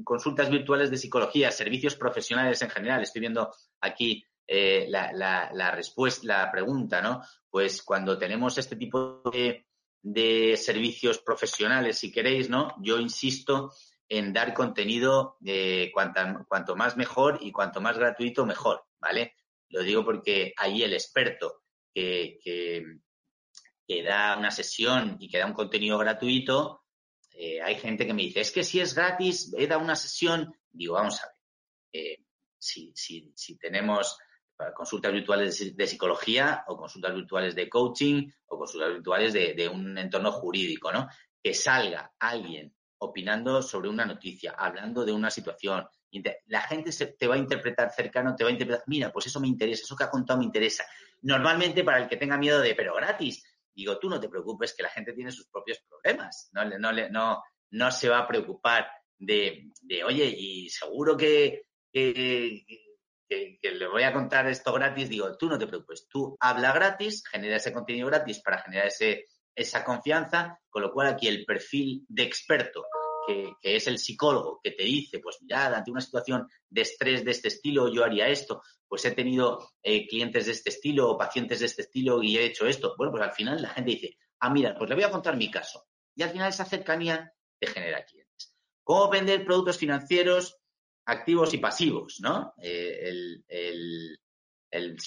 consultas 0.03 0.49
virtuales 0.49 0.91
de 0.91 0.97
psicología, 0.97 1.51
servicios 1.51 1.95
profesionales 1.95 2.61
en 2.61 2.69
general, 2.69 3.01
estoy 3.01 3.21
viendo 3.21 3.53
aquí 3.81 4.23
eh, 4.45 4.85
la, 4.89 5.71
respuesta, 5.71 6.27
la 6.27 6.51
pregunta, 6.51 7.01
¿no? 7.01 7.21
Pues 7.49 7.81
cuando 7.81 8.17
tenemos 8.17 8.57
este 8.57 8.75
tipo 8.75 9.23
de, 9.31 10.57
servicios 10.57 11.19
profesionales, 11.19 11.97
si 11.97 12.11
queréis, 12.11 12.49
¿no? 12.49 12.75
Yo 12.81 12.99
insisto 12.99 13.71
en 14.09 14.33
dar 14.33 14.53
contenido 14.53 15.37
de 15.39 15.91
cuanto 15.93 16.75
más 16.75 16.97
mejor 16.97 17.39
y 17.41 17.51
cuanto 17.51 17.81
más 17.81 17.97
gratuito 17.97 18.45
mejor, 18.45 18.83
¿vale? 18.99 19.33
Lo 19.69 19.81
digo 19.81 20.05
porque 20.05 20.53
ahí 20.57 20.83
el 20.83 20.93
experto 20.93 21.63
que, 21.93 22.37
que, 22.43 24.03
da 24.03 24.37
una 24.37 24.51
sesión 24.51 25.17
y 25.19 25.29
que 25.29 25.37
da 25.37 25.45
un 25.45 25.53
contenido 25.53 25.97
gratuito, 25.97 26.82
eh, 27.33 27.61
hay 27.61 27.75
gente 27.75 28.05
que 28.05 28.13
me 28.13 28.23
dice, 28.23 28.41
es 28.41 28.51
que 28.51 28.63
si 28.63 28.79
es 28.79 28.93
gratis, 28.93 29.53
he 29.57 29.67
dado 29.67 29.81
una 29.81 29.95
sesión, 29.95 30.53
digo, 30.71 30.95
vamos 30.95 31.21
a 31.21 31.27
ver, 31.27 31.35
eh, 31.93 32.25
si, 32.57 32.91
si, 32.95 33.31
si 33.35 33.57
tenemos 33.57 34.17
consultas 34.73 35.11
virtuales 35.11 35.75
de 35.75 35.87
psicología 35.87 36.63
o 36.67 36.77
consultas 36.77 37.13
virtuales 37.13 37.55
de 37.55 37.67
coaching 37.67 38.29
o 38.47 38.57
consultas 38.57 38.93
virtuales 38.93 39.33
de, 39.33 39.67
un 39.67 39.97
entorno 39.97 40.31
jurídico, 40.31 40.91
¿no? 40.91 41.09
Que 41.41 41.53
salga 41.53 42.13
alguien 42.19 42.73
opinando 42.99 43.61
sobre 43.61 43.89
una 43.89 44.05
noticia, 44.05 44.51
hablando 44.57 45.03
de 45.03 45.11
una 45.11 45.29
situación. 45.29 45.85
La 46.45 46.61
gente 46.61 46.91
se, 46.91 47.07
te 47.07 47.27
va 47.27 47.35
a 47.35 47.39
interpretar 47.39 47.91
cercano, 47.91 48.35
te 48.35 48.43
va 48.43 48.49
a 48.49 48.53
interpretar, 48.53 48.83
mira, 48.87 49.11
pues 49.11 49.25
eso 49.25 49.39
me 49.39 49.47
interesa, 49.47 49.83
eso 49.83 49.95
que 49.95 50.03
ha 50.03 50.09
contado 50.09 50.39
me 50.39 50.45
interesa. 50.45 50.85
Normalmente 51.21 51.83
para 51.83 52.03
el 52.03 52.07
que 52.07 52.17
tenga 52.17 52.37
miedo 52.37 52.61
de, 52.61 52.75
pero 52.75 52.95
gratis, 52.95 53.43
digo, 53.73 53.97
tú 53.99 54.09
no 54.09 54.19
te 54.19 54.29
preocupes 54.29 54.73
que 54.75 54.83
la 54.83 54.89
gente 54.89 55.13
tiene 55.13 55.31
sus 55.31 55.47
propios 55.47 55.79
problemas, 55.87 56.49
no, 56.53 56.65
no, 56.65 56.91
no, 57.09 57.43
no 57.71 57.91
se 57.91 58.09
va 58.09 58.19
a 58.19 58.27
preocupar 58.27 58.87
de, 59.17 59.71
de 59.81 60.03
oye, 60.03 60.25
y 60.25 60.69
seguro 60.69 61.17
que, 61.17 61.63
que 61.91 63.71
le 63.71 63.87
voy 63.87 64.03
a 64.03 64.13
contar 64.13 64.47
esto 64.47 64.73
gratis, 64.73 65.09
digo, 65.09 65.35
tú 65.37 65.47
no 65.47 65.57
te 65.57 65.67
preocupes, 65.67 66.07
tú 66.09 66.37
habla 66.39 66.71
gratis, 66.73 67.23
genera 67.29 67.57
ese 67.57 67.73
contenido 67.73 68.07
gratis 68.07 68.41
para 68.41 68.61
generar 68.61 68.87
ese, 68.87 69.25
esa 69.55 69.83
confianza, 69.83 70.59
con 70.69 70.81
lo 70.81 70.91
cual 70.91 71.07
aquí 71.07 71.27
el 71.27 71.45
perfil 71.45 72.05
de 72.07 72.23
experto, 72.23 72.85
que, 73.27 73.53
es 73.61 73.87
el 73.87 73.97
psicólogo, 73.97 74.59
que 74.63 74.71
te 74.71 74.83
dice, 74.83 75.19
pues 75.19 75.37
mira, 75.41 75.75
ante 75.75 75.91
una 75.91 76.01
situación 76.01 76.47
de 76.69 76.81
estrés 76.81 77.23
de 77.23 77.31
este 77.31 77.47
estilo, 77.47 77.91
yo 77.91 78.03
haría 78.03 78.27
esto, 78.27 78.61
pues 78.87 79.05
he 79.05 79.11
tenido 79.11 79.71
eh, 79.81 80.07
clientes 80.07 80.45
de 80.45 80.51
este 80.51 80.69
estilo 80.69 81.09
o 81.09 81.17
pacientes 81.17 81.59
de 81.59 81.65
este 81.65 81.83
estilo 81.83 82.21
y 82.21 82.37
he 82.37 82.45
hecho 82.45 82.67
esto. 82.67 82.95
Bueno, 82.97 83.11
pues 83.11 83.23
al 83.23 83.33
final 83.33 83.61
la 83.61 83.69
gente 83.69 83.91
dice, 83.91 84.17
ah, 84.39 84.49
mira, 84.49 84.75
pues 84.77 84.89
le 84.89 84.95
voy 84.95 85.03
a 85.03 85.11
contar 85.11 85.37
mi 85.37 85.49
caso. 85.49 85.85
Y 86.15 86.23
al 86.23 86.29
final 86.29 86.49
esa 86.49 86.65
cercanía 86.65 87.33
te 87.59 87.67
genera 87.67 88.05
clientes. 88.05 88.55
¿Cómo 88.83 89.09
vender 89.09 89.45
productos 89.45 89.77
financieros 89.77 90.57
activos 91.05 91.53
y 91.53 91.57
pasivos, 91.57 92.19
¿no? 92.21 92.53
Eh, 92.61 93.11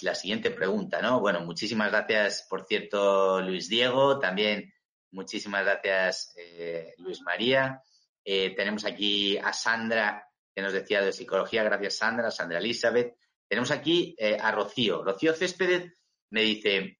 la 0.03 0.15
siguiente 0.15 0.51
pregunta, 0.51 1.01
¿no? 1.03 1.21
Bueno, 1.21 1.41
muchísimas 1.41 1.91
gracias, 1.91 2.47
por 2.49 2.67
cierto, 2.67 3.41
Luis 3.41 3.69
Diego, 3.69 4.19
también 4.19 4.73
muchísimas 5.11 5.65
gracias, 5.65 6.35
eh, 6.37 6.95
Luis 6.99 7.21
María. 7.23 7.83
Eh, 8.29 8.55
tenemos 8.57 8.85
aquí 8.85 9.39
a 9.39 9.53
Sandra, 9.53 10.29
que 10.53 10.61
nos 10.61 10.73
decía 10.73 11.01
de 11.01 11.13
psicología, 11.13 11.63
gracias 11.63 11.99
Sandra, 11.99 12.31
Sandra 12.31 12.59
Elizabeth. 12.59 13.17
Tenemos 13.49 13.71
aquí 13.71 14.17
a 14.41 14.51
Rocío. 14.51 15.05
Rocío 15.05 15.33
Céspedes 15.33 15.93
me 16.31 16.43
dice, 16.43 16.99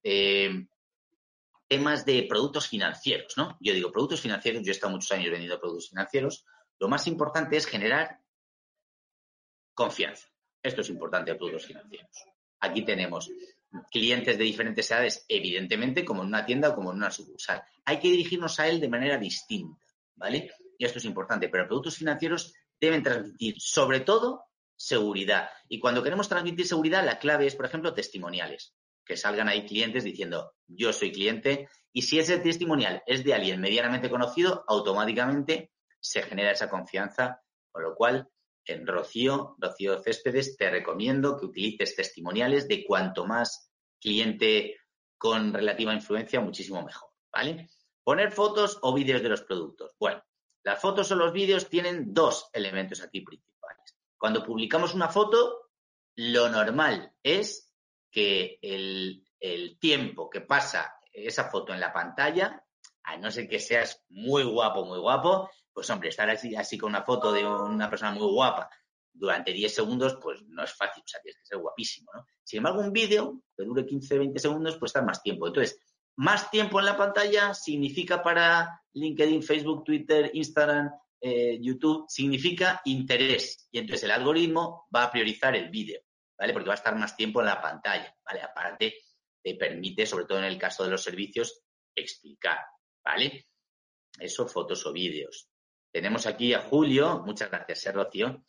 temas 1.67 2.05
de 2.05 2.23
productos 2.23 2.69
financieros, 2.69 3.35
¿no? 3.35 3.57
Yo 3.59 3.73
digo, 3.73 3.91
productos 3.91 4.21
financieros, 4.21 4.63
yo 4.63 4.69
he 4.69 4.71
estado 4.71 4.93
muchos 4.93 5.11
años 5.11 5.29
vendiendo 5.29 5.59
productos 5.59 5.89
financieros. 5.89 6.45
Lo 6.79 6.87
más 6.87 7.05
importante 7.07 7.57
es 7.57 7.65
generar 7.65 8.21
Confianza. 9.77 10.27
Esto 10.63 10.81
es 10.81 10.89
importante 10.89 11.29
a 11.29 11.37
todos 11.37 11.63
financieros. 11.63 12.09
Aquí 12.61 12.83
tenemos 12.83 13.29
clientes 13.91 14.35
de 14.35 14.43
diferentes 14.43 14.89
edades, 14.89 15.23
evidentemente, 15.27 16.03
como 16.03 16.23
en 16.23 16.29
una 16.29 16.43
tienda 16.43 16.69
o 16.69 16.75
como 16.75 16.89
en 16.89 16.97
una 16.97 17.11
sucursal. 17.11 17.61
Hay 17.85 17.99
que 17.99 18.09
dirigirnos 18.09 18.59
a 18.59 18.67
él 18.67 18.79
de 18.79 18.89
manera 18.89 19.19
distinta, 19.19 19.85
¿vale? 20.15 20.51
Y 20.77 20.85
esto 20.85 20.99
es 20.99 21.05
importante, 21.05 21.49
pero 21.49 21.67
productos 21.67 21.97
financieros 21.97 22.53
deben 22.79 23.03
transmitir, 23.03 23.55
sobre 23.59 24.01
todo, 24.01 24.45
seguridad. 24.75 25.49
Y 25.67 25.79
cuando 25.79 26.03
queremos 26.03 26.29
transmitir 26.29 26.67
seguridad, 26.67 27.03
la 27.03 27.19
clave 27.19 27.47
es, 27.47 27.55
por 27.55 27.65
ejemplo, 27.65 27.93
testimoniales. 27.93 28.75
Que 29.03 29.17
salgan 29.17 29.47
ahí 29.47 29.65
clientes 29.65 30.03
diciendo, 30.03 30.53
yo 30.67 30.93
soy 30.93 31.11
cliente. 31.11 31.69
Y 31.91 32.03
si 32.03 32.19
ese 32.19 32.37
testimonial 32.37 33.01
es 33.05 33.23
de 33.23 33.33
alguien 33.33 33.59
medianamente 33.59 34.09
conocido, 34.09 34.63
automáticamente 34.67 35.71
se 35.99 36.21
genera 36.21 36.51
esa 36.51 36.69
confianza, 36.69 37.41
con 37.71 37.83
lo 37.83 37.95
cual 37.95 38.29
en 38.65 38.85
Rocío, 38.85 39.55
Rocío 39.57 40.01
Céspedes, 40.01 40.57
te 40.57 40.69
recomiendo 40.69 41.37
que 41.37 41.45
utilices 41.45 41.95
testimoniales 41.95 42.67
de 42.67 42.85
cuanto 42.85 43.25
más 43.25 43.71
cliente 43.99 44.75
con 45.17 45.53
relativa 45.53 45.93
influencia, 45.93 46.39
muchísimo 46.39 46.83
mejor, 46.83 47.09
¿vale? 47.31 47.69
Poner 48.03 48.31
fotos 48.31 48.77
o 48.81 48.93
vídeos 48.93 49.23
de 49.23 49.29
los 49.29 49.41
productos. 49.41 49.95
Bueno, 49.99 50.21
las 50.63 50.79
fotos 50.81 51.11
o 51.11 51.15
los 51.15 51.31
vídeos 51.31 51.69
tienen 51.69 52.13
dos 52.13 52.49
elementos 52.53 53.01
aquí 53.01 53.21
principales. 53.21 53.95
Cuando 54.17 54.43
publicamos 54.43 54.93
una 54.93 55.09
foto, 55.09 55.69
lo 56.15 56.49
normal 56.49 57.13
es 57.21 57.73
que 58.11 58.57
el, 58.61 59.23
tiempo 59.79 60.29
que 60.29 60.41
pasa 60.41 60.95
esa 61.13 61.49
foto 61.49 61.73
en 61.73 61.79
la 61.79 61.93
pantalla, 61.93 62.63
a 63.03 63.17
no 63.17 63.29
ser 63.29 63.47
que 63.47 63.59
seas 63.59 64.03
muy 64.09 64.43
guapo, 64.43 64.83
muy 64.85 64.99
guapo, 64.99 65.49
pues 65.71 65.89
hombre, 65.91 66.09
estar 66.09 66.29
así, 66.29 66.55
así 66.55 66.77
con 66.77 66.89
una 66.89 67.03
foto 67.03 67.31
de 67.31 67.45
una 67.45 67.89
persona 67.89 68.11
muy 68.11 68.27
guapa 68.27 68.69
durante 69.13 69.53
10 69.53 69.73
segundos, 69.73 70.17
pues 70.21 70.41
no 70.47 70.63
es 70.63 70.73
fácil, 70.73 71.03
o 71.03 71.07
sea, 71.07 71.21
tienes 71.21 71.39
que 71.39 71.45
ser 71.45 71.57
guapísimo, 71.59 72.11
¿no? 72.13 72.25
Sin 72.43 72.57
embargo, 72.57 72.81
un 72.81 72.91
vídeo 72.91 73.41
que 73.55 73.63
dure 73.63 73.85
15, 73.85 74.17
20 74.17 74.39
segundos, 74.39 74.77
pues 74.77 74.89
estar 74.89 75.05
más 75.05 75.21
tiempo. 75.21 75.47
Entonces, 75.47 75.79
más 76.17 76.49
tiempo 76.49 76.79
en 76.79 76.85
la 76.85 76.97
pantalla 76.97 77.53
significa 77.53 78.23
para 78.23 78.81
LinkedIn, 78.93 79.43
Facebook, 79.43 79.83
Twitter, 79.83 80.31
Instagram, 80.33 80.91
eh, 81.21 81.59
YouTube 81.61 82.05
significa 82.09 82.81
interés. 82.85 83.67
Y 83.71 83.79
entonces 83.79 84.03
el 84.03 84.11
algoritmo 84.11 84.87
va 84.93 85.03
a 85.03 85.11
priorizar 85.11 85.55
el 85.55 85.69
vídeo, 85.69 86.01
¿vale? 86.37 86.53
Porque 86.53 86.67
va 86.67 86.73
a 86.73 86.77
estar 86.77 86.95
más 86.95 87.15
tiempo 87.15 87.39
en 87.39 87.45
la 87.45 87.61
pantalla, 87.61 88.15
¿vale? 88.25 88.41
Aparte, 88.41 88.95
te 89.43 89.55
permite, 89.55 90.07
sobre 90.07 90.25
todo 90.25 90.39
en 90.39 90.45
el 90.45 90.57
caso 90.57 90.83
de 90.83 90.89
los 90.89 91.03
servicios, 91.03 91.63
explicar, 91.95 92.59
¿vale? 93.03 93.47
Eso, 94.19 94.47
fotos 94.47 94.85
o 94.87 94.93
vídeos. 94.93 95.49
Tenemos 95.91 96.25
aquí 96.25 96.53
a 96.55 96.61
Julio, 96.61 97.21
muchas 97.25 97.51
gracias, 97.51 97.85
¿eh, 97.85 97.91
Rocío, 97.91 98.43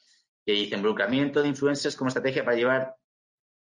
que 0.44 0.52
dice 0.52 0.74
involucramiento 0.74 1.42
de 1.42 1.48
influencers 1.48 1.96
como 1.96 2.08
estrategia 2.08 2.44
para 2.44 2.56
llevar 2.56 2.96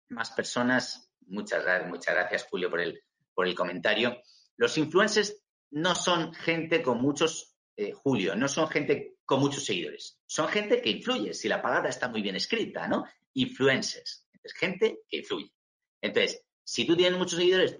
más 0.09 0.31
personas. 0.31 1.11
Muchas, 1.27 1.65
muchas 1.87 2.15
gracias, 2.15 2.47
Julio, 2.49 2.69
por 2.69 2.79
el, 2.79 3.03
por 3.37 3.47
el 3.47 3.53
comentario. 3.53 4.19
Los 4.55 4.79
influencers 4.79 5.43
no 5.69 5.93
son 5.93 6.33
gente 6.33 6.81
con 6.81 6.99
muchos, 6.99 7.55
eh, 7.75 7.91
Julio, 7.91 8.35
no 8.35 8.47
son 8.47 8.67
gente 8.67 9.17
con 9.25 9.39
muchos 9.39 9.63
seguidores. 9.63 10.19
Son 10.25 10.47
gente 10.47 10.81
que 10.81 10.89
influye, 10.89 11.35
si 11.35 11.47
la 11.47 11.61
palabra 11.61 11.91
está 11.91 12.07
muy 12.07 12.23
bien 12.23 12.35
escrita, 12.35 12.87
¿no? 12.87 13.05
Influencers. 13.35 14.27
Es 14.41 14.53
gente 14.53 15.01
que 15.07 15.17
influye. 15.17 15.53
Entonces, 16.01 16.43
si 16.63 16.87
tú 16.87 16.97
tienes 16.97 17.19
muchos 17.19 17.37
seguidores, 17.37 17.77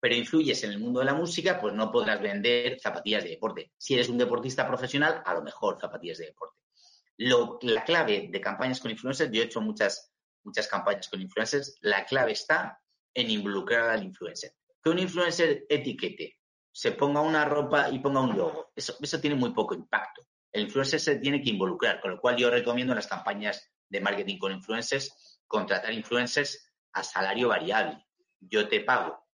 pero 0.00 0.14
influyes 0.14 0.64
en 0.64 0.70
el 0.70 0.78
mundo 0.78 1.00
de 1.00 1.06
la 1.06 1.14
música, 1.14 1.60
pues 1.60 1.74
no 1.74 1.92
podrás 1.92 2.22
vender 2.22 2.80
zapatillas 2.80 3.22
de 3.22 3.30
deporte. 3.30 3.72
Si 3.76 3.92
eres 3.92 4.08
un 4.08 4.16
deportista 4.16 4.66
profesional, 4.66 5.22
a 5.22 5.34
lo 5.34 5.42
mejor 5.42 5.78
zapatillas 5.78 6.16
de 6.16 6.26
deporte. 6.26 6.56
la 7.18 7.84
clave 7.84 8.30
de 8.32 8.40
campañas 8.40 8.80
con 8.80 8.90
influencers, 8.90 9.30
yo 9.30 9.42
he 9.42 9.44
hecho 9.44 9.60
muchas, 9.60 10.10
muchas 10.42 10.66
campañas 10.66 11.10
con 11.10 11.20
influencers, 11.20 11.76
la 11.82 12.06
clave 12.06 12.32
está 12.32 12.79
en 13.14 13.30
involucrar 13.30 13.90
al 13.90 14.02
influencer. 14.02 14.52
Que 14.82 14.90
un 14.90 14.98
influencer 14.98 15.66
etiquete, 15.68 16.36
se 16.72 16.92
ponga 16.92 17.20
una 17.20 17.44
ropa 17.44 17.90
y 17.90 17.98
ponga 17.98 18.20
un 18.20 18.36
logo, 18.36 18.72
eso, 18.74 18.96
eso 19.00 19.20
tiene 19.20 19.36
muy 19.36 19.52
poco 19.52 19.74
impacto. 19.74 20.26
El 20.52 20.62
influencer 20.62 21.00
se 21.00 21.16
tiene 21.16 21.40
que 21.42 21.50
involucrar, 21.50 22.00
con 22.00 22.12
lo 22.12 22.20
cual 22.20 22.36
yo 22.36 22.50
recomiendo 22.50 22.92
en 22.92 22.96
las 22.96 23.06
campañas 23.06 23.70
de 23.88 24.00
marketing 24.00 24.38
con 24.38 24.52
influencers 24.52 25.40
contratar 25.46 25.92
influencers 25.92 26.72
a 26.92 27.02
salario 27.02 27.48
variable. 27.48 28.06
Yo 28.40 28.68
te 28.68 28.80
pago 28.80 29.26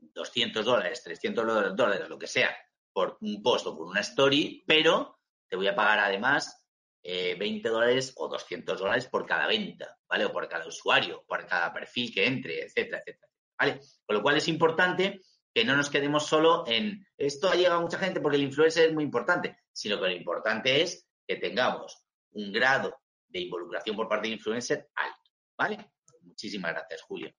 200 0.00 0.64
dólares, 0.64 1.02
300 1.02 1.76
dólares, 1.76 2.08
lo 2.08 2.18
que 2.18 2.26
sea, 2.26 2.56
por 2.92 3.18
un 3.20 3.42
post 3.42 3.66
o 3.66 3.76
por 3.76 3.86
una 3.86 4.00
story, 4.00 4.64
pero 4.66 5.18
te 5.48 5.56
voy 5.56 5.66
a 5.66 5.74
pagar 5.74 5.98
además 5.98 6.63
20 7.04 7.68
eh, 7.68 7.70
dólares 7.70 8.14
o 8.16 8.28
200 8.28 8.78
dólares 8.78 9.06
por 9.06 9.26
cada 9.26 9.46
venta, 9.46 9.98
¿vale? 10.08 10.24
O 10.24 10.32
por 10.32 10.48
cada 10.48 10.66
usuario, 10.66 11.22
por 11.26 11.46
cada 11.46 11.72
perfil 11.72 12.12
que 12.14 12.26
entre, 12.26 12.62
etcétera, 12.62 13.02
etcétera, 13.04 13.30
¿vale? 13.58 13.80
Con 14.06 14.16
lo 14.16 14.22
cual 14.22 14.38
es 14.38 14.48
importante 14.48 15.20
que 15.52 15.64
no 15.64 15.76
nos 15.76 15.90
quedemos 15.90 16.26
solo 16.26 16.64
en 16.66 17.06
esto 17.16 17.48
ha 17.48 17.54
llegado 17.54 17.80
mucha 17.82 17.98
gente 17.98 18.20
porque 18.20 18.36
el 18.36 18.44
influencer 18.44 18.88
es 18.88 18.94
muy 18.94 19.04
importante, 19.04 19.58
sino 19.72 19.96
que 19.96 20.06
lo 20.06 20.12
importante 20.12 20.82
es 20.82 21.06
que 21.26 21.36
tengamos 21.36 22.04
un 22.32 22.52
grado 22.52 22.96
de 23.28 23.40
involucración 23.40 23.96
por 23.96 24.08
parte 24.08 24.28
del 24.28 24.38
influencer 24.38 24.88
alto, 24.94 25.30
¿vale? 25.56 25.92
Muchísimas 26.22 26.72
gracias, 26.72 27.02
Julio. 27.02 27.32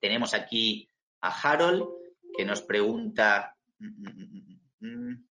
Tenemos 0.00 0.32
aquí 0.32 0.88
a 1.20 1.30
Harold, 1.30 1.88
que 2.36 2.44
nos 2.44 2.62
pregunta. 2.62 3.56
Mm, 3.78 3.86
mm, 3.86 4.60
mm, 4.80 5.28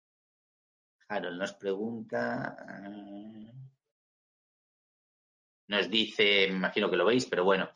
Harold 1.15 1.39
nos 1.39 1.53
pregunta. 1.55 2.57
Eh, 2.87 3.53
nos 5.69 5.91
dice, 5.91 6.47
me 6.49 6.57
imagino 6.57 6.91
que 6.91 6.97
lo 6.97 7.07
veis, 7.07 7.27
pero 7.27 7.45
bueno, 7.45 7.71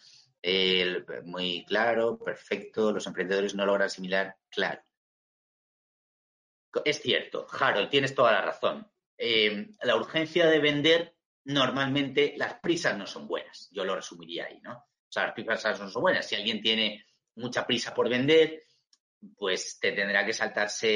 muy 1.25 1.65
claro, 1.67 2.19
perfecto, 2.19 2.93
los 2.93 3.07
emprendedores 3.07 3.55
no 3.55 3.65
logran 3.65 3.87
asimilar, 3.87 4.37
claro. 4.51 4.83
Es 6.85 7.01
cierto, 7.01 7.47
Harold, 7.51 7.89
tienes 7.89 8.15
toda 8.15 8.33
la 8.33 8.43
razón. 8.43 8.91
Eh, 9.17 9.71
la 9.83 9.97
urgencia 9.97 10.47
de 10.47 10.61
vender, 10.61 11.17
normalmente 11.45 12.35
las 12.37 12.61
prisas 12.61 12.97
no 12.97 13.07
son 13.07 13.27
buenas. 13.27 13.69
Yo 13.73 13.85
lo 13.85 13.97
resumiría 13.97 14.47
ahí, 14.47 14.61
¿no? 14.61 14.77
O 14.77 15.11
sea, 15.11 15.25
las 15.25 15.33
prisas 15.33 15.81
no 15.81 15.89
son 15.89 16.03
buenas. 16.03 16.29
Si 16.29 16.37
alguien 16.37 16.61
tiene 16.61 17.05
mucha 17.37 17.67
prisa 17.67 17.95
por 17.95 18.09
vender, 18.09 18.65
pues 19.37 19.79
te 19.81 19.93
tendrá 19.93 20.25
que 20.25 20.33
saltarse 20.33 20.89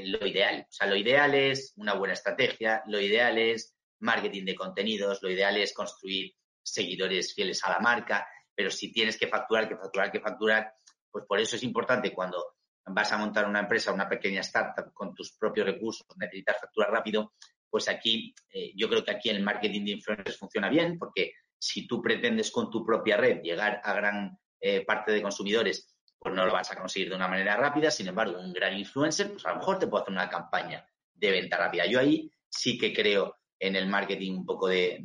eh, 0.00 0.06
lo 0.06 0.26
ideal. 0.26 0.66
O 0.68 0.72
sea, 0.72 0.86
lo 0.86 0.96
ideal 0.96 1.34
es 1.34 1.72
una 1.76 1.94
buena 1.94 2.14
estrategia, 2.14 2.82
lo 2.86 3.00
ideal 3.00 3.38
es 3.38 3.74
marketing 4.00 4.44
de 4.44 4.54
contenidos, 4.54 5.22
lo 5.22 5.30
ideal 5.30 5.56
es 5.56 5.74
construir 5.74 6.32
seguidores 6.62 7.34
fieles 7.34 7.62
a 7.64 7.70
la 7.70 7.80
marca, 7.80 8.26
pero 8.54 8.70
si 8.70 8.92
tienes 8.92 9.16
que 9.18 9.28
facturar, 9.28 9.68
que 9.68 9.76
facturar, 9.76 10.12
que 10.12 10.20
facturar, 10.20 10.72
pues 11.10 11.24
por 11.26 11.40
eso 11.40 11.56
es 11.56 11.62
importante 11.62 12.12
cuando 12.12 12.44
vas 12.86 13.12
a 13.12 13.18
montar 13.18 13.46
una 13.46 13.60
empresa, 13.60 13.92
una 13.92 14.08
pequeña 14.08 14.40
startup 14.40 14.92
con 14.92 15.14
tus 15.14 15.32
propios 15.36 15.66
recursos, 15.66 16.06
necesitas 16.16 16.58
facturar 16.60 16.90
rápido, 16.90 17.34
pues 17.68 17.88
aquí 17.88 18.34
eh, 18.52 18.72
yo 18.74 18.88
creo 18.88 19.04
que 19.04 19.10
aquí 19.10 19.28
el 19.28 19.42
marketing 19.42 19.84
de 19.84 19.90
influencers 19.92 20.38
funciona 20.38 20.70
bien 20.70 20.98
porque 20.98 21.32
si 21.58 21.86
tú 21.86 22.00
pretendes 22.00 22.50
con 22.50 22.70
tu 22.70 22.84
propia 22.84 23.16
red 23.16 23.42
llegar 23.42 23.80
a 23.84 23.92
gran 23.92 24.38
eh, 24.60 24.84
parte 24.84 25.12
de 25.12 25.22
consumidores, 25.22 25.97
pues 26.18 26.34
no 26.34 26.44
lo 26.44 26.52
vas 26.52 26.70
a 26.72 26.76
conseguir 26.76 27.10
de 27.10 27.16
una 27.16 27.28
manera 27.28 27.56
rápida. 27.56 27.90
Sin 27.90 28.08
embargo, 28.08 28.38
un 28.38 28.52
gran 28.52 28.76
influencer, 28.76 29.30
pues 29.32 29.46
a 29.46 29.50
lo 29.50 29.56
mejor 29.56 29.78
te 29.78 29.86
puede 29.86 30.02
hacer 30.02 30.12
una 30.12 30.28
campaña 30.28 30.86
de 31.14 31.30
venta 31.30 31.56
rápida. 31.56 31.86
Yo 31.86 32.00
ahí 32.00 32.30
sí 32.48 32.76
que 32.78 32.92
creo 32.92 33.36
en 33.58 33.76
el 33.76 33.88
marketing 33.88 34.38
un 34.38 34.46
poco 34.46 34.68
de, 34.68 35.00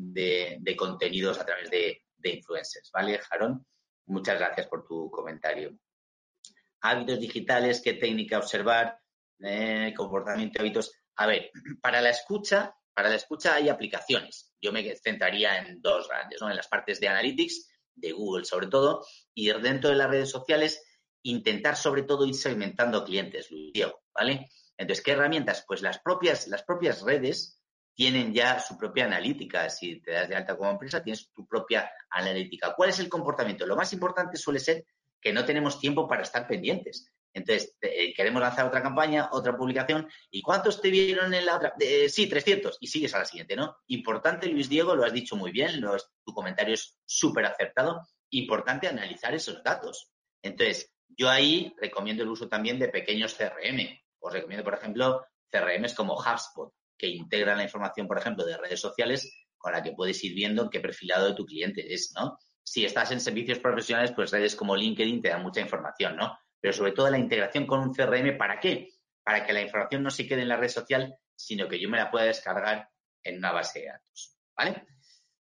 contenidos 0.77 1.39
a 1.39 1.45
través 1.45 1.69
de, 1.69 2.01
influencers. 2.23 2.89
¿Vale, 2.91 3.19
Jarón? 3.19 3.65
Muchas 4.05 4.39
gracias 4.39 4.67
por 4.67 4.85
tu 4.85 5.09
comentario. 5.11 5.77
Hábitos 6.81 7.19
digitales, 7.19 7.81
qué 7.81 7.93
técnica 7.93 8.37
observar, 8.37 8.97
eh, 9.39 9.93
comportamiento, 9.95 10.61
hábitos. 10.61 10.91
A 11.15 11.27
ver, 11.27 11.51
para 11.81 12.01
la 12.01 12.09
escucha, 12.09 12.75
para 12.93 13.09
la 13.09 13.15
escucha 13.15 13.55
hay 13.55 13.69
aplicaciones. 13.69 14.53
Yo 14.61 14.71
me 14.71 14.95
centraría 14.95 15.57
en 15.59 15.81
dos 15.81 16.07
grandes, 16.07 16.41
¿no? 16.41 16.49
En 16.49 16.55
las 16.55 16.67
partes 16.67 16.99
de 16.99 17.07
analytics 17.07 17.69
de 17.95 18.11
Google 18.11 18.45
sobre 18.45 18.67
todo, 18.67 19.05
y 19.33 19.51
dentro 19.51 19.89
de 19.89 19.95
las 19.95 20.09
redes 20.09 20.29
sociales 20.29 20.81
intentar 21.23 21.75
sobre 21.75 22.03
todo 22.03 22.25
ir 22.25 22.35
segmentando 22.35 23.03
clientes, 23.03 23.49
Diego, 23.49 24.03
¿vale? 24.13 24.49
Entonces, 24.77 25.03
¿qué 25.03 25.11
herramientas? 25.11 25.63
Pues 25.67 25.81
las 25.81 25.99
propias, 25.99 26.47
las 26.47 26.63
propias 26.63 27.01
redes 27.01 27.59
tienen 27.95 28.33
ya 28.33 28.59
su 28.59 28.77
propia 28.77 29.05
analítica. 29.05 29.69
Si 29.69 30.01
te 30.01 30.11
das 30.11 30.29
de 30.29 30.35
alta 30.35 30.57
como 30.57 30.71
empresa, 30.71 31.03
tienes 31.03 31.31
tu 31.31 31.47
propia 31.47 31.91
analítica. 32.09 32.73
¿Cuál 32.75 32.89
es 32.89 32.99
el 32.99 33.09
comportamiento? 33.09 33.65
Lo 33.65 33.75
más 33.75 33.93
importante 33.93 34.37
suele 34.37 34.59
ser 34.59 34.85
que 35.21 35.31
no 35.31 35.45
tenemos 35.45 35.79
tiempo 35.79 36.07
para 36.07 36.23
estar 36.23 36.47
pendientes. 36.47 37.07
Entonces, 37.33 37.75
eh, 37.81 38.13
queremos 38.13 38.41
lanzar 38.41 38.67
otra 38.67 38.83
campaña, 38.83 39.29
otra 39.31 39.57
publicación. 39.57 40.07
¿Y 40.29 40.41
cuántos 40.41 40.81
te 40.81 40.89
vieron 40.89 41.33
en 41.33 41.45
la 41.45 41.55
otra? 41.55 41.73
sí, 42.09 42.27
300. 42.27 42.77
Y 42.79 42.87
sigues 42.87 43.13
a 43.15 43.19
la 43.19 43.25
siguiente, 43.25 43.55
¿no? 43.55 43.77
Importante, 43.87 44.47
Luis 44.47 44.69
Diego, 44.69 44.95
lo 44.95 45.03
has 45.03 45.13
dicho 45.13 45.35
muy 45.35 45.51
bien, 45.51 45.81
tu 46.23 46.33
comentario 46.33 46.75
es 46.75 46.99
súper 47.05 47.45
acertado. 47.45 48.01
Importante 48.29 48.87
analizar 48.87 49.33
esos 49.33 49.63
datos. 49.63 50.11
Entonces, 50.43 50.92
yo 51.17 51.29
ahí 51.29 51.73
recomiendo 51.79 52.23
el 52.23 52.29
uso 52.29 52.47
también 52.47 52.79
de 52.79 52.89
pequeños 52.89 53.35
CRM. 53.35 53.99
Os 54.19 54.33
recomiendo, 54.33 54.63
por 54.63 54.73
ejemplo, 54.73 55.25
CRMs 55.51 55.93
como 55.93 56.15
HubSpot, 56.15 56.73
que 56.97 57.07
integran 57.07 57.57
la 57.57 57.63
información, 57.63 58.07
por 58.07 58.17
ejemplo, 58.17 58.45
de 58.45 58.57
redes 58.57 58.79
sociales 58.79 59.31
con 59.57 59.73
la 59.73 59.81
que 59.81 59.93
puedes 59.93 60.23
ir 60.23 60.33
viendo 60.33 60.69
qué 60.69 60.79
perfilado 60.79 61.27
de 61.27 61.35
tu 61.35 61.45
cliente 61.45 61.93
es, 61.93 62.13
¿no? 62.15 62.37
Si 62.63 62.85
estás 62.85 63.11
en 63.11 63.19
servicios 63.19 63.59
profesionales, 63.59 64.13
pues 64.15 64.31
redes 64.31 64.55
como 64.55 64.75
LinkedIn 64.75 65.21
te 65.21 65.29
dan 65.29 65.43
mucha 65.43 65.61
información, 65.61 66.15
¿no? 66.15 66.37
pero 66.63 66.71
sobre 66.71 66.93
todo 66.93 67.09
la 67.09 67.17
integración 67.17 67.67
con 67.67 67.81
un 67.81 67.93
CRM, 67.93 68.37
¿para 68.37 68.57
qué? 68.57 68.93
Para 69.21 69.45
que 69.45 69.51
la 69.51 69.59
información 69.59 70.01
no 70.01 70.09
se 70.09 70.25
quede 70.25 70.43
en 70.43 70.47
la 70.47 70.55
red 70.55 70.69
social, 70.69 71.13
sino 71.35 71.67
que 71.67 71.77
yo 71.77 71.89
me 71.89 71.97
la 71.97 72.09
pueda 72.09 72.23
descargar 72.23 72.89
en 73.21 73.39
una 73.39 73.51
base 73.51 73.81
de 73.81 73.87
datos. 73.87 74.37
¿Vale? 74.55 74.85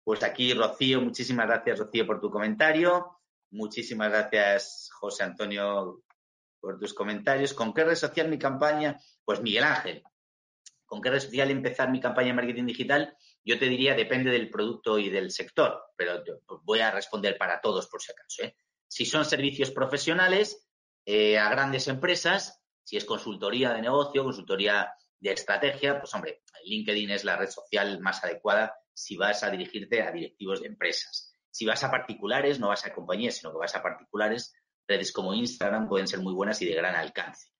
Pues 0.02 0.20
aquí, 0.24 0.52
Rocío, 0.52 1.00
muchísimas 1.00 1.46
gracias, 1.46 1.78
Rocío, 1.78 2.08
por 2.08 2.20
tu 2.20 2.28
comentario. 2.28 3.20
Muchísimas 3.52 4.08
gracias, 4.10 4.88
José 4.94 5.24
Antonio, 5.24 6.02
por 6.58 6.78
tus 6.78 6.94
comentarios. 6.94 7.52
¿Con 7.52 7.74
qué 7.74 7.84
red 7.84 7.96
social 7.96 8.28
mi 8.28 8.38
campaña? 8.38 8.98
Pues 9.26 9.42
Miguel 9.42 9.64
Ángel. 9.64 10.02
¿Con 10.86 11.02
qué 11.02 11.10
red 11.10 11.20
social 11.20 11.50
empezar 11.50 11.90
mi 11.90 12.00
campaña 12.00 12.28
de 12.28 12.34
marketing 12.34 12.64
digital? 12.64 13.14
Yo 13.44 13.58
te 13.58 13.66
diría, 13.66 13.94
depende 13.94 14.30
del 14.30 14.48
producto 14.48 14.98
y 14.98 15.10
del 15.10 15.30
sector, 15.30 15.82
pero 15.94 16.22
voy 16.62 16.80
a 16.80 16.90
responder 16.90 17.36
para 17.36 17.60
todos 17.60 17.88
por 17.88 18.00
si 18.00 18.12
acaso. 18.12 18.42
¿eh? 18.42 18.56
Si 18.88 19.04
son 19.04 19.26
servicios 19.26 19.70
profesionales, 19.70 20.66
eh, 21.04 21.38
a 21.38 21.50
grandes 21.50 21.88
empresas, 21.88 22.58
si 22.82 22.96
es 22.96 23.04
consultoría 23.04 23.74
de 23.74 23.82
negocio, 23.82 24.24
consultoría 24.24 24.94
de 25.20 25.32
estrategia, 25.32 26.00
pues 26.00 26.14
hombre, 26.14 26.42
LinkedIn 26.64 27.10
es 27.10 27.24
la 27.24 27.36
red 27.36 27.50
social 27.50 28.00
más 28.00 28.24
adecuada 28.24 28.74
si 28.94 29.16
vas 29.16 29.42
a 29.42 29.50
dirigirte 29.50 30.00
a 30.00 30.10
directivos 30.10 30.62
de 30.62 30.68
empresas. 30.68 31.31
Si 31.52 31.66
vas 31.66 31.84
a 31.84 31.90
particulares, 31.90 32.58
no 32.58 32.68
vas 32.68 32.86
a 32.86 32.92
compañías, 32.92 33.36
sino 33.36 33.52
que 33.52 33.58
vas 33.58 33.76
a 33.76 33.82
particulares, 33.82 34.54
redes 34.88 35.12
como 35.12 35.34
Instagram 35.34 35.88
pueden 35.88 36.08
ser 36.08 36.20
muy 36.20 36.32
buenas 36.32 36.60
y 36.62 36.66
de 36.66 36.74
gran 36.74 36.96
alcance. 36.96 37.50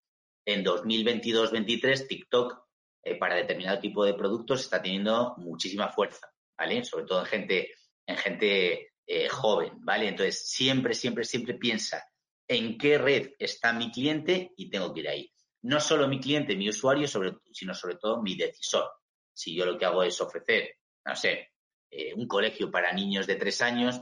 En 0.44 0.64
2022-23, 0.64 2.08
TikTok 2.08 2.58
eh, 3.04 3.16
para 3.16 3.36
determinado 3.36 3.78
tipo 3.80 4.04
de 4.04 4.14
productos 4.14 4.62
está 4.62 4.80
teniendo 4.80 5.34
muchísima 5.36 5.88
fuerza, 5.88 6.32
¿vale? 6.58 6.82
Sobre 6.84 7.04
todo 7.04 7.20
en 7.20 7.26
gente, 7.26 7.74
en 8.06 8.16
gente 8.16 8.92
eh, 9.06 9.28
joven, 9.28 9.72
¿vale? 9.80 10.08
Entonces, 10.08 10.48
siempre, 10.48 10.94
siempre, 10.94 11.24
siempre 11.24 11.54
piensa 11.54 12.02
en 12.48 12.78
qué 12.78 12.98
red 12.98 13.32
está 13.38 13.72
mi 13.72 13.90
cliente 13.90 14.52
y 14.56 14.70
tengo 14.70 14.92
que 14.92 15.00
ir 15.00 15.08
ahí. 15.08 15.32
No 15.62 15.80
solo 15.80 16.08
mi 16.08 16.18
cliente, 16.18 16.56
mi 16.56 16.68
usuario, 16.68 17.06
sino 17.06 17.74
sobre 17.74 17.96
todo 17.96 18.22
mi 18.22 18.36
decisor. 18.36 18.90
Si 19.32 19.54
yo 19.54 19.64
lo 19.64 19.78
que 19.78 19.84
hago 19.84 20.02
es 20.02 20.20
ofrecer, 20.20 20.76
no 21.04 21.14
sé, 21.14 21.51
eh, 21.94 22.14
un 22.14 22.26
colegio 22.26 22.70
para 22.70 22.90
niños 22.90 23.26
de 23.26 23.36
tres 23.36 23.60
años, 23.60 24.00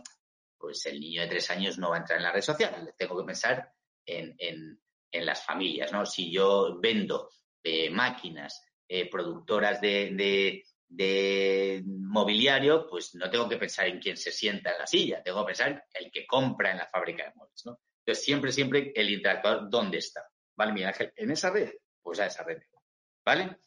pues 0.57 0.87
el 0.87 1.01
niño 1.01 1.23
de 1.23 1.27
tres 1.27 1.51
años 1.51 1.77
no 1.77 1.91
va 1.91 1.97
a 1.97 1.99
entrar 1.99 2.19
en 2.19 2.23
la 2.23 2.31
red 2.31 2.41
social. 2.41 2.95
Tengo 2.97 3.19
que 3.19 3.27
pensar 3.27 3.73
en, 4.07 4.37
en, 4.39 5.27
las 5.27 5.45
familias, 5.45 5.91
¿no? 5.91 6.07
Si 6.07 6.31
yo 6.31 6.79
vendo 6.81 7.31
eh, 7.65 7.91
máquinas 7.91 8.63
eh, 8.87 9.11
productoras 9.11 9.81
de, 9.81 10.63
de, 10.87 11.83
mobiliario, 11.85 12.87
pues 12.89 13.17
no 13.17 13.29
tengo 13.29 13.49
que 13.49 13.57
pensar 13.57 13.89
en 13.89 13.99
quién 13.99 14.17
se 14.17 14.31
sienta 14.31 14.71
en 14.71 14.79
la 14.79 14.87
silla, 14.87 15.21
tengo 15.21 15.41
que 15.41 15.49
pensar 15.49 15.71
en 15.71 16.05
el 16.05 16.13
que 16.13 16.27
compra 16.29 16.71
en 16.71 16.79
la 16.79 16.87
fábrica 16.87 17.25
de 17.25 17.35
muebles, 17.35 17.67
¿no? 17.67 17.81
Entonces, 17.99 18.25
siempre, 18.25 18.53
siempre 18.53 18.93
el 18.95 19.11
interactuador, 19.11 19.69
¿dónde 19.69 19.99
está? 19.99 20.23
¿Vale, 20.55 20.73
Miguel 20.73 20.89
Ángel? 20.91 21.13
¿En 21.17 21.33
esa 21.33 21.51
red? 21.51 21.73
Pues 22.01 22.21
a 22.21 22.27
esa 22.27 22.45
red. 22.45 22.63
¿Vale? 23.25 23.59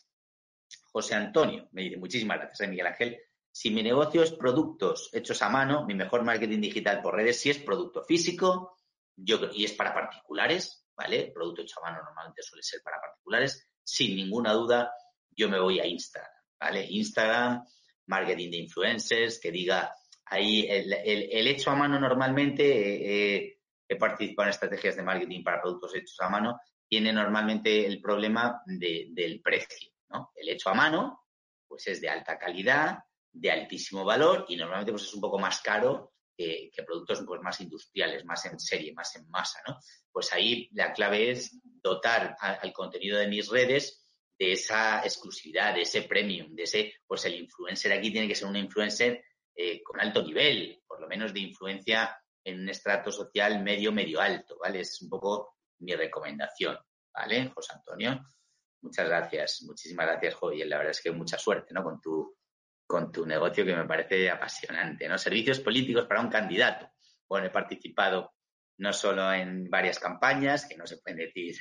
José 0.93 1.15
Antonio 1.15 1.67
me 1.73 1.83
dice, 1.83 1.97
muchísimas 1.97 2.37
gracias, 2.39 2.69
Miguel 2.69 2.87
Ángel. 2.87 3.19
Si 3.55 3.69
mi 3.69 3.83
negocio 3.83 4.23
es 4.23 4.31
productos 4.31 5.11
hechos 5.13 5.39
a 5.43 5.49
mano, 5.49 5.85
mi 5.85 5.93
mejor 5.93 6.23
marketing 6.23 6.59
digital 6.59 7.03
por 7.03 7.13
redes, 7.13 7.39
si 7.39 7.51
es 7.51 7.59
producto 7.59 8.03
físico, 8.03 8.79
y 9.15 9.63
es 9.63 9.73
para 9.73 9.93
particulares, 9.93 10.87
¿vale? 10.95 11.31
Producto 11.31 11.61
hecho 11.61 11.79
a 11.79 11.91
mano 11.91 12.03
normalmente 12.03 12.41
suele 12.41 12.63
ser 12.63 12.81
para 12.83 12.99
particulares. 12.99 13.69
Sin 13.83 14.15
ninguna 14.15 14.53
duda, 14.53 14.91
yo 15.29 15.49
me 15.49 15.59
voy 15.59 15.79
a 15.79 15.85
Instagram, 15.85 16.31
¿vale? 16.59 16.87
Instagram, 16.89 17.63
marketing 18.07 18.49
de 18.49 18.57
influencers, 18.57 19.39
que 19.39 19.51
diga 19.51 19.93
ahí 20.25 20.65
el, 20.67 21.47
hecho 21.47 21.69
a 21.69 21.75
mano 21.75 21.99
normalmente, 21.99 22.63
eh, 22.63 23.35
eh, 23.35 23.59
he 23.87 23.95
participado 23.97 24.47
en 24.47 24.53
estrategias 24.53 24.95
de 24.95 25.03
marketing 25.03 25.43
para 25.43 25.61
productos 25.61 25.93
hechos 25.93 26.19
a 26.21 26.29
mano, 26.29 26.59
tiene 26.87 27.13
normalmente 27.13 27.85
el 27.85 28.01
problema 28.01 28.63
del 28.65 29.41
precio, 29.43 29.91
¿no? 30.09 30.31
El 30.33 30.49
hecho 30.49 30.71
a 30.71 30.73
mano, 30.73 31.27
pues 31.67 31.85
es 31.85 32.01
de 32.01 32.09
alta 32.09 32.39
calidad, 32.39 32.97
de 33.33 33.51
altísimo 33.51 34.05
valor 34.05 34.45
y 34.47 34.55
normalmente 34.55 34.91
pues 34.91 35.03
es 35.03 35.13
un 35.13 35.21
poco 35.21 35.39
más 35.39 35.59
caro 35.61 36.13
que, 36.35 36.71
productos 36.85 37.23
pues, 37.25 37.41
más 37.41 37.59
industriales, 37.61 38.25
más 38.25 38.45
en 38.45 38.59
serie, 38.59 38.93
más 38.93 39.15
en 39.15 39.29
masa, 39.29 39.59
¿no? 39.67 39.77
Pues 40.11 40.31
ahí 40.33 40.69
la 40.73 40.93
clave 40.93 41.31
es 41.31 41.59
dotar 41.63 42.35
al 42.39 42.73
contenido 42.73 43.17
de 43.17 43.27
mis 43.27 43.49
redes 43.49 44.03
de 44.37 44.53
esa 44.53 45.01
exclusividad, 45.03 45.75
de 45.75 45.81
ese 45.81 46.03
premium, 46.03 46.55
de 46.55 46.63
ese, 46.63 46.93
pues 47.05 47.25
el 47.25 47.35
influencer 47.35 47.91
aquí 47.93 48.11
tiene 48.11 48.27
que 48.27 48.35
ser 48.35 48.47
un 48.47 48.55
influencer 48.55 49.23
eh, 49.55 49.81
con 49.83 49.99
alto 49.99 50.23
nivel, 50.23 50.81
por 50.87 50.99
lo 50.99 51.07
menos 51.07 51.33
de 51.33 51.41
influencia 51.41 52.17
en 52.43 52.61
un 52.61 52.69
estrato 52.69 53.11
social 53.11 53.61
medio, 53.63 53.91
medio 53.91 54.19
alto, 54.19 54.57
¿vale? 54.59 54.81
Es 54.81 55.01
un 55.01 55.09
poco 55.09 55.57
mi 55.79 55.93
recomendación, 55.93 56.77
¿vale, 57.13 57.51
José 57.53 57.73
Antonio? 57.75 58.25
Muchas 58.81 59.07
gracias, 59.07 59.63
muchísimas 59.63 60.07
gracias, 60.07 60.35
Joy. 60.35 60.63
La 60.65 60.77
verdad 60.77 60.91
es 60.91 61.01
que 61.01 61.11
mucha 61.11 61.37
suerte, 61.37 61.73
¿no? 61.73 61.83
Con 61.83 62.01
tu, 62.01 62.32
con 62.93 63.11
tu 63.11 63.25
negocio 63.25 63.65
que 63.65 63.75
me 63.75 63.87
parece 63.87 64.29
apasionante, 64.29 65.09
¿no? 65.09 65.17
Servicios 65.17 65.59
políticos 65.59 66.05
para 66.05 66.21
un 66.21 66.29
candidato. 66.29 66.91
Bueno, 67.27 67.47
he 67.47 67.49
participado 67.49 68.35
no 68.77 68.93
solo 68.93 69.33
en 69.33 69.67
varias 69.67 69.97
campañas, 69.97 70.67
que 70.67 70.77
no 70.77 70.85
se 70.85 70.97
pueden 70.97 71.17
decir, 71.17 71.55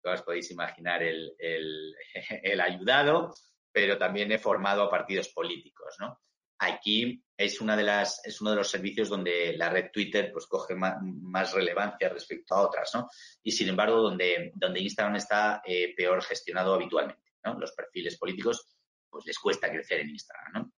como 0.00 0.14
os 0.14 0.22
podéis 0.22 0.52
imaginar, 0.52 1.02
el, 1.02 1.34
el, 2.44 2.60
ayudado, 2.60 3.34
pero 3.72 3.98
también 3.98 4.30
he 4.30 4.38
formado 4.38 4.84
a 4.84 4.90
partidos 4.90 5.30
políticos, 5.30 5.96
¿no? 5.98 6.20
Aquí 6.60 7.24
es 7.36 7.60
una 7.60 7.76
de 7.76 7.82
las, 7.82 8.24
es 8.24 8.40
uno 8.40 8.50
de 8.50 8.58
los 8.58 8.70
servicios 8.70 9.08
donde 9.08 9.56
la 9.56 9.70
red 9.70 9.90
Twitter 9.92 10.30
pues 10.32 10.46
coge 10.46 10.76
más, 10.76 11.52
relevancia 11.54 12.08
respecto 12.08 12.54
a 12.54 12.62
otras, 12.62 12.88
¿no? 12.94 13.08
Y 13.42 13.50
sin 13.50 13.68
embargo, 13.68 14.00
donde, 14.00 14.52
donde 14.54 14.78
Instagram 14.78 15.16
está 15.16 15.60
eh, 15.66 15.92
peor 15.96 16.22
gestionado 16.22 16.72
habitualmente, 16.72 17.32
¿no? 17.44 17.58
Los 17.58 17.72
perfiles 17.72 18.16
políticos 18.16 18.77
pues 19.10 19.24
les 19.26 19.38
cuesta 19.38 19.70
crecer 19.70 20.00
en 20.00 20.10
Instagram, 20.10 20.52
¿no? 20.52 20.72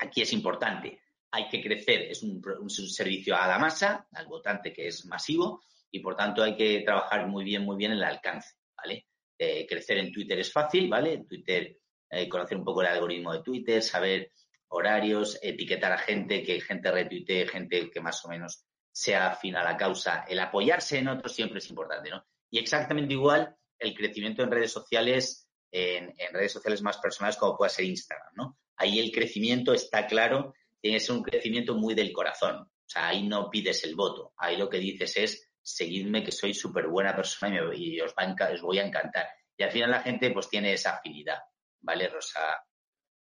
Aquí 0.00 0.22
es 0.22 0.32
importante, 0.32 1.00
hay 1.30 1.48
que 1.48 1.62
crecer, 1.62 2.02
es 2.02 2.22
un, 2.22 2.42
servicio 2.70 3.36
a 3.36 3.46
la 3.46 3.58
masa, 3.58 4.08
al 4.12 4.26
votante 4.26 4.72
que 4.72 4.88
es 4.88 5.04
masivo, 5.06 5.62
y 5.90 6.00
por 6.00 6.16
tanto 6.16 6.42
hay 6.42 6.56
que 6.56 6.80
trabajar 6.80 7.26
muy 7.26 7.44
bien, 7.44 7.64
muy 7.64 7.76
bien 7.76 7.92
el 7.92 8.02
alcance, 8.02 8.54
¿vale? 8.76 9.06
Eh, 9.38 9.66
crecer 9.66 9.98
en 9.98 10.12
Twitter 10.12 10.38
es 10.38 10.52
fácil, 10.52 10.88
¿vale? 10.88 11.24
Twitter, 11.28 11.76
eh, 12.10 12.28
conocer 12.28 12.56
un 12.56 12.64
poco 12.64 12.82
el 12.82 12.88
algoritmo 12.88 13.32
de 13.32 13.42
Twitter, 13.42 13.82
saber 13.82 14.32
horarios, 14.68 15.38
etiquetar 15.42 15.92
a 15.92 15.98
gente, 15.98 16.42
que 16.42 16.60
gente 16.60 16.90
retuitee, 16.90 17.46
gente 17.46 17.90
que 17.90 18.00
más 18.00 18.24
o 18.24 18.28
menos 18.28 18.64
sea 18.92 19.28
afín 19.28 19.56
a 19.56 19.64
la 19.64 19.76
causa. 19.76 20.24
El 20.28 20.40
apoyarse 20.40 20.98
en 20.98 21.08
otros 21.08 21.32
siempre 21.32 21.58
es 21.58 21.68
importante, 21.70 22.10
¿no? 22.10 22.24
Y 22.50 22.58
exactamente 22.58 23.14
igual 23.14 23.56
el 23.78 23.94
crecimiento 23.94 24.42
en 24.42 24.50
redes 24.50 24.72
sociales 24.72 25.49
en, 25.72 26.14
redes 26.32 26.52
sociales 26.52 26.82
más 26.82 26.98
personales 26.98 27.36
como 27.36 27.56
pueda 27.56 27.68
ser 27.68 27.84
Instagram, 27.84 28.32
¿no? 28.34 28.58
Ahí 28.76 28.98
el 28.98 29.12
crecimiento 29.12 29.72
está 29.72 30.06
claro, 30.06 30.54
tiene 30.80 30.98
que 30.98 31.04
ser 31.04 31.16
un 31.16 31.22
crecimiento 31.22 31.74
muy 31.74 31.94
del 31.94 32.12
corazón. 32.12 32.62
O 32.62 32.92
sea, 32.92 33.08
ahí 33.08 33.26
no 33.26 33.50
pides 33.50 33.84
el 33.84 33.94
voto. 33.94 34.32
Ahí 34.36 34.56
lo 34.56 34.68
que 34.68 34.78
dices 34.78 35.16
es, 35.16 35.50
seguidme 35.62 36.24
que 36.24 36.32
soy 36.32 36.54
súper 36.54 36.88
buena 36.88 37.14
persona 37.14 37.60
y, 37.74 38.00
os, 38.00 38.14
os 38.16 38.62
voy 38.62 38.78
a 38.78 38.86
encantar. 38.86 39.28
Y 39.56 39.62
al 39.62 39.70
final 39.70 39.90
la 39.90 40.00
gente 40.00 40.30
pues 40.30 40.48
tiene 40.48 40.72
esa 40.72 40.96
afinidad, 40.96 41.38
¿vale? 41.80 42.08
Rosa, 42.08 42.64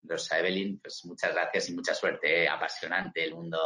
Rosa 0.02 0.38
Evelyn, 0.38 0.80
pues 0.80 1.04
muchas 1.04 1.32
gracias 1.32 1.70
y 1.70 1.74
mucha 1.74 1.94
suerte. 1.94 2.42
¿eh? 2.42 2.48
Apasionante 2.48 3.24
el 3.24 3.34
mundo 3.34 3.58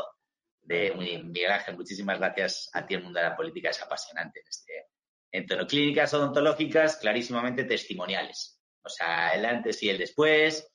de 0.60 0.94
Miguel 0.94 1.50
Ángel. 1.50 1.76
Muchísimas 1.76 2.18
gracias 2.18 2.70
a 2.74 2.86
ti. 2.86 2.94
El 2.94 3.04
mundo 3.04 3.18
de 3.18 3.26
la 3.26 3.36
política 3.36 3.70
es 3.70 3.82
apasionante 3.82 4.40
en 4.40 4.46
este 4.48 4.86
entorno. 5.32 5.66
Clínicas 5.66 6.12
odontológicas, 6.14 6.96
clarísimamente 6.96 7.64
testimoniales. 7.64 8.57
O 8.89 8.91
sea, 8.91 9.34
el 9.34 9.45
antes 9.45 9.82
y 9.82 9.91
el 9.91 9.99
después, 9.99 10.66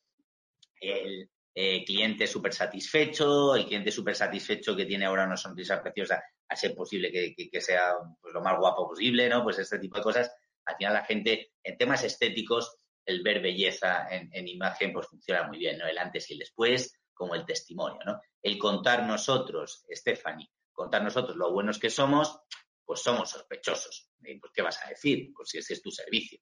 el 0.80 1.30
eh, 1.56 1.84
cliente 1.84 2.28
súper 2.28 2.54
satisfecho, 2.54 3.56
el 3.56 3.66
cliente 3.66 3.92
súper 3.92 4.16
satisfecho 4.16 4.76
que 4.76 4.86
tiene 4.86 5.06
ahora 5.06 5.26
una 5.26 5.36
sonrisa 5.36 5.82
preciosa, 5.82 6.24
a 6.48 6.56
ser 6.56 6.76
posible 6.76 7.12
que, 7.12 7.62
sea 7.62 7.96
pues, 8.22 8.34
lo 8.34 8.42
más 8.42 8.60
guapo 8.60 8.88
posible, 8.88 9.28
¿no? 9.28 9.44
Pues 9.44 9.58
este 9.58 9.80
tipo 9.80 9.98
de 9.98 10.04
cosas. 10.04 10.32
Al 10.66 10.76
final 10.78 10.94
la 10.94 11.06
gente, 11.06 11.54
en 11.64 11.78
temas 11.78 12.04
estéticos, 12.04 12.78
el 13.06 13.24
ver 13.24 13.42
belleza 13.42 14.08
en, 14.10 14.48
imagen, 14.48 14.94
pues 14.94 15.08
funciona 15.08 15.48
muy 15.48 15.58
bien, 15.58 15.80
¿no? 15.80 15.88
El 15.88 15.98
antes 15.98 16.30
y 16.30 16.34
el 16.34 16.40
después, 16.40 17.00
como 17.14 17.36
el 17.36 17.46
testimonio, 17.46 18.00
¿no? 18.06 18.22
El 18.42 18.58
contar 18.58 19.06
nosotros, 19.06 19.86
Stephanie, 19.90 20.50
contar 20.72 21.04
nosotros 21.04 21.36
lo 21.36 21.52
buenos 21.52 21.80
que 21.80 21.90
somos, 21.90 22.40
pues 22.86 23.02
somos 23.02 23.30
sospechosos. 23.32 24.10
Pues, 24.20 24.52
¿qué 24.54 24.62
vas 24.62 24.84
a 24.86 24.90
decir? 24.90 25.32
Pues 25.36 25.50
si 25.50 25.58
ese 25.58 25.74
es 25.74 25.82
tu 25.82 25.92
servicio. 25.92 26.40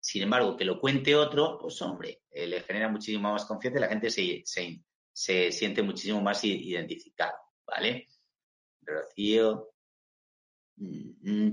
Sin 0.00 0.22
embargo, 0.22 0.56
que 0.56 0.64
lo 0.64 0.80
cuente 0.80 1.14
otro, 1.14 1.58
pues 1.60 1.80
hombre, 1.82 2.22
eh, 2.30 2.46
le 2.46 2.62
genera 2.62 2.88
muchísima 2.88 3.32
más 3.32 3.44
confianza 3.44 3.78
y 3.78 3.82
la 3.82 3.88
gente 3.88 4.10
se, 4.10 4.42
se, 5.12 5.52
siente 5.52 5.82
muchísimo 5.82 6.20
más 6.20 6.42
identificado, 6.44 7.36
¿vale? 7.66 8.08
Rocío, 8.80 9.74
mm, 10.76 11.46
mm, 11.48 11.52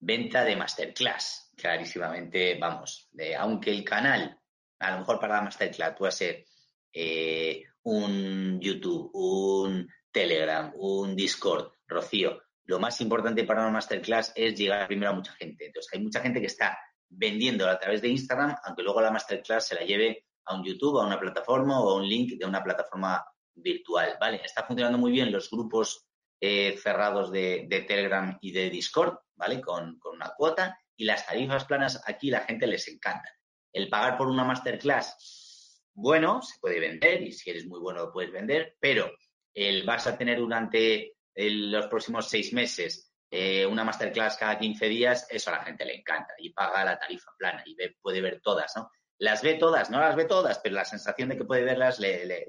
venta 0.00 0.44
de 0.44 0.56
masterclass, 0.56 1.52
clarísimamente, 1.56 2.58
vamos, 2.58 3.10
aunque 3.38 3.70
el 3.70 3.84
canal, 3.84 4.40
a 4.78 4.90
lo 4.92 4.98
mejor 5.00 5.20
para 5.20 5.36
la 5.36 5.42
masterclass 5.42 5.96
puede 5.96 6.12
ser 6.12 6.44
eh, 6.92 7.64
un 7.82 8.58
YouTube, 8.60 9.10
un 9.14 9.88
Telegram, 10.10 10.72
un 10.76 11.14
Discord, 11.14 11.72
Rocío, 11.86 12.42
lo 12.66 12.80
más 12.80 13.00
importante 13.00 13.44
para 13.44 13.62
una 13.62 13.70
masterclass 13.70 14.32
es 14.34 14.58
llegar 14.58 14.88
primero 14.88 15.12
a 15.12 15.14
mucha 15.14 15.32
gente. 15.32 15.66
Entonces, 15.66 15.92
hay 15.94 16.02
mucha 16.02 16.20
gente 16.20 16.40
que 16.40 16.46
está 16.46 16.78
vendiéndola 17.08 17.72
a 17.72 17.78
través 17.78 18.02
de 18.02 18.08
Instagram, 18.08 18.56
aunque 18.64 18.82
luego 18.82 19.00
la 19.00 19.10
masterclass 19.10 19.68
se 19.68 19.74
la 19.74 19.82
lleve 19.82 20.26
a 20.44 20.54
un 20.54 20.64
YouTube, 20.64 20.98
a 20.98 21.06
una 21.06 21.18
plataforma 21.18 21.80
o 21.80 21.90
a 21.90 21.96
un 21.96 22.08
link 22.08 22.38
de 22.38 22.46
una 22.46 22.62
plataforma 22.62 23.24
virtual, 23.54 24.16
¿vale? 24.20 24.40
Está 24.44 24.64
funcionando 24.64 24.98
muy 24.98 25.12
bien 25.12 25.32
los 25.32 25.50
grupos 25.50 26.06
eh, 26.40 26.76
cerrados 26.76 27.30
de, 27.32 27.66
Telegram 27.88 28.36
y 28.40 28.52
de 28.52 28.70
Discord, 28.70 29.18
¿vale? 29.34 29.60
Con, 29.60 29.98
una 30.12 30.32
cuota 30.36 30.78
y 30.96 31.04
las 31.04 31.26
tarifas 31.26 31.64
planas 31.64 32.02
aquí 32.06 32.30
la 32.30 32.40
gente 32.40 32.66
les 32.66 32.86
encanta. 32.88 33.28
El 33.72 33.88
pagar 33.88 34.16
por 34.16 34.28
una 34.28 34.44
masterclass, 34.44 35.82
bueno, 35.94 36.42
se 36.42 36.58
puede 36.60 36.80
vender 36.80 37.22
y 37.22 37.32
si 37.32 37.50
eres 37.50 37.66
muy 37.66 37.80
bueno 37.80 38.04
lo 38.04 38.12
puedes 38.12 38.32
vender, 38.32 38.76
pero 38.78 39.10
el 39.54 39.84
vas 39.84 40.06
a 40.06 40.16
tener 40.16 40.38
durante 40.38 41.14
los 41.34 41.86
próximos 41.86 42.28
seis 42.28 42.52
meses 42.52 43.12
eh, 43.30 43.66
una 43.66 43.84
masterclass 43.84 44.36
cada 44.36 44.58
15 44.58 44.86
días, 44.88 45.26
eso 45.30 45.50
a 45.50 45.58
la 45.58 45.64
gente 45.64 45.84
le 45.84 45.96
encanta 45.96 46.34
y 46.38 46.50
paga 46.50 46.84
la 46.84 46.98
tarifa 46.98 47.32
plana 47.36 47.62
y 47.66 47.76
puede 48.00 48.20
ver 48.20 48.40
todas, 48.40 48.72
¿no? 48.76 48.90
Las 49.18 49.42
ve 49.42 49.54
todas, 49.54 49.90
no 49.90 49.98
las 49.98 50.14
ve 50.14 50.26
todas, 50.26 50.58
pero 50.58 50.74
la 50.74 50.84
sensación 50.84 51.30
de 51.30 51.36
que 51.36 51.44
puede 51.44 51.64
verlas 51.64 51.98
le, 51.98 52.46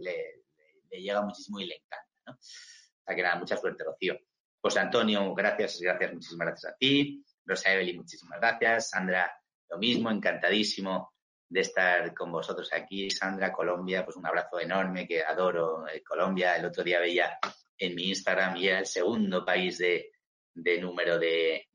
llega 0.91 1.21
muchísimo 1.21 1.59
y 1.59 1.65
le 1.65 1.75
encanta, 1.75 2.11
¿no? 2.28 2.34
O 2.34 3.03
sea 3.05 3.15
que 3.15 3.23
nada, 3.23 3.36
mucha 3.36 3.57
suerte, 3.57 3.84
Rocío. 3.84 4.19
José 4.59 4.80
Antonio, 4.80 5.34
gracias, 5.34 5.80
gracias, 5.80 6.13
muchísimas 6.13 6.47
gracias 6.47 6.73
a 6.73 6.78
ti. 6.78 7.23
Rosa 7.45 7.73
Evelyn, 7.73 7.97
muchísimas 7.97 8.39
gracias. 8.39 8.89
Sandra, 8.89 9.32
lo 9.69 9.78
mismo, 9.78 10.11
encantadísimo 10.11 11.13
de 11.47 11.61
estar 11.61 12.13
con 12.13 12.32
vosotros 12.32 12.71
aquí. 12.73 13.09
Sandra, 13.09 13.53
Colombia, 13.53 14.03
pues 14.03 14.17
un 14.17 14.25
abrazo 14.25 14.59
enorme 14.59 15.07
que 15.07 15.23
adoro 15.23 15.88
eh, 15.88 16.03
Colombia. 16.03 16.57
El 16.57 16.65
otro 16.65 16.84
día 16.84 16.99
veía 16.99 17.39
en 17.78 17.95
mi 17.95 18.09
Instagram 18.09 18.57
y 18.57 18.67
era 18.67 18.80
el 18.80 18.86
segundo 18.86 19.45
país 19.45 19.78
de, 19.78 20.11
de 20.58 20.82
número 20.82 21.20
de, 21.20 21.68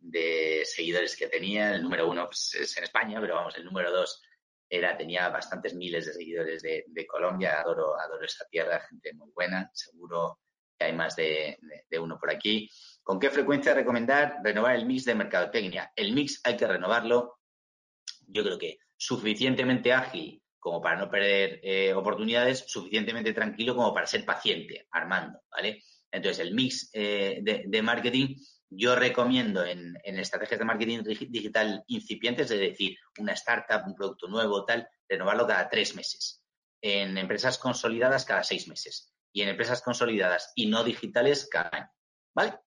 seguidores 0.64 1.16
que 1.16 1.28
tenía. 1.28 1.74
El 1.74 1.82
número 1.82 2.08
uno 2.08 2.26
pues, 2.26 2.54
es 2.54 2.76
en 2.76 2.84
España, 2.84 3.20
pero 3.20 3.36
vamos, 3.36 3.56
el 3.56 3.64
número 3.64 3.92
dos 3.92 4.20
era, 4.68 4.96
tenía 4.96 5.28
bastantes 5.28 5.74
miles 5.74 6.06
de 6.06 6.14
seguidores 6.14 6.62
de, 6.62 7.06
Colombia, 7.06 7.60
adoro, 7.60 7.98
adoro 7.98 8.24
esa 8.24 8.44
tierra, 8.46 8.80
gente 8.88 9.12
muy 9.14 9.30
buena, 9.34 9.70
seguro 9.72 10.40
que 10.78 10.86
hay 10.86 10.92
más 10.92 11.14
de, 11.14 11.58
uno 12.00 12.18
por 12.18 12.30
aquí. 12.30 12.68
¿Con 13.02 13.20
qué 13.20 13.30
frecuencia 13.30 13.74
recomendar 13.74 14.38
renovar 14.42 14.76
el 14.76 14.86
mix 14.86 15.04
de 15.04 15.14
mercadotecnia? 15.14 15.92
El 15.94 16.12
mix 16.12 16.40
hay 16.44 16.56
que 16.56 16.66
renovarlo, 16.66 17.38
yo 18.26 18.42
creo 18.42 18.58
que 18.58 18.78
suficientemente 18.96 19.92
ágil 19.92 20.42
como 20.58 20.80
para 20.80 20.96
no 20.96 21.10
perder 21.10 21.60
eh, 21.62 21.92
oportunidades, 21.92 22.64
suficientemente 22.66 23.32
tranquilo 23.32 23.74
como 23.74 23.92
para 23.92 24.06
ser 24.06 24.24
paciente, 24.24 24.86
armando, 24.92 25.40
¿vale? 25.50 25.82
Entonces, 26.12 26.46
el 26.46 26.54
mix 26.54 26.90
eh, 26.92 27.40
de, 27.42 27.82
marketing 27.82 28.36
yo 28.74 28.96
recomiendo 28.96 29.64
en, 29.64 29.96
estrategias 30.04 30.58
de 30.58 30.64
marketing 30.64 31.02
digital 31.30 31.84
incipientes, 31.88 32.50
es 32.50 32.58
decir, 32.58 32.96
una 33.18 33.32
startup, 33.32 33.86
un 33.86 33.94
producto 33.94 34.28
nuevo, 34.28 34.64
tal, 34.64 34.88
renovarlo 35.08 35.46
cada 35.46 35.68
tres 35.68 35.94
meses. 35.94 36.42
En 36.80 37.16
empresas 37.18 37.58
consolidadas, 37.58 38.24
cada 38.24 38.42
seis 38.42 38.68
meses. 38.68 39.12
Y 39.32 39.42
en 39.42 39.48
empresas 39.48 39.82
consolidadas 39.82 40.52
y 40.54 40.66
no 40.66 40.84
digitales, 40.84 41.48
cada 41.50 41.70
año. 41.72 41.90
¿Vale? 42.34 42.58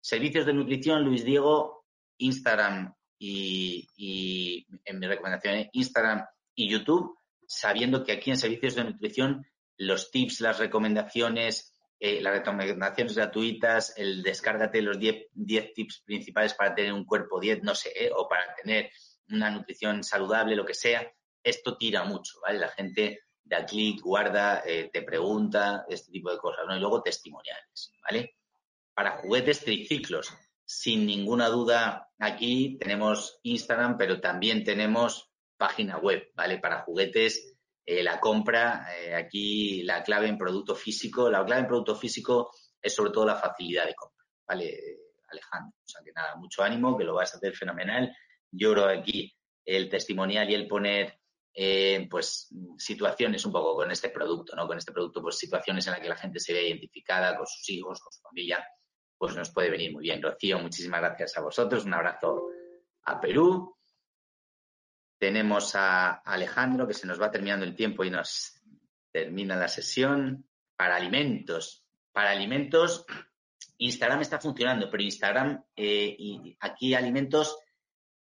Servicios 0.00 0.46
de 0.46 0.54
nutrición, 0.54 1.04
Luis 1.04 1.24
Diego, 1.24 1.84
Instagram 2.18 2.94
y, 3.18 3.88
y 3.96 4.66
en 4.84 4.98
mi 4.98 5.06
recomendación, 5.06 5.68
Instagram 5.72 6.24
y 6.54 6.70
YouTube, 6.70 7.18
sabiendo 7.46 8.04
que 8.04 8.12
aquí 8.12 8.30
en 8.30 8.36
servicios 8.36 8.74
de 8.74 8.84
nutrición 8.84 9.46
los 9.78 10.10
tips, 10.10 10.40
las 10.40 10.58
recomendaciones, 10.58 11.75
eh, 11.98 12.20
las 12.20 12.34
recomendaciones 12.34 13.16
gratuitas, 13.16 13.94
el 13.96 14.22
descárgate 14.22 14.82
los 14.82 14.98
10 14.98 15.28
tips 15.74 16.02
principales 16.04 16.54
para 16.54 16.74
tener 16.74 16.92
un 16.92 17.06
cuerpo 17.06 17.40
10, 17.40 17.62
no 17.62 17.74
sé, 17.74 18.10
o 18.14 18.28
para 18.28 18.54
tener 18.54 18.90
una 19.30 19.50
nutrición 19.50 20.04
saludable, 20.04 20.56
lo 20.56 20.66
que 20.66 20.74
sea, 20.74 21.10
esto 21.42 21.76
tira 21.76 22.04
mucho, 22.04 22.38
¿vale? 22.42 22.58
La 22.58 22.68
gente 22.68 23.20
da 23.42 23.64
clic, 23.64 24.02
guarda, 24.02 24.62
eh, 24.66 24.90
te 24.92 25.02
pregunta, 25.02 25.84
este 25.88 26.12
tipo 26.12 26.30
de 26.30 26.38
cosas, 26.38 26.66
¿no? 26.66 26.76
Y 26.76 26.80
luego 26.80 27.02
testimoniales, 27.02 27.92
¿vale? 28.02 28.36
Para 28.92 29.18
juguetes 29.18 29.64
triciclos, 29.64 30.32
sin 30.64 31.06
ninguna 31.06 31.48
duda, 31.48 32.10
aquí 32.18 32.76
tenemos 32.78 33.38
Instagram, 33.42 33.96
pero 33.96 34.20
también 34.20 34.64
tenemos 34.64 35.30
página 35.56 35.98
web, 35.98 36.30
¿vale? 36.34 36.58
Para 36.58 36.82
juguetes 36.82 37.55
eh, 37.88 38.02
la 38.02 38.18
compra, 38.18 38.88
eh, 38.98 39.14
aquí 39.14 39.84
la 39.84 40.02
clave 40.02 40.26
en 40.26 40.36
producto 40.36 40.74
físico, 40.74 41.30
la 41.30 41.44
clave 41.44 41.60
en 41.60 41.68
producto 41.68 41.94
físico 41.94 42.50
es 42.82 42.92
sobre 42.92 43.12
todo 43.12 43.26
la 43.26 43.36
facilidad 43.36 43.86
de 43.86 43.94
compra, 43.94 44.26
¿vale, 44.44 44.76
Alejandro? 45.28 45.78
O 45.78 45.88
sea 45.88 46.02
que 46.04 46.10
nada, 46.10 46.34
mucho 46.34 46.64
ánimo, 46.64 46.98
que 46.98 47.04
lo 47.04 47.14
vas 47.14 47.32
a 47.32 47.36
hacer 47.36 47.54
fenomenal. 47.54 48.12
Yo 48.50 48.72
creo 48.72 48.88
aquí 48.88 49.32
el 49.64 49.88
testimonial 49.88 50.50
y 50.50 50.54
el 50.54 50.66
poner 50.66 51.20
eh, 51.54 52.08
pues 52.10 52.52
situaciones 52.76 53.46
un 53.46 53.52
poco 53.52 53.76
con 53.76 53.90
este 53.92 54.10
producto, 54.10 54.56
¿no? 54.56 54.66
Con 54.66 54.78
este 54.78 54.92
producto, 54.92 55.22
pues 55.22 55.38
situaciones 55.38 55.86
en 55.86 55.92
las 55.92 56.00
que 56.00 56.08
la 56.08 56.16
gente 56.16 56.40
se 56.40 56.52
ve 56.52 56.66
identificada 56.66 57.36
con 57.36 57.46
sus 57.46 57.68
hijos, 57.70 58.00
con 58.00 58.12
su 58.12 58.20
familia, 58.20 58.66
pues 59.16 59.36
nos 59.36 59.50
puede 59.52 59.70
venir 59.70 59.92
muy 59.92 60.02
bien. 60.02 60.20
Rocío, 60.20 60.58
muchísimas 60.58 61.00
gracias 61.00 61.36
a 61.38 61.40
vosotros. 61.40 61.84
Un 61.84 61.94
abrazo 61.94 62.48
a 63.04 63.20
Perú 63.20 63.75
tenemos 65.18 65.74
a 65.74 66.12
Alejandro, 66.12 66.86
que 66.86 66.94
se 66.94 67.06
nos 67.06 67.20
va 67.20 67.30
terminando 67.30 67.64
el 67.64 67.74
tiempo 67.74 68.04
y 68.04 68.10
nos 68.10 68.60
termina 69.12 69.56
la 69.56 69.68
sesión. 69.68 70.46
Para 70.76 70.96
alimentos. 70.96 71.84
Para 72.12 72.32
alimentos, 72.32 73.06
Instagram 73.78 74.20
está 74.20 74.38
funcionando, 74.38 74.90
pero 74.90 75.02
Instagram 75.02 75.62
eh, 75.74 76.14
y 76.18 76.56
aquí 76.60 76.94
alimentos 76.94 77.58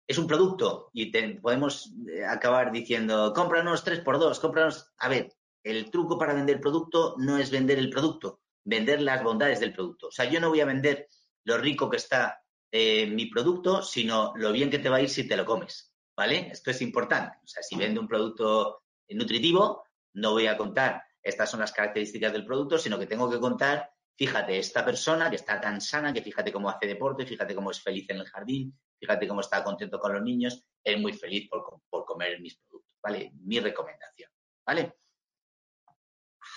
es 0.08 0.18
un 0.18 0.28
producto 0.28 0.90
y 0.94 1.12
podemos 1.38 1.94
eh, 2.08 2.26
acabar 2.26 2.72
diciendo, 2.72 3.32
cómpranos 3.36 3.84
tres 3.84 4.00
por 4.00 4.18
dos, 4.20 4.40
cómpranos. 4.40 4.92
A 4.98 5.10
ver, 5.10 5.32
el 5.64 5.92
truco 5.92 6.18
para 6.18 6.34
vender 6.34 6.60
producto 6.60 7.16
no 7.18 7.38
es 7.38 7.52
vender 7.52 7.78
el 7.78 7.90
producto, 7.90 8.42
vender 8.64 9.02
las 9.02 9.24
bondades 9.24 9.60
del 9.60 9.74
producto. 9.74 10.08
O 10.08 10.12
sea, 10.12 10.26
yo 10.26 10.40
no 10.40 10.50
voy 10.50 10.62
a 10.62 10.66
vender 10.66 11.08
lo 11.44 11.58
rico 11.58 11.90
que 11.90 11.98
está 11.98 12.42
eh, 12.72 13.08
mi 13.08 13.28
producto, 13.28 13.82
sino 13.82 14.34
lo 14.36 14.52
bien 14.52 14.70
que 14.70 14.80
te 14.80 14.90
va 14.90 14.98
a 14.98 15.02
ir 15.02 15.10
si 15.10 15.28
te 15.28 15.38
lo 15.38 15.46
comes. 15.46 15.89
¿Vale? 16.20 16.50
Esto 16.52 16.72
es 16.72 16.82
importante. 16.82 17.38
O 17.44 17.48
sea, 17.48 17.64
si 17.64 17.78
vendo 17.78 18.02
un 18.02 18.08
producto 18.08 18.84
nutritivo, 19.10 19.86
no 20.14 20.34
voy 20.34 20.48
a 20.48 20.58
contar 20.58 21.02
estas 21.22 21.50
son 21.50 21.60
las 21.60 21.72
características 21.72 22.34
del 22.34 22.46
producto, 22.46 22.78
sino 22.78 22.98
que 22.98 23.06
tengo 23.06 23.30
que 23.30 23.40
contar, 23.40 23.92
fíjate, 24.18 24.58
esta 24.58 24.84
persona 24.84 25.30
que 25.30 25.36
está 25.36 25.60
tan 25.60 25.80
sana, 25.82 26.12
que 26.14 26.22
fíjate 26.22 26.52
cómo 26.52 26.70
hace 26.70 26.88
deporte, 26.88 27.26
fíjate 27.26 27.56
cómo 27.56 27.72
es 27.72 27.82
feliz 27.82 28.10
en 28.10 28.18
el 28.18 28.26
jardín, 28.26 28.78
fíjate 29.00 29.28
cómo 29.28 29.42
está 29.42 29.64
contento 29.64 30.00
con 30.00 30.14
los 30.14 30.22
niños, 30.22 30.66
es 30.84 31.00
muy 31.00 31.14
feliz 31.14 31.48
por, 31.50 31.82
por 31.90 32.06
comer 32.06 32.40
mis 32.42 32.58
productos, 32.58 32.98
¿vale? 33.02 33.32
Mi 33.44 33.60
recomendación, 33.60 34.32
¿vale? 34.66 34.98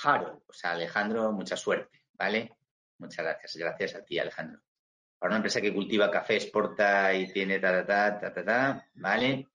Harold, 0.02 0.42
o 0.46 0.52
sea, 0.52 0.72
Alejandro, 0.72 1.32
mucha 1.32 1.56
suerte, 1.56 2.06
¿vale? 2.14 2.56
Muchas 2.98 3.24
gracias, 3.24 3.56
gracias 3.56 3.94
a 3.94 4.04
ti, 4.04 4.18
Alejandro. 4.18 4.60
Para 5.18 5.30
una 5.30 5.36
empresa 5.36 5.60
que 5.60 5.72
cultiva 5.72 6.10
café, 6.10 6.36
exporta 6.36 7.14
y 7.14 7.32
tiene 7.32 7.60
ta, 7.60 7.86
ta, 7.86 8.18
ta, 8.18 8.32
ta, 8.32 8.44
ta, 8.44 8.88
¿vale? 8.94 9.51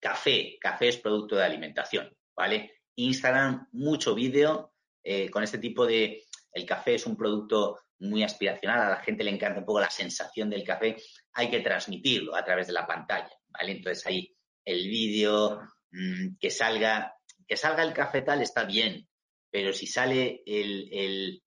Café, 0.00 0.58
café 0.60 0.88
es 0.88 0.96
producto 0.96 1.36
de 1.36 1.44
alimentación, 1.44 2.10
¿vale? 2.34 2.80
Instagram, 2.96 3.68
mucho 3.72 4.14
vídeo 4.14 4.72
eh, 5.02 5.30
con 5.30 5.42
este 5.42 5.58
tipo 5.58 5.86
de... 5.86 6.24
El 6.52 6.66
café 6.66 6.94
es 6.94 7.06
un 7.06 7.16
producto 7.16 7.78
muy 8.00 8.22
aspiracional, 8.22 8.80
a 8.80 8.90
la 8.90 9.02
gente 9.02 9.22
le 9.22 9.30
encanta 9.30 9.60
un 9.60 9.66
poco 9.66 9.80
la 9.80 9.90
sensación 9.90 10.50
del 10.50 10.64
café, 10.64 10.96
hay 11.34 11.50
que 11.50 11.60
transmitirlo 11.60 12.34
a 12.34 12.44
través 12.44 12.66
de 12.66 12.72
la 12.72 12.86
pantalla, 12.86 13.30
¿vale? 13.48 13.72
Entonces 13.72 14.06
ahí 14.06 14.34
el 14.64 14.88
vídeo, 14.88 15.60
mm, 15.92 16.38
que 16.40 16.50
salga, 16.50 17.14
que 17.46 17.56
salga 17.56 17.82
el 17.82 17.92
café 17.92 18.22
tal 18.22 18.42
está 18.42 18.64
bien, 18.64 19.06
pero 19.50 19.72
si 19.72 19.86
sale 19.86 20.42
el, 20.46 20.88
el 20.92 21.42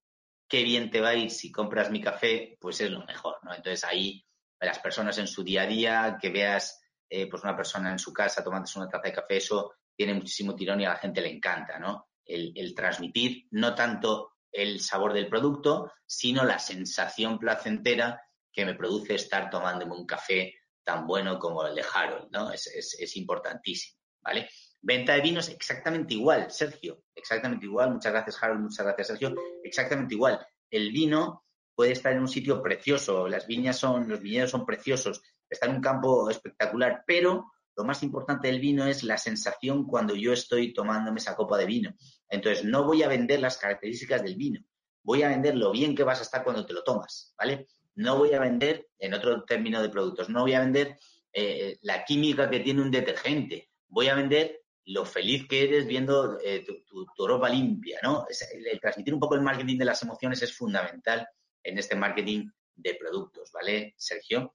qué 0.48 0.62
bien 0.62 0.90
te 0.90 1.00
va 1.00 1.10
a 1.10 1.16
ir 1.16 1.30
si 1.30 1.50
compras 1.50 1.90
mi 1.90 2.00
café, 2.00 2.56
pues 2.60 2.80
es 2.80 2.90
lo 2.90 3.04
mejor, 3.04 3.36
¿no? 3.42 3.54
Entonces 3.54 3.84
ahí 3.84 4.24
las 4.60 4.78
personas 4.78 5.18
en 5.18 5.26
su 5.26 5.42
día 5.42 5.62
a 5.62 5.66
día, 5.66 6.18
que 6.20 6.30
veas 6.30 6.80
eh, 7.16 7.28
pues 7.28 7.44
una 7.44 7.56
persona 7.56 7.92
en 7.92 7.98
su 8.00 8.12
casa 8.12 8.42
tomándose 8.42 8.76
una 8.76 8.88
taza 8.88 9.06
de 9.06 9.12
café, 9.12 9.36
eso 9.36 9.74
tiene 9.94 10.14
muchísimo 10.14 10.56
tirón 10.56 10.80
y 10.80 10.84
a 10.84 10.88
la 10.88 10.96
gente 10.96 11.20
le 11.20 11.30
encanta, 11.30 11.78
¿no? 11.78 12.08
El, 12.24 12.74
transmitir 12.74 13.46
no 13.52 13.72
tanto 13.72 14.32
el 14.50 14.80
sabor 14.80 15.12
del 15.12 15.28
producto, 15.28 15.92
sino 16.04 16.42
la 16.44 16.58
sensación 16.58 17.38
placentera 17.38 18.20
que 18.52 18.64
me 18.64 18.74
produce 18.74 19.14
estar 19.14 19.48
tomándome 19.48 19.94
un 19.94 20.06
café 20.06 20.54
tan 20.82 21.06
bueno 21.06 21.38
como 21.38 21.64
el 21.64 21.76
de 21.76 21.84
Harold, 21.94 22.32
¿no? 22.32 22.50
Es, 22.50 23.16
importantísimo, 23.16 23.96
¿vale? 24.20 24.48
Venta 24.82 25.14
de 25.14 25.20
vinos 25.20 25.48
exactamente 25.50 26.14
igual, 26.14 26.50
Sergio, 26.50 27.04
exactamente 27.14 27.66
igual. 27.66 27.92
Muchas 27.92 28.12
gracias, 28.12 28.42
Harold, 28.42 28.60
muchas 28.60 28.84
gracias, 28.84 29.06
Sergio. 29.06 29.36
Exactamente 29.62 30.14
igual. 30.14 30.44
El 30.68 30.90
vino 30.90 31.44
puede 31.76 31.92
estar 31.92 32.12
en 32.12 32.22
un 32.22 32.28
sitio 32.28 32.60
precioso, 32.60 33.28
las 33.28 33.46
viñas 33.46 33.78
son, 33.78 34.08
los 34.08 34.20
viñedos 34.20 34.50
son 34.50 34.66
preciosos, 34.66 35.22
está 35.48 35.66
en 35.66 35.76
un 35.76 35.80
campo 35.80 36.30
espectacular, 36.30 37.04
pero 37.06 37.52
lo 37.76 37.84
más 37.84 38.02
importante 38.02 38.48
del 38.48 38.60
vino 38.60 38.86
es 38.86 39.02
la 39.02 39.18
sensación 39.18 39.86
cuando 39.86 40.14
yo 40.14 40.32
estoy 40.32 40.72
tomándome 40.72 41.18
esa 41.18 41.34
copa 41.34 41.58
de 41.58 41.66
vino. 41.66 41.94
Entonces, 42.28 42.64
no 42.64 42.84
voy 42.84 43.02
a 43.02 43.08
vender 43.08 43.40
las 43.40 43.58
características 43.58 44.22
del 44.22 44.36
vino, 44.36 44.60
voy 45.02 45.22
a 45.22 45.28
vender 45.28 45.56
lo 45.56 45.72
bien 45.72 45.94
que 45.94 46.04
vas 46.04 46.20
a 46.20 46.22
estar 46.22 46.44
cuando 46.44 46.64
te 46.64 46.72
lo 46.72 46.82
tomas, 46.82 47.34
¿vale? 47.36 47.66
No 47.96 48.18
voy 48.18 48.32
a 48.32 48.40
vender, 48.40 48.88
en 48.98 49.14
otro 49.14 49.44
término 49.44 49.82
de 49.82 49.88
productos, 49.88 50.28
no 50.28 50.42
voy 50.42 50.54
a 50.54 50.60
vender 50.60 50.98
eh, 51.32 51.78
la 51.82 52.04
química 52.04 52.48
que 52.48 52.60
tiene 52.60 52.82
un 52.82 52.90
detergente, 52.90 53.70
voy 53.88 54.08
a 54.08 54.14
vender 54.14 54.60
lo 54.86 55.04
feliz 55.04 55.46
que 55.48 55.64
eres 55.64 55.86
viendo 55.86 56.38
eh, 56.40 56.64
tu, 56.86 57.26
ropa 57.26 57.48
limpia, 57.48 58.00
¿no? 58.02 58.26
el, 58.52 58.80
transmitir 58.80 59.14
un 59.14 59.20
poco 59.20 59.34
el 59.34 59.40
marketing 59.40 59.78
de 59.78 59.84
las 59.84 60.02
emociones 60.02 60.42
es 60.42 60.54
fundamental 60.54 61.26
en 61.62 61.78
este 61.78 61.96
marketing 61.96 62.48
de 62.76 62.94
productos, 62.94 63.50
¿vale, 63.52 63.94
Sergio? 63.96 64.54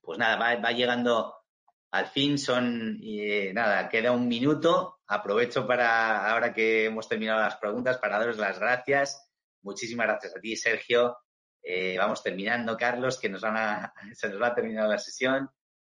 Pues 0.00 0.18
nada, 0.18 0.36
va, 0.56 0.72
llegando 0.72 1.34
al 1.90 2.06
fin, 2.06 2.38
son, 2.38 2.98
eh, 3.02 3.52
nada, 3.52 3.88
queda 3.88 4.12
un 4.12 4.28
minuto. 4.28 5.00
Aprovecho 5.06 5.66
para, 5.66 6.30
ahora 6.30 6.52
que 6.52 6.86
hemos 6.86 7.08
terminado 7.08 7.40
las 7.40 7.56
preguntas, 7.56 7.98
para 7.98 8.18
daros 8.18 8.38
las 8.38 8.58
gracias. 8.58 9.28
Muchísimas 9.62 10.06
gracias 10.06 10.36
a 10.36 10.40
ti, 10.40 10.56
Sergio. 10.56 11.18
Eh, 11.62 11.96
vamos 11.98 12.22
terminando, 12.22 12.76
Carlos, 12.76 13.18
que 13.18 13.28
nos 13.28 13.42
van 13.42 13.56
a, 13.56 13.92
se 14.14 14.28
nos 14.28 14.40
va 14.40 14.48
a 14.48 14.54
terminar 14.54 14.88
la 14.88 14.98
sesión. 14.98 15.50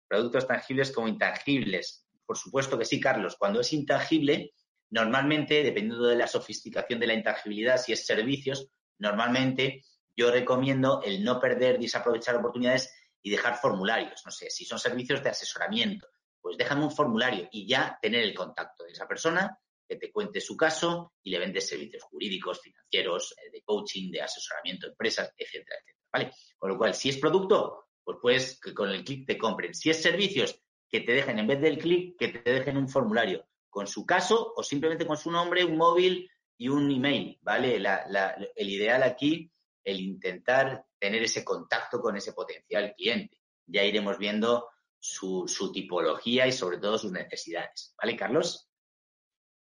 Productos 0.08 0.48
tangibles 0.48 0.92
como 0.92 1.08
intangibles. 1.08 2.08
Por 2.26 2.38
supuesto 2.38 2.78
que 2.78 2.86
sí, 2.86 3.00
Carlos. 3.00 3.36
Cuando 3.38 3.62
es 3.62 3.72
intangible, 3.74 4.54
normalmente, 4.90 5.64
dependiendo 5.64 6.08
de 6.08 6.16
la 6.16 6.28
sofisticación 6.28 7.00
de 7.00 7.08
la 7.08 7.14
intangibilidad, 7.14 7.78
si 7.78 7.94
es 7.94 8.06
servicios, 8.06 8.70
normalmente 9.00 9.84
yo 10.16 10.32
recomiendo 10.32 11.02
el 11.04 11.24
no 11.24 11.40
perder, 11.40 11.80
desaprovechar 11.80 12.36
oportunidades 12.36 12.94
y 13.24 13.32
dejar 13.32 13.56
formularios. 13.56 14.22
No 14.26 14.32
sé, 14.32 14.50
si 14.50 14.66
son 14.66 14.78
servicios 14.78 15.24
de 15.24 15.30
asesoramiento, 15.30 16.08
pues 16.40 16.58
déjame 16.58 16.84
un 16.84 16.92
formulario 16.92 17.48
y 17.52 17.66
ya 17.66 17.98
tener 18.02 18.24
el 18.24 18.36
contacto 18.36 18.84
de 18.84 18.92
esa 18.92 19.08
persona 19.08 19.58
que 19.88 19.96
te 19.96 20.12
cuente 20.12 20.42
su 20.42 20.56
caso 20.56 21.14
y 21.24 21.32
le 21.32 21.40
vendes 21.40 21.68
servicios 21.68 22.04
jurídicos, 22.04 22.62
financieros, 22.62 23.34
eh, 23.38 23.50
de 23.52 23.62
coaching, 23.64 24.12
de 24.12 24.22
asesoramiento, 24.22 24.88
empresas, 24.88 25.32
etcétera, 25.38 25.78
etcétera. 25.78 26.08
¿Vale? 26.12 26.32
Con 26.58 26.70
lo 26.70 26.78
cual, 26.78 26.94
si 26.94 27.10
es 27.10 27.18
producto, 27.18 27.88
pues 28.04 28.18
puedes 28.22 28.60
que 28.60 28.74
con 28.74 28.90
el 28.90 29.04
clic 29.04 29.26
te 29.26 29.38
compren. 29.38 29.74
Si 29.74 29.90
es 29.90 30.02
servicios, 30.02 30.60
que 30.90 31.00
te 31.02 31.14
dejen, 31.14 31.40
en 31.40 31.48
vez 31.48 31.60
del 31.60 31.80
clic, 31.80 32.18
que 32.20 32.28
te 32.28 32.52
dejen 32.52 32.78
un 32.78 32.88
formulario. 32.88 33.48
con 33.70 33.88
su 33.88 34.06
caso 34.06 34.54
o 34.56 34.62
simplemente 34.62 35.08
con 35.08 35.18
su 35.18 35.32
nombre, 35.32 35.66
un 35.66 35.78
móvil 35.78 36.30
y 36.60 36.70
un 36.70 36.92
email, 36.92 37.40
¿vale? 37.42 37.78
el 37.78 38.70
ideal 38.70 39.02
aquí, 39.02 39.52
el 39.84 40.00
intentar 40.00 40.86
tener 41.00 41.24
ese 41.24 41.44
contacto 41.44 42.00
con 42.00 42.16
ese 42.16 42.34
potencial 42.34 42.94
cliente. 42.96 43.40
Ya 43.66 43.84
iremos 43.84 44.18
viendo 44.18 44.70
su, 45.00 45.72
tipología 45.74 46.48
y 46.48 46.52
sobre 46.52 46.78
todo 46.78 46.98
sus 46.98 47.12
necesidades, 47.12 47.94
¿vale, 47.98 48.16
Carlos? 48.16 48.70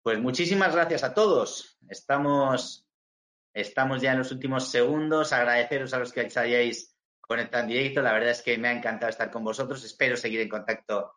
Pues 0.01 0.19
muchísimas 0.19 0.74
gracias 0.74 1.03
a 1.03 1.13
todos. 1.13 1.78
Estamos, 1.89 2.88
estamos 3.53 4.01
ya 4.01 4.11
en 4.11 4.19
los 4.19 4.32
últimos 4.32 4.69
segundos. 4.69 5.32
Agradeceros 5.32 5.93
a 5.93 5.99
los 5.99 6.11
que 6.11 6.21
hayáis 6.36 6.95
conectado 7.21 7.63
en 7.63 7.69
directo. 7.69 8.01
La 8.01 8.13
verdad 8.13 8.32
es 8.32 8.41
que 8.41 8.57
me 8.57 8.67
ha 8.67 8.74
encantado 8.74 9.09
estar 9.09 9.32
con 9.32 9.43
vosotros. 9.43 9.84
Espero 9.84 10.17
seguir 10.17 10.41
en 10.41 10.49
contacto 10.49 11.13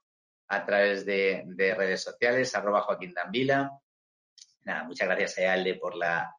a 0.48 0.64
través 0.64 1.04
de, 1.04 1.44
redes 1.76 2.02
sociales, 2.02 2.54
arroba 2.54 2.82
Joaquín 2.82 3.12
Danvila. 3.12 3.70
Nada, 4.62 4.84
muchas 4.84 5.08
gracias 5.08 5.38
a 5.38 5.52
Alde 5.52 5.74
por 5.74 5.96
la, 5.96 6.36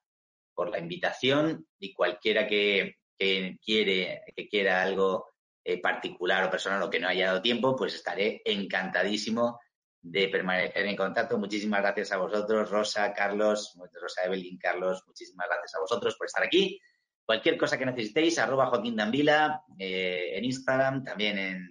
por 0.58 0.72
la 0.72 0.80
invitación 0.80 1.68
y 1.78 1.94
cualquiera 1.94 2.48
que, 2.48 2.96
quiere, 3.16 4.24
que 4.36 4.50
quiera 4.50 4.82
algo 4.82 5.28
eh, 5.64 5.80
particular 5.80 6.46
o 6.46 6.50
personal 6.50 6.82
o 6.82 6.90
que 6.90 7.00
no 7.00 7.08
haya 7.08 7.28
dado 7.28 7.44
tiempo, 7.44 7.76
pues 7.76 7.94
estaré 7.94 8.42
encantadísimo 8.44 9.60
de 10.02 10.30
permanecer 10.30 10.84
en 10.88 10.96
contacto. 10.96 11.38
Muchísimas 11.38 11.82
gracias 11.84 12.12
a 12.12 12.18
vosotros, 12.18 12.72
Rosa, 12.72 13.14
Carlos, 13.14 13.78
Rosa 14.02 14.24
Evelyn, 14.26 14.58
Carlos, 14.58 15.04
muchísimas 15.06 15.46
gracias 15.48 15.76
a 15.76 15.80
vosotros 15.80 16.16
por 16.18 16.26
estar 16.26 16.44
aquí. 16.44 16.82
Cualquier 17.24 17.56
cosa 17.56 17.78
que 17.78 17.86
necesitéis, 17.86 18.40
arroba 18.40 18.66
Joaquín 18.66 18.96
Danvila, 18.96 19.62
eh, 19.78 20.32
en 20.38 20.46
Instagram, 20.46 21.04
también 21.04 21.38
en, 21.38 21.70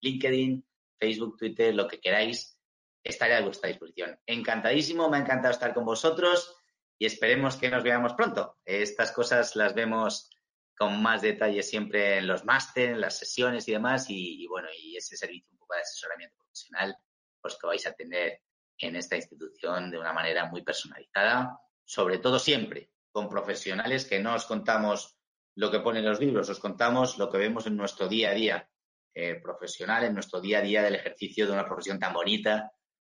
LinkedIn, 0.00 0.64
Facebook, 1.00 1.38
Twitter, 1.38 1.74
lo 1.74 1.88
que 1.88 1.98
queráis, 1.98 2.58
estaré 3.02 3.36
a 3.36 3.40
vuestra 3.40 3.68
disposición. 3.68 4.18
Encantadísimo, 4.26 5.08
me 5.08 5.16
ha 5.16 5.20
encantado 5.20 5.52
estar 5.52 5.72
con 5.72 5.86
vosotros 5.86 6.57
y 6.98 7.06
esperemos 7.06 7.56
que 7.56 7.70
nos 7.70 7.82
veamos 7.82 8.14
pronto. 8.14 8.58
Estas 8.64 9.12
cosas 9.12 9.54
las 9.56 9.74
vemos 9.74 10.30
con 10.76 11.02
más 11.02 11.22
detalle 11.22 11.62
siempre 11.62 12.18
en 12.18 12.26
los 12.26 12.44
másteres, 12.44 12.94
en 12.94 13.00
las 13.00 13.18
sesiones 13.18 13.66
y 13.68 13.72
demás, 13.72 14.10
y, 14.10 14.42
y 14.42 14.46
bueno, 14.46 14.68
y 14.76 14.96
ese 14.96 15.16
servicio 15.16 15.48
un 15.52 15.58
poco 15.58 15.74
de 15.74 15.80
asesoramiento 15.80 16.36
profesional 16.36 16.96
pues 17.40 17.56
que 17.60 17.66
vais 17.66 17.86
a 17.86 17.92
tener 17.92 18.40
en 18.78 18.96
esta 18.96 19.16
institución 19.16 19.90
de 19.90 19.98
una 19.98 20.12
manera 20.12 20.46
muy 20.46 20.62
personalizada, 20.62 21.58
sobre 21.84 22.18
todo 22.18 22.38
siempre 22.38 22.90
con 23.10 23.28
profesionales 23.28 24.04
que 24.04 24.20
no 24.20 24.34
os 24.34 24.44
contamos 24.44 25.16
lo 25.54 25.70
que 25.70 25.80
ponen 25.80 26.04
los 26.04 26.20
libros, 26.20 26.48
os 26.48 26.60
contamos 26.60 27.18
lo 27.18 27.30
que 27.30 27.38
vemos 27.38 27.66
en 27.66 27.76
nuestro 27.76 28.06
día 28.06 28.30
a 28.30 28.34
día 28.34 28.70
eh, 29.14 29.40
profesional, 29.42 30.04
en 30.04 30.14
nuestro 30.14 30.40
día 30.40 30.58
a 30.58 30.62
día 30.62 30.82
del 30.82 30.94
ejercicio 30.94 31.46
de 31.46 31.52
una 31.52 31.66
profesión 31.66 31.98
tan 31.98 32.12
bonita 32.12 32.70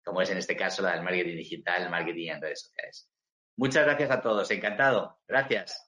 como 0.05 0.23
es 0.23 0.31
en 0.31 0.39
este 0.39 0.57
caso 0.57 0.83
la 0.83 0.93
del 0.93 1.03
marketing 1.03 1.37
digital, 1.37 1.91
marketing 1.91 2.31
en 2.31 2.41
redes 2.41 2.63
sociales. 2.63 3.11
Muchas 3.59 3.85
gracias 3.85 4.11
a 4.13 4.23
todos, 4.23 4.51
encantado. 4.53 5.19
Gracias. 5.27 5.88